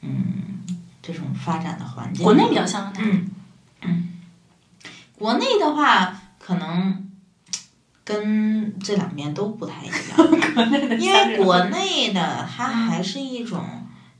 [0.00, 0.60] 嗯，
[1.02, 2.24] 这种发展的环境。
[2.24, 3.00] 国内比较像哪？
[3.00, 4.08] 嗯
[5.16, 7.08] 国内的话，可能
[8.02, 13.62] 跟这两边都不太一样， 因为国内的它还是一种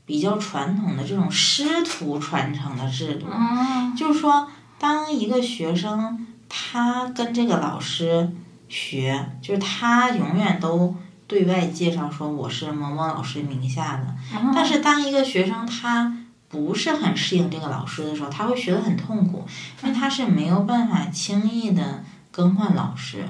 [0.05, 4.47] 比较传统的这种师徒传承的制度，哦，就是说，
[4.79, 8.31] 当一个学生他跟这个老师
[8.67, 10.95] 学，就是他永远都
[11.27, 14.15] 对外介绍说我是某某老师名下的，
[14.53, 19.45] 但是当一个学生他不是很适应这个老师的时候，他会学得很痛苦，
[19.83, 23.25] 因为他是没有办法轻易的更换老师。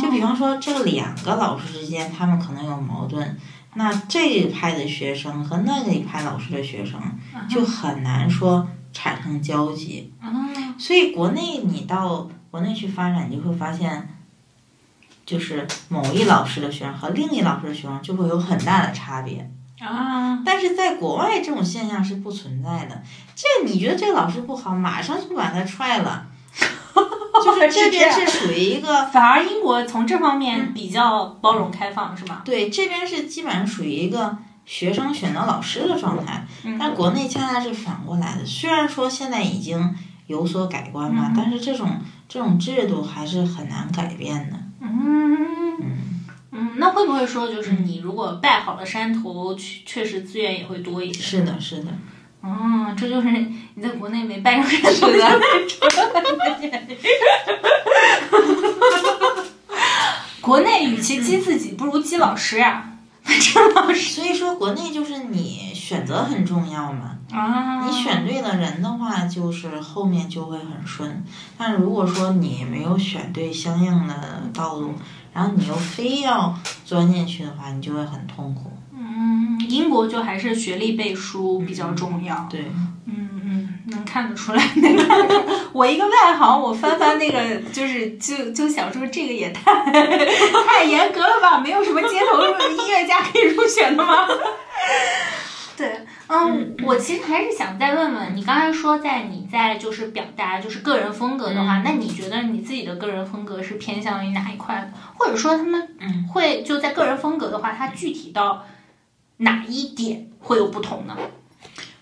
[0.00, 3.38] 就比方说，这两个老师之间，他们可能有矛盾，
[3.74, 6.98] 那这一派的学生和那个一派老师的学生
[7.48, 10.10] 就很难说产生交集。
[10.22, 14.08] 嗯所以国内你到国内去发展，你就会发现，
[15.26, 19.50] 就是某一老师的学生和另一老师的学生就会有很大的差别。
[19.80, 23.02] 啊，但是在国外这种现象是不存在的。
[23.36, 26.26] 这你觉得这个老师不好，马上就把他踹了。
[27.44, 32.42] 就是这边是属于一个反而英国从这方面比较包容开放，是吧？
[32.44, 38.46] 对，这边是基本上属于一个学生选择老师的状态，嗯但国内恰恰是反过来的。
[38.46, 39.94] 虽然说现在已经
[40.26, 44.56] 有所改观吧，嗯但是这种这种制度还是很难改变的。
[44.80, 45.96] 嗯嗯，
[46.52, 51.20] 嗯，那会不会说，就是你如果拜好了山头，确确实资源也会多一些？
[51.20, 51.88] 是的，是的。
[52.42, 53.30] 哦，这就是
[53.74, 55.18] 你在国内没拜上山头的
[60.42, 62.93] 国内与其激自己，不如激老师呀、反
[63.24, 67.16] 正老师所以说，国内就是你选择很重要嘛。
[67.32, 71.24] 啊，你选对了人的话，就是后面就会很顺。
[71.56, 74.14] 但如果说你没有选对相应的
[74.52, 74.94] 道路，
[75.32, 78.70] 然后你又非要钻进去的话，你就会很痛苦。
[78.92, 82.46] 嗯，英国就还是学历背书比较重要。
[82.50, 83.23] 对，嗯嗯，
[83.86, 85.54] 能看得出来，能看得出来。
[85.72, 91.58] 我一个外行，我翻翻那个，就是就就想说，这个也太太严格了吧？
[91.58, 94.26] 没有什么街头音乐家可以入选的吗？
[95.76, 104.92] 对，嗯，我其实还是想再问问你，刚才说在你在就是表达就是个人风格的话，那你觉得你自己的个人风格是偏向于哪一块的？
[105.18, 108.64] 或者说他们嗯会就在个人风格的话，它具体到
[109.38, 111.16] 哪一点会有不同呢？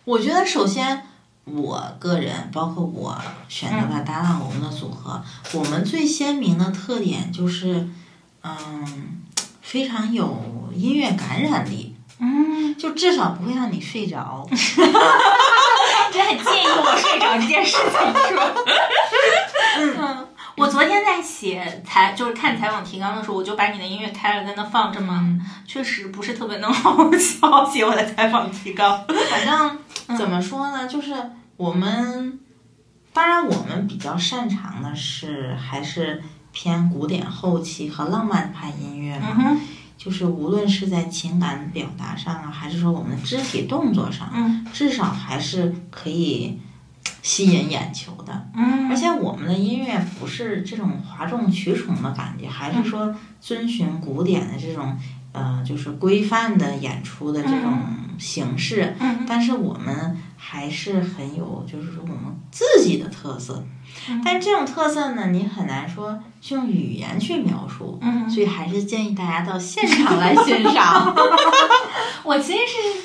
[0.05, 1.07] 我觉得首先。
[1.45, 5.23] 我个人，包括我选择的搭档，我们的组合，
[5.55, 7.89] 我们最鲜明的特点就是，
[8.43, 9.21] 嗯，
[9.61, 14.47] 非常有音乐感染力，嗯，就至少不会让你睡着。
[16.15, 18.53] 你很介意我睡着这件事情是吧？
[19.79, 25.39] 嗯，我昨天在写采，就是看采访提纲的时候，我就把你的音乐开了，在那放着嘛。
[25.67, 27.11] 确实不是特别能好好
[27.71, 29.03] 写我的采访提纲。
[29.31, 29.79] 反正
[30.17, 31.15] 怎么说呢，就是
[31.57, 32.39] 我们，
[33.13, 36.23] 当然我们比较擅长的是还是
[36.53, 39.37] 偏古典后期和浪漫派音乐嘛。
[39.39, 39.61] 嗯，
[39.97, 46.59] 就是无论是在情感表达上啊，还是说我们的肢体动作上，嗯至少还是可以
[47.23, 48.49] 吸引眼球的。
[48.55, 54.99] 嗯，而且我们的音乐不是这种哗众取宠的感觉，还是说遵循古典的这种
[55.33, 57.79] 呃，就是规范的演出的这种
[58.19, 58.95] 形式。
[59.01, 63.65] 嗯但是我们还是很有，就是说我们自己的特色。
[64.09, 66.19] 嗯但这种特色呢，你很难说
[66.49, 67.99] 用语言去描述。
[68.01, 71.15] 嗯，所以还是建议大家到现场来欣赏。
[72.25, 72.59] 我其实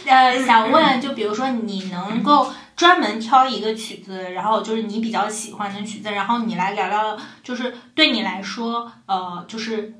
[0.04, 9.94] 是呃想问，就比如说你能够专门挑一个曲子，然后就是你比较喜欢的曲子，然后你来聊聊，就是对你来说，呃，就是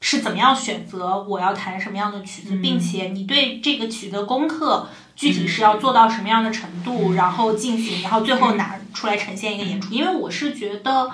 [0.00, 9.92] 是怎么样选择我要弹什么样的曲子，并且你对这个曲子的功课具体是要做到什么样的程度，然后进行，然后最后拿出来呈现一个演出。
[9.92, 11.10] 因为我是觉得，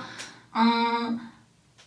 [0.54, 1.20] 嗯，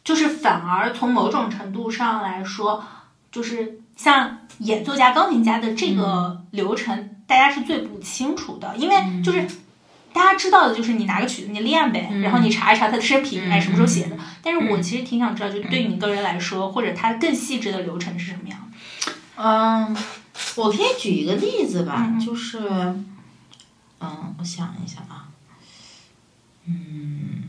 [0.03, 2.84] 就是反而从某种程度上来说，
[3.31, 9.47] 就是像演奏家、钢琴家的这个流程，大家是最不清楚的，因为就是。
[10.14, 14.18] 大家知道的就是你拿个曲子你练呗，然后你查一查他的生平，哎，什么时候写的。
[14.41, 19.14] 但是我其实挺想知道，就对你个人来说，或者他更细致的流程是什么样的。
[19.41, 19.95] 嗯，
[20.57, 22.57] 我可以举一个例子吧，嗯就是，
[23.99, 25.30] 嗯，我想一下啊，
[26.65, 27.44] 嗯，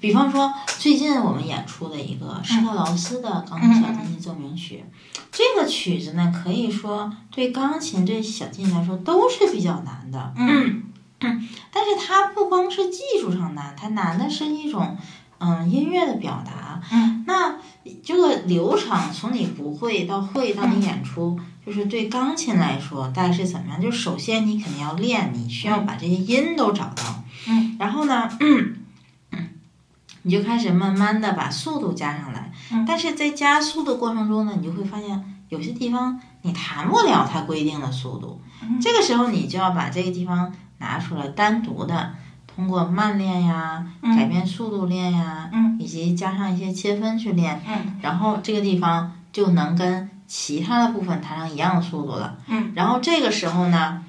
[0.00, 4.84] 比方说最近我们演出的一个施特劳斯的钢琴小提琴奏鸣曲，
[5.30, 10.32] 这个曲子呢，可以说对钢琴对小提琴来说都是比较难的。
[10.36, 10.84] 嗯
[11.72, 14.96] 但是它不光是技术上难，它难的是一种
[15.38, 16.80] 嗯音乐的表达。
[16.92, 17.56] 嗯，那
[18.02, 23.80] 这个流程从你不会到会到你演出，就是对钢琴来说大概是怎么样？
[23.80, 27.02] 就首先你肯定要练，你需要把这些音都找到。
[27.48, 28.76] 嗯，然后呢，嗯
[30.22, 32.50] 你就开始慢慢的把速度加上来。
[32.72, 38.40] 嗯但是在加速的过程中呢，你就会发现有些地方你弹不了它规定的速度。
[38.62, 42.14] 嗯这个时候你就要把这个地方拿出来，单独的
[42.46, 52.36] 通过慢练呀、嗯改变速度练呀，嗯以及加上一些切分去练，嗯然后这个地方就能跟其他的部分弹上一样的速度了。
[52.48, 54.02] 嗯，然后这个时候呢，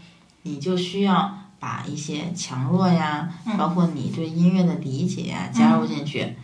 [0.43, 6.35] 你就需要把一些强弱呀，嗯包括你对音乐的理解呀加入进去。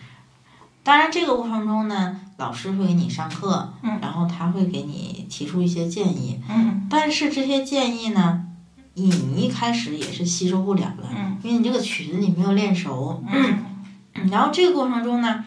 [0.84, 8.44] 当然，这个过程中呢，老师会给你上课，嗯然后他会给你提出一些建议，嗯但是这些建议呢，
[8.94, 13.24] 你你一开始也是吸收不了的，嗯因为你这个曲子你没有练熟。
[13.32, 13.66] 嗯
[14.30, 15.46] 然后这个过程中呢，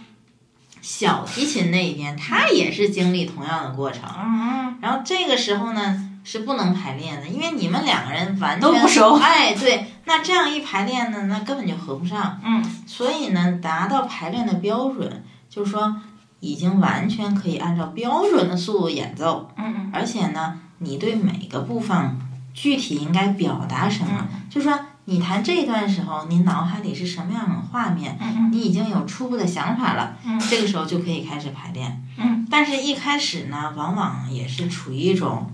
[0.81, 12.41] 小提琴那一边他也是经历同样的过程，嗯然后这个时候呢是不能排练的，因为你们两个人完全都不熟哎，对，那这样一排练呢，那根本就合不上。
[12.43, 15.95] 嗯所以呢，达到排练的标准，就是说
[16.41, 22.19] 已经完全可以按照标准的速度演奏，嗯而且呢，你对每个部分
[22.55, 30.41] 具体应该表达什么，就是说你弹这一段的时候，你脑海里是什么样的画面，嗯你已经有初步的想法了，嗯。
[30.49, 32.03] 这个时候就可以开始排练。
[32.17, 35.51] 嗯，但是一开始呢，往往也是处于一种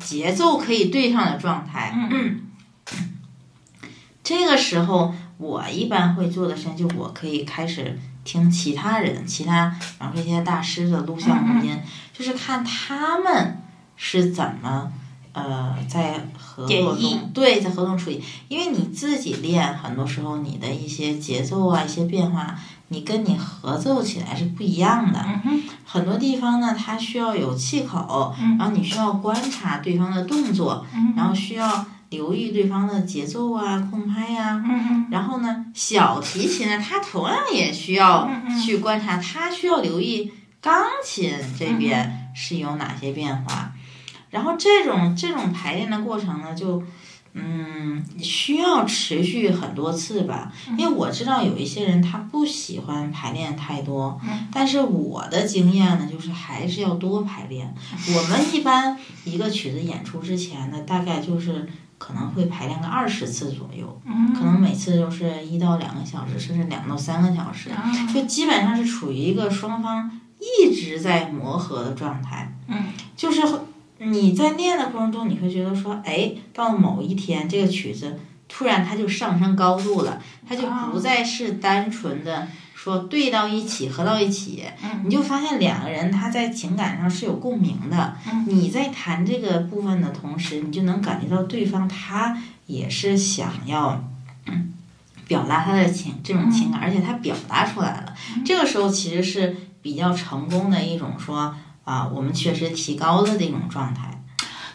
[0.00, 1.94] 节奏可以对上的状态。
[2.10, 2.40] 嗯。
[4.24, 11.78] 这个时候，我一般会做的事情，就我可以开始听其他人、其他，比方说一些大师的录像录音，
[12.12, 13.62] 就是看他们
[13.96, 14.92] 是怎么。
[15.34, 22.56] 呃，在合作中，对，在合同处理，因为你自己练，很多时候你的一些节奏啊、一些变化，
[22.88, 25.20] 你跟你合奏起来是不一样的。
[25.44, 38.28] 嗯很多地方呢，它需要有气口，嗯然后你需要观察对方的动作，嗯然后需要留意对方的节奏啊、控拍呀、嗯然后呢，小提琴呢，它同样也需要
[38.64, 43.72] 去观察，它需要留意钢琴这边是有哪些变化。
[44.34, 46.82] 然后这种这种排练的过程呢，就
[47.34, 57.72] 嗯需要持续很多次吧，因为我知道有一些人他不喜欢排练太多，嗯但是我的经验呢，就是还是要多排练。
[58.16, 72.50] 我们一般一个曲子演出之前呢，大概就是可能会排练个二十次左右，嗯可能每次就是一到两个小时，甚至两到三个小时，啊就基本上是处于一个双方一直在磨合的状态。
[72.66, 72.84] 嗯
[73.16, 73.58] 就是会
[74.04, 78.18] 你在练的过程中，你会觉得说，哎，到某一天这个曲子
[78.48, 88.16] 突然它就上升高度了，它就不再是单纯的说对到一起、合到一起，嗯你就发现两个人他在情感上是有共鸣的。
[88.30, 92.36] 嗯你在弹这个部分的同时，你就能感觉到对方他
[92.66, 94.04] 也是想要。
[94.46, 94.72] 嗯
[95.26, 98.14] 表达他的情这种情感，而且他表达出来了，
[98.44, 104.24] 这个时候其实是比较成功的一种说啊，我们确实提高了这种状态。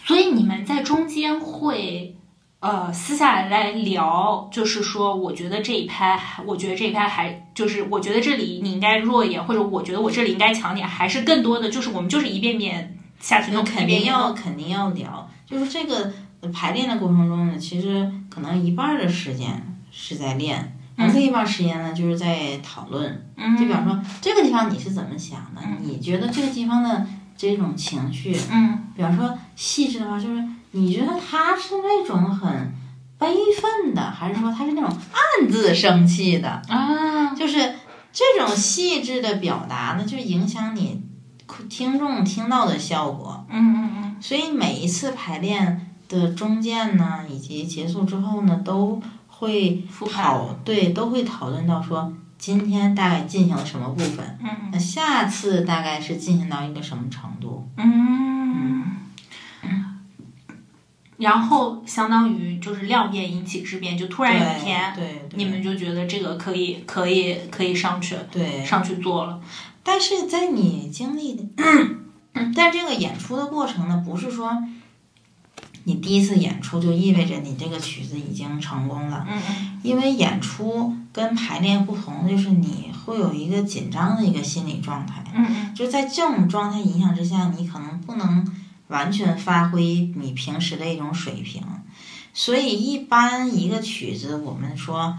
[0.06, 2.15] 所以你们在中间会
[2.60, 13.86] 呃私下来聊，就是说，我觉得这一拍，我觉得这一拍还就是，我觉得这里你应该弱一点，或者我觉得我这里应该强点，还是更多的就是我们就是一遍遍下去弄，肯。
[13.86, 16.11] 定要肯定要聊，就是这个
[16.53, 23.26] 排练的过程中呢，其实可能一半儿的时间是在练，然后另一半儿时间呢就是在讨论。
[23.36, 25.62] 嗯，就比方说这个地方你是怎么想的？
[25.64, 27.08] 嗯你觉得这个地方的
[27.38, 32.74] 这种情绪，嗯比方说细致的话，就是你觉得他是那种很
[33.18, 33.28] 悲
[33.60, 36.50] 愤的，还是说他是那种暗自生气的？
[36.68, 37.76] 啊，就是
[38.12, 41.02] 这种细致的表达呢，就影响你
[41.70, 43.46] 听众听到的效果。
[43.50, 49.02] 嗯嗯嗯所以每一次排练的中间呢，以及结束之后呢，都
[49.40, 57.68] 会讨对都会讨论到说今天大概进行了什么部分，嗯那下次大概是进行到一个什么程度。
[57.78, 58.95] 嗯。
[61.18, 69.41] 然后相当于就是量变引起质变，就突然有一天，对对对，你们就觉得这个可以可以可以上去对上去做了。
[69.84, 71.44] 但是在你经历的，
[72.56, 74.57] 但这个演出的过程呢，不是说
[75.90, 79.26] 你第一次演出就意味着你这个曲子已经成功了，
[79.82, 85.74] 因为演出跟排练不同，就是你会有一个紧张的一个心理状态，嗯嗯。
[85.74, 88.48] 就在这种状态影响之下，你可能不能
[88.90, 91.64] 完全发挥你平时的一种水平。
[92.36, 95.18] 所以一般一个曲子，我们说，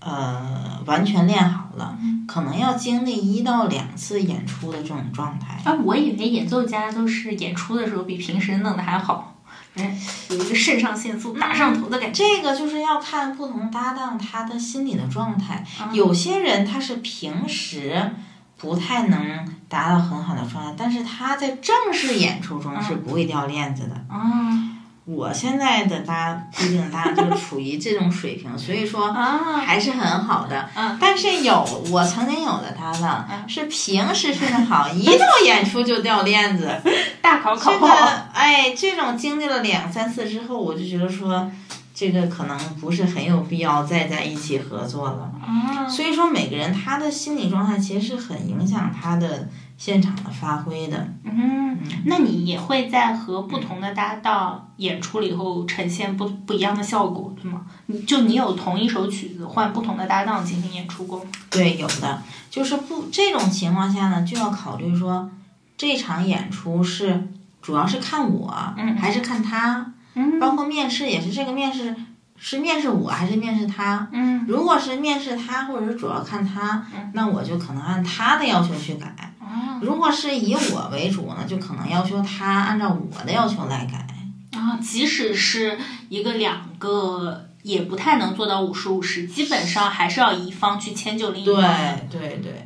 [0.00, 1.98] 呃，完全练好了，
[2.28, 5.58] 可能要经历一到两次演出的这种状态。
[5.64, 9.35] 啊，我以为演奏家都是演出的时候比平时弄得还好，
[9.76, 9.96] 哎，
[10.30, 12.24] 有一个肾上腺素打上头的感觉。
[12.24, 15.64] 这个就是要看不同搭档他的心理的状态。
[15.92, 18.12] 有些人他是平时
[18.58, 23.94] 不太能达到很好的状态，但是他在正式演出中是不会掉链子的。
[24.08, 24.72] 啊
[25.06, 30.68] 我现在的搭固定的搭档就是处于这种水平，所以说啊还是很好的。
[30.74, 36.68] 嗯但是有我曾经有的搭档是平时训练好，一到演出就掉链子。
[37.22, 37.70] 大考考。
[38.46, 41.50] 哎，这种经历了两三次之后，我就觉得说，
[41.92, 45.32] 这个可能不是很有必要再在一起合作了。
[45.44, 51.08] 啊所以说，每个人他的心理状态其实是很影响他的现场的发挥的。
[51.24, 57.62] 嗯，那你也会在和不同的搭档演出了以后呈现不不一样的效果，对吗？
[57.86, 61.30] 你就你有同一首曲子换不同的搭档进行演出过吗？
[61.50, 65.28] 对，有的就是不这种情况下呢，就要考虑说，
[65.76, 67.28] 这场演出是
[67.66, 71.96] 主要是看我，嗯还是看他，嗯包括面试也是这个面试
[72.38, 74.06] 是面试我还是面试他。
[74.12, 79.08] 嗯如果是面试他，或者是主要看他，那我就可能按他的要求去改。
[79.40, 84.06] 啊如果是以我为主呢，就可能要求他按照我的要求来改。
[84.56, 85.76] 啊，即使是
[86.08, 91.56] 一个两个也不太能做到五十五十，基本上还是要一方去迁就另一方
[92.08, 92.20] 对。
[92.20, 92.65] 对对，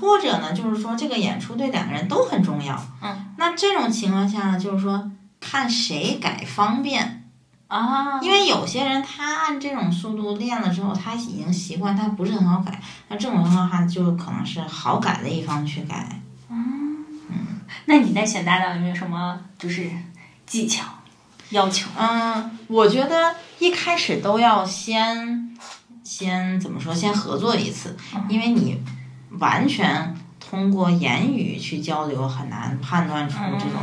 [0.00, 2.80] 或者呢，就是说这个演出对两个人都很重要。
[3.02, 5.10] 嗯，那这种情况下呢，就是说
[5.40, 7.20] 看谁改方便。
[7.66, 12.80] 啊，因为有些人他按这种速度练了之后，他已经习惯，他不是很好改。
[13.08, 16.20] 那这种情况下，就可能是好改的一方去改。
[16.50, 17.04] 嗯
[17.86, 19.90] 那你在选搭档有没有什么就是
[20.46, 20.84] 技巧
[21.50, 21.88] 要求？
[21.98, 25.56] 嗯，我觉得一开始都要先
[26.04, 27.96] 先怎么说，先合作一次，
[28.28, 28.80] 因为你
[29.38, 33.80] 完全通过言语去交流很难判断出这种。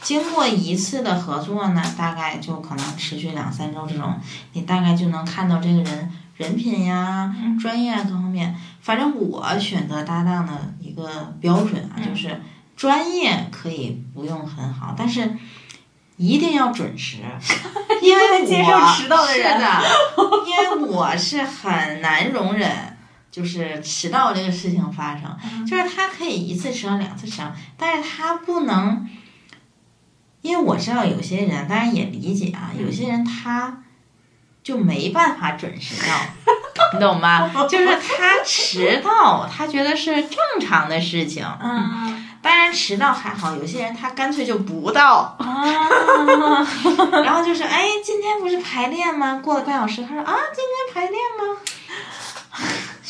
[0.00, 4.14] 经过一次的合作呢，大概就可能持续两三周，这种
[4.52, 8.56] 你大概就能看到这个人人品呀、专业啊各方面。
[8.80, 12.40] 反正我选择搭档的一个标准啊，就是
[12.76, 15.36] 专业可以不用很好，但是
[16.16, 17.18] 一定要准时，
[18.02, 19.82] 因为我迟到的人是的，
[20.46, 22.91] 因为我是很难容忍。
[23.32, 29.08] 就是迟到这个事情发生，就是他可以一次迟到、两次迟到，但是他不能，
[30.42, 33.82] 因为我知道有些人，当然也理解啊，有些人他
[34.62, 36.14] 就没办法准时到，
[36.92, 37.50] 你懂吗？
[37.68, 41.44] 就是他迟到，他觉得是正常的事情。
[41.60, 45.64] 嗯当然迟到还好，有些人他干脆就不到，啊，
[47.22, 49.40] 然后就是哎，今天不是排练吗？
[49.40, 51.56] 过了半小时，他说啊，今天排练吗？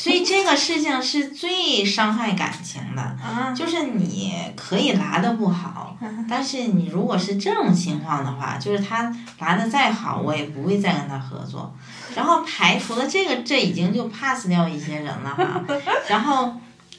[0.03, 3.01] 所以这个事情是最伤害感情的。
[3.01, 5.97] 啊就是你可以拉的不好，
[6.29, 11.73] 但是你如果是这种情况的话，就是他拉的再好，我也不会再跟他合作。
[12.17, 15.63] 然后排除了这个，这已经就 pass 掉一些人了哈。
[16.09, 16.53] 然后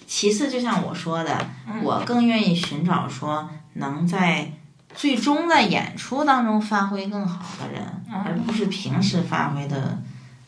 [0.07, 1.45] 其次，就像我说的，
[1.81, 4.49] 我更愿意寻找说能在
[4.95, 7.83] 最终的演出当中发挥更好的人，
[8.25, 10.01] 而不是平时发挥的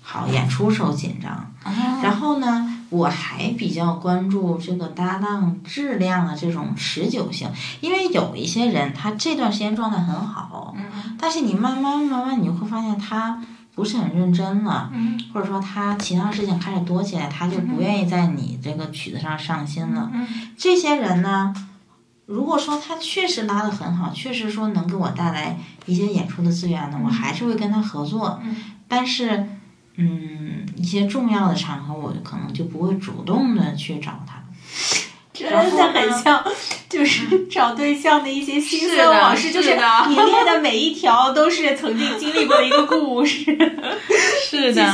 [0.07, 1.31] 好，演出时候紧张。
[1.31, 1.73] 啊
[2.03, 7.49] 然后呢，我还比较关注这个搭档质量的这种持久性，
[7.81, 13.41] 因为有一些人他这段时间状态很好，嗯但是你慢慢慢慢你就会发现他
[13.73, 20.11] 不是很认真了，嗯或者说他其他事情开始多起来，他就不愿意在你这个曲子上上心了。
[20.13, 21.51] 嗯这些人呢，
[22.27, 25.57] 如果说他确实拉的很好，确实说能给我带来
[25.87, 28.39] 一些演出的资源呢，我还是会跟他合作。
[28.43, 28.55] 嗯
[28.87, 29.47] 但是，
[29.97, 34.43] 嗯，一些重要的场合，我就可能就不会主动的去找他。
[35.33, 36.43] 真的很像，
[36.89, 39.77] 就是找对象的一些辛是的酸往事，就是
[40.07, 43.45] 你列的每一条都是曾经经历过的一个故事。
[44.49, 44.93] 是的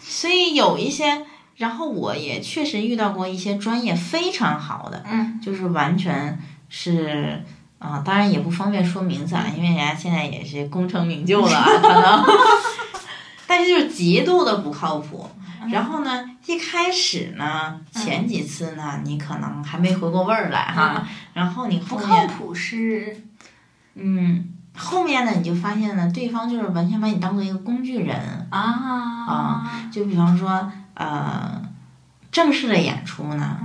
[0.00, 1.26] 所以有一些，
[1.56, 6.38] 然后我也确实遇到过一些专业非常好的，嗯就是完全
[6.68, 7.42] 是。
[7.76, 12.24] 啊、当然也不方便说名字啊，因为人家现在也是功成名就了啊，可能，
[13.46, 15.28] 但是就是极度的不靠谱。
[15.70, 21.02] 然后呢，一开始呢，前几次呢，你可能还没回过味儿来哈，
[21.32, 23.24] 然后你后不面靠谱是
[23.94, 28.46] 嗯，后面呢，你就发现呢，对方就是完全把你当做一个工具人。
[28.50, 29.88] 啊。
[29.90, 31.62] 就比方说，呃，
[32.30, 33.58] 正式的演出呢，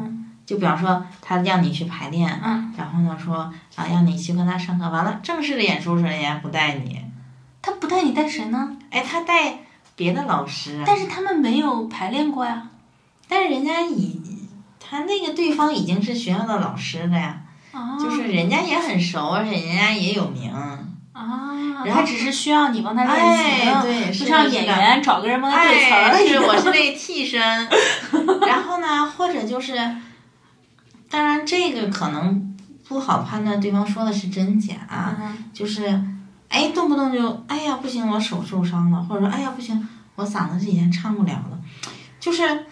[0.46, 2.74] 就比方说他让你去排练，嗯。
[2.78, 7.02] 然后呢说啊让你去跟他上课，完了正式的演出时人家不带你，
[7.62, 8.78] 他不带你带谁呢？
[8.90, 9.60] 哎，他带
[10.00, 12.70] 别的老师，但是他们没有排练过呀。
[13.28, 14.18] 但是人家已
[14.80, 17.42] 他那个对方已经是学校的老师了呀，
[18.00, 20.50] 就是人家也很熟，而且人家也有名。
[21.12, 26.16] 啊，他只是需要你帮他练习，对，就像演员找个人帮他对词儿。
[26.16, 27.42] 是，我是那替身。
[28.48, 29.76] 然后呢，或者就是，
[31.10, 32.56] 当然这个可能
[32.88, 34.76] 不好判断对方说的是真假，
[35.54, 36.02] 就是，
[36.50, 41.58] 哎，动不动就，哎呀，不行，我手受伤了，或者说，哎呀，不行，我嗓子这几天唱不了了，
[42.20, 42.66] 就是。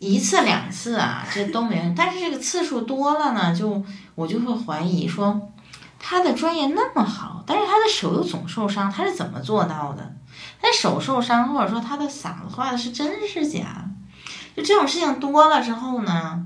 [0.00, 3.82] 一次两次啊，这都没但是这个次数多了呢，就
[4.14, 5.50] 我就会怀疑说，
[5.98, 10.14] 他的专业那么好，但是他的手又总受伤，他是怎么做到的？
[10.60, 13.88] 他手受伤，或者说他的嗓子坏了，是真是假？
[14.54, 16.44] 就这种事情多了之后呢，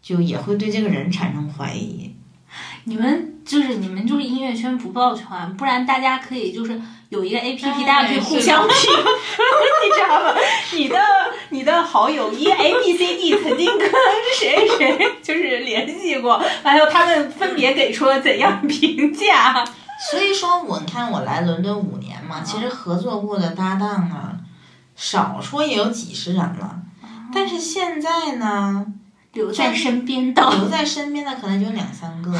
[0.00, 2.14] 就也会对这个人产生怀疑。
[2.84, 6.80] 你们就是你们就是音乐圈不抱团，不然大家可以就是。
[7.12, 10.34] 有一个 A P P，大家可以互相评， 你知道吗？
[10.72, 10.98] 你的
[11.50, 13.86] 你的好友一 A B C D 曾经跟
[14.40, 19.62] 谁谁就是联系过，还有他们分别给出了怎样评价？
[20.10, 24.32] 所以说，我看我来伦敦五年嘛，其实合作过的搭档啊，
[24.96, 26.76] 少说也有几十人了。
[27.34, 28.86] 但是现在呢，
[29.34, 32.32] 留在身边的留在身边的可能就两三个。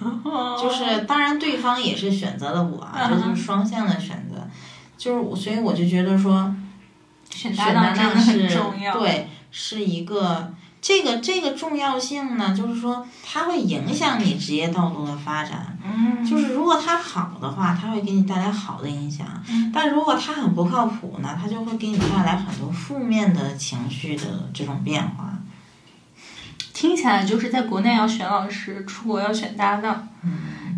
[0.60, 4.46] 就是，当然对方也是选择了我，这就是双向的选择。
[4.96, 6.54] 就是我，所以我就觉得说，
[7.30, 8.98] 选搭档是重要。
[8.98, 10.52] 对，是一个
[10.82, 15.78] 这个这个重要性呢，就是说它会影响你职业道路的发展。
[15.82, 16.24] 嗯。
[16.24, 19.26] 就是如果它好的话，它会给你带来好的影响。
[19.48, 19.70] 嗯。
[19.74, 25.34] 但如果它很不靠谱呢，它就会给你带来很多负面的情绪的这种变化。
[26.80, 30.08] 听起来就是在国内要选老师，出国要选搭档。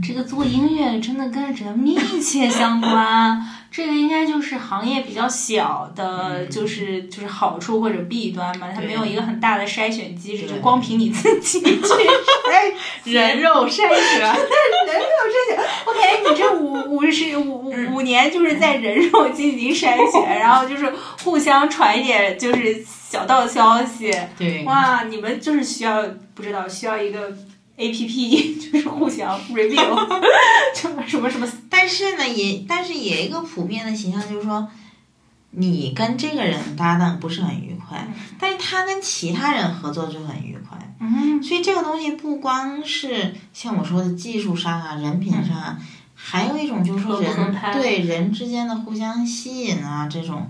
[0.05, 3.41] 这个做音乐真的跟人密切相关。
[3.71, 8.67] 这个应该就是行业比较小的，就是就是好处或者弊端吧。
[8.75, 12.73] 它没有一个很大的筛选机制，就光凭你自己去 筛
[13.09, 15.59] 人肉筛选，人肉筛选。
[15.85, 20.93] OK，你这五五十五五五年就是在人肉进行筛选，然后就是
[21.23, 22.85] 互相传一点就是。
[23.13, 26.03] 小道消息，对，哇，你们就是需要
[26.33, 27.31] 不知道需要一个
[27.77, 30.23] A P P， 就是互相 review，
[30.75, 31.47] 什么什么什么。
[31.69, 34.67] 但是呢，也但是也一个普遍的形象就是说，
[35.51, 38.09] 你跟这个人搭档不是很愉快，
[38.39, 40.79] 但是他跟其他人合作就很愉快。
[40.99, 45.79] 嗯，所以这个东西不光是像我说的技术上啊，人品上。
[46.25, 47.33] 还有一种就是说人
[47.75, 50.49] 对人之间的互相吸引啊，这种，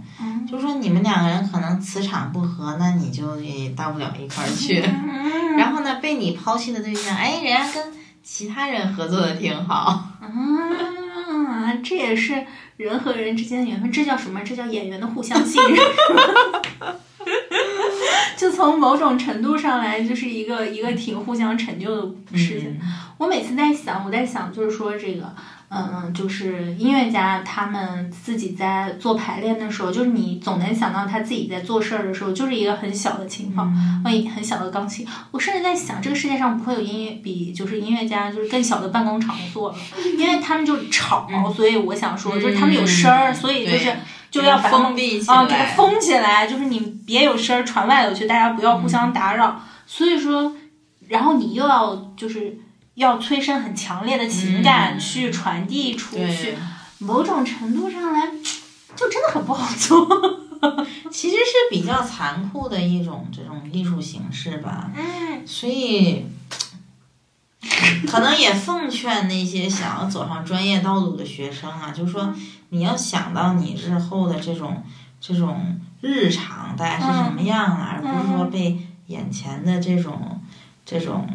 [0.49, 4.85] 就是说你们两个人可能磁场不合，那你就也到不了一块儿去。
[5.59, 7.93] 然后呢，被你抛弃的对象，哎，人家跟
[8.23, 10.09] 其他人合作的挺好。
[10.21, 12.47] 啊，这也是
[12.77, 14.41] 人和人之间的缘分，这叫什么？
[14.45, 15.79] 这叫演员的互相信任。
[18.37, 22.81] 就从某种程度上来，就是一个一个挺互相成就的事情。
[23.17, 25.35] 我每次在想，我在想，就是说这个。
[25.75, 33.75] 嗯，就是音乐家他们自己在做排练的时候，就是你总能想到他自己在做事儿的时候，就是一个很小的琴房，
[34.05, 35.07] 嗯，很小的钢琴。
[35.31, 39.77] 我甚至在想，这个世界上不会有音乐比就是音乐家就是更小的办公场所了，
[40.19, 41.27] 因为他们就吵，
[41.57, 43.97] 所以我想说，就是他们有声儿，所以就是
[44.31, 49.59] 就要把封闭起来，给它封起来，就是你别有声儿传外头去，大家不要互相打扰。
[49.87, 50.55] 所以说，
[51.09, 52.59] 然后你又要就是。
[52.95, 56.57] 要催生很强烈的情感去传递出去，
[56.99, 58.27] 某种程度上来，
[58.95, 60.07] 就真的很不好做。
[61.11, 64.91] 其实是比较残酷的一种这种艺术形式吧。
[64.95, 65.47] 嗯。
[65.47, 66.27] 所以，
[68.07, 72.35] 可能也奉劝那些想要走上专业道路的学生啊，就是说
[72.69, 74.85] 你要想到你日后的这种
[75.19, 80.41] 这种日常大概是什么样啊，而不是说被眼前的这种
[80.85, 81.27] 这种。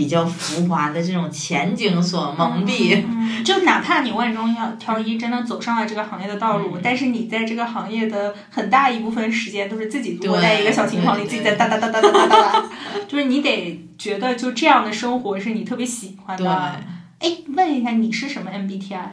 [0.00, 3.04] 比较浮华的这种前景所蒙蔽，
[3.44, 12.70] 就哪怕你万中要挑一，真的走上了这个行业的道路，但是你在这个行业的很大一部分时间都是自己窝在一个小琴房里，自己在哒哒哒哒哒哒哒，
[13.06, 16.80] 就是你得觉得就这样的生活是你特别喜欢的。
[17.18, 19.04] 哎，问一下你是什么 MBTI？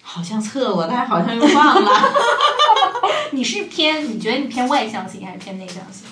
[0.00, 1.90] 好像测过，但是好像又忘了。
[3.32, 4.10] 你是偏？
[4.10, 6.06] 你觉得你偏外向型还是偏内向型？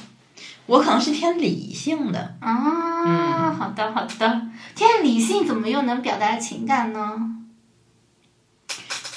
[0.66, 4.43] 我可能是偏理性的啊，好的好的，
[4.76, 7.36] 偏理性怎么又能表达情感呢？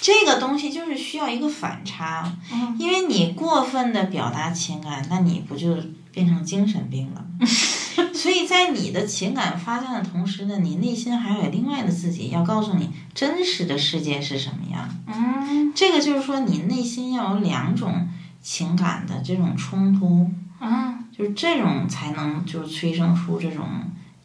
[0.02, 2.32] 这个东西就是需要一个反差，
[2.78, 5.76] 因为你过分的表达情感，那你不就
[6.12, 7.26] 变成精神病了？
[8.14, 14.90] 所以以在你的情感发散的同时呢，你内心还有另外的自己，要告诉你真实的世界是什么样。
[15.08, 18.08] 嗯这个就是说，你内心要有两种
[18.42, 23.66] 情感的这种冲突，嗯就是这种才能就是催生出这种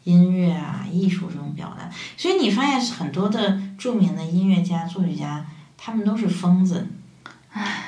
[0.03, 1.89] 音乐啊、艺术这种表达。
[2.17, 5.45] 所以你发现很多的著名的音乐家、作曲家，
[5.77, 6.87] 他们都是疯子。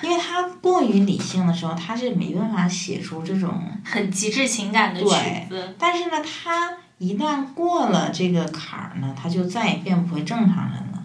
[0.01, 5.07] 因为他过于理性的时候，他是没办法写出这种很极致情感的曲
[5.49, 5.75] 子。
[5.79, 11.03] 但是呢，他一旦过了这个坎儿呢，他就再也变不回正常人了。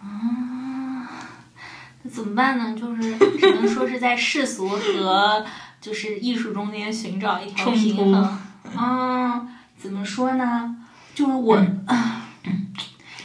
[0.00, 1.08] 啊
[2.02, 2.74] 那怎么办呢？
[2.76, 5.46] 就是只能说是在世俗和
[5.84, 8.38] 就是艺术中间寻找一条平衡。
[8.74, 9.46] 嗯，
[9.76, 10.74] 怎么说呢？
[11.14, 12.26] 就是我，啊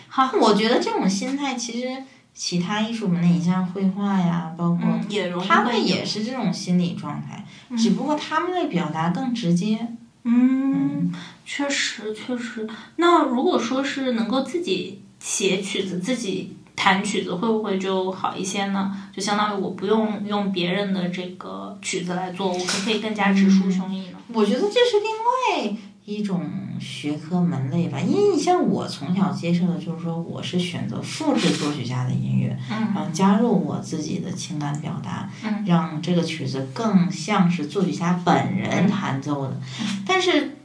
[0.10, 2.04] 好，我觉得这种心态其实
[2.34, 7.46] 其他艺术门类，你像绘画呀，包括嗯，也容易他们也是这种心理状态，
[7.78, 9.96] 只不过他们的表达更直接。
[10.26, 11.14] 嗯，
[11.46, 12.68] 确实确实。
[12.98, 18.96] 那如果说是能够自己写曲子、自己弹曲子，会不会就好一些呢？
[19.14, 24.18] 就相当于我不用用别人的这个曲子来做，我可不可以更加直抒胸臆呢？
[24.34, 26.50] 我觉得这是另外一种
[26.80, 39.60] 学科门类吧，因为你像我从小接受的就是说，我是选择复制作曲家的音乐，嗯然后加入我自己的情感表达，嗯让这个曲子更像是作曲家本人弹奏的。
[40.08, 40.56] 但是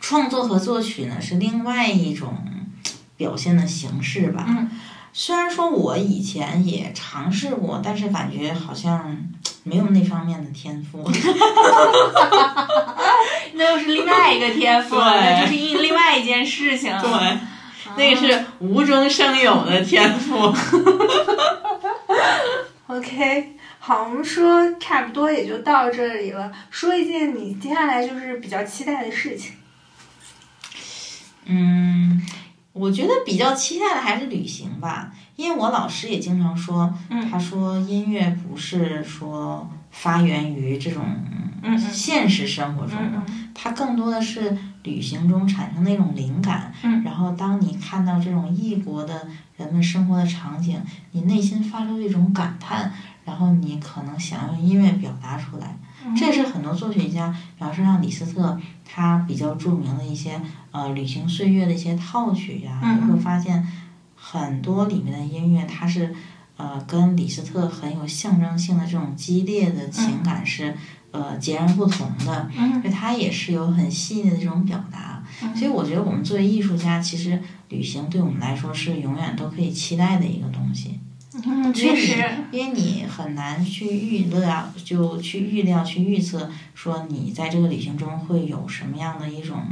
[0.00, 2.32] 创作和作曲呢是另外一种
[3.16, 4.46] 表现的形式吧。
[5.16, 9.16] 嗯虽然说我以前也尝试过，但是感觉好像
[9.64, 11.10] 没有那方面的天赋。
[13.54, 16.94] 那又是另外一个天赋，就是另另外一件事情。
[17.00, 17.38] 对，
[17.96, 20.54] 那个是无中生有的天赋。
[22.88, 26.52] OK，好，我们说差不多也就到这里了。
[26.70, 29.54] 说一件你接下来就是比较期待的事情。
[31.46, 32.20] 嗯，
[32.78, 41.02] 我觉得比较期待的还是旅行吧，因为我老师也经常说，嗯他说音乐不是说发源于这种
[41.90, 46.72] 现实生活中的，嗯它更多的是旅行中产生的一种灵感。
[46.82, 49.26] 嗯然后当你看到这种异国的
[49.56, 50.78] 人们生活的场景，
[51.12, 52.92] 你内心发出一种感叹，
[53.24, 55.76] 然后你可能想用音乐表达出来。
[56.06, 63.66] 嗯，这是很多作曲家，比方说像李斯特，他比较著名的一些呃旅行岁月的一些套曲呀、嗯你会发现
[64.14, 66.14] 很多里面的音乐，它是
[66.56, 70.74] 呃跟李斯特很有象征性的这种激烈的情感是、
[71.12, 75.22] 呃截然不同的，嗯因为它也是有很细腻的这种表达。
[75.42, 80.98] 嗯所以我觉得我们作为艺术家，其实旅行对我们来说是永远都可以期待的一个东西。
[81.44, 89.62] 嗯，确实，因为你很难去预料，就去预料、去预测，说你在这个旅行中会有什么样的一种，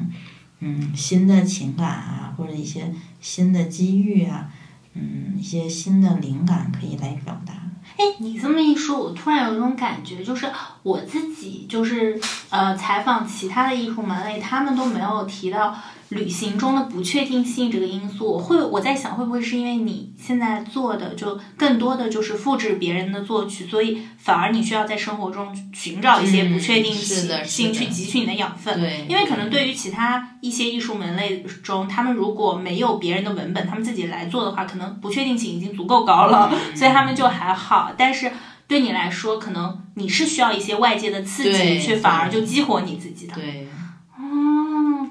[0.60, 4.50] 嗯，新的情感啊，或者一些新的机遇啊，
[4.92, 7.54] 嗯，一些新的灵感可以来表达。
[7.96, 10.50] 哎，你这么一说，我突然有一种感觉，就是
[10.82, 12.20] 我自己就是
[12.50, 15.76] 呃采访其他的艺术门类，他们都没有提到
[16.10, 18.32] 旅行中的不确定性这个因素。
[18.32, 28.78] 我会我在想，会不会是因为你现在做的就更多的就是复制别人的作曲，所以反而你需要在生活中寻找一些不确定性去汲取你的养分。
[28.78, 37.92] 对因为可能对于其他一些艺术门类中，他们如果没有别人的文本，他们自己来做的话，可能不确定性已经足够高了，嗯 所以他们就还好。
[37.96, 38.30] 但是
[38.66, 43.34] 对你来说，可能你是需要一些外界的刺激，对去反而就激活你自己的。
[43.34, 43.73] 对，嗯，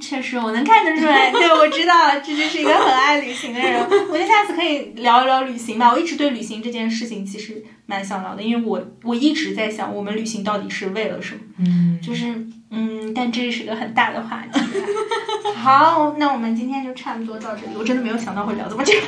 [0.04, 1.32] 确实，我能看得出来。
[1.34, 3.82] 对，我知道，这就是一个很爱旅行的人。
[4.10, 5.90] 我觉得下次可以聊一聊旅行吧。
[5.94, 11.42] 我一直对旅行这件事情其实蛮想聊的，因为我我一直在想，我们旅行到底是为了什么？
[11.60, 12.26] 嗯，就是
[12.70, 14.60] 嗯，但这是个很大的话题。
[15.56, 17.72] 好，那我们今天就差不多到这里。
[17.78, 18.94] 我真的没有想到会聊这么久。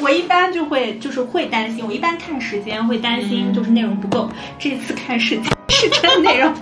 [0.00, 4.30] 我一般就会就是会担心，我一般看时间会担心就是内容不够。
[4.58, 6.54] 这次看时间是真的内容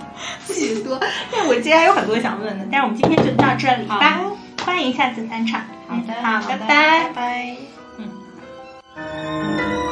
[0.47, 0.97] 许多，
[1.29, 2.65] 但我今天还有很多想问的。
[2.71, 4.21] 但是我们今天就到这里吧，
[4.63, 5.61] 欢迎下次返场。
[5.87, 7.57] 好的，好，好拜拜拜拜。
[8.95, 9.88] 嗯。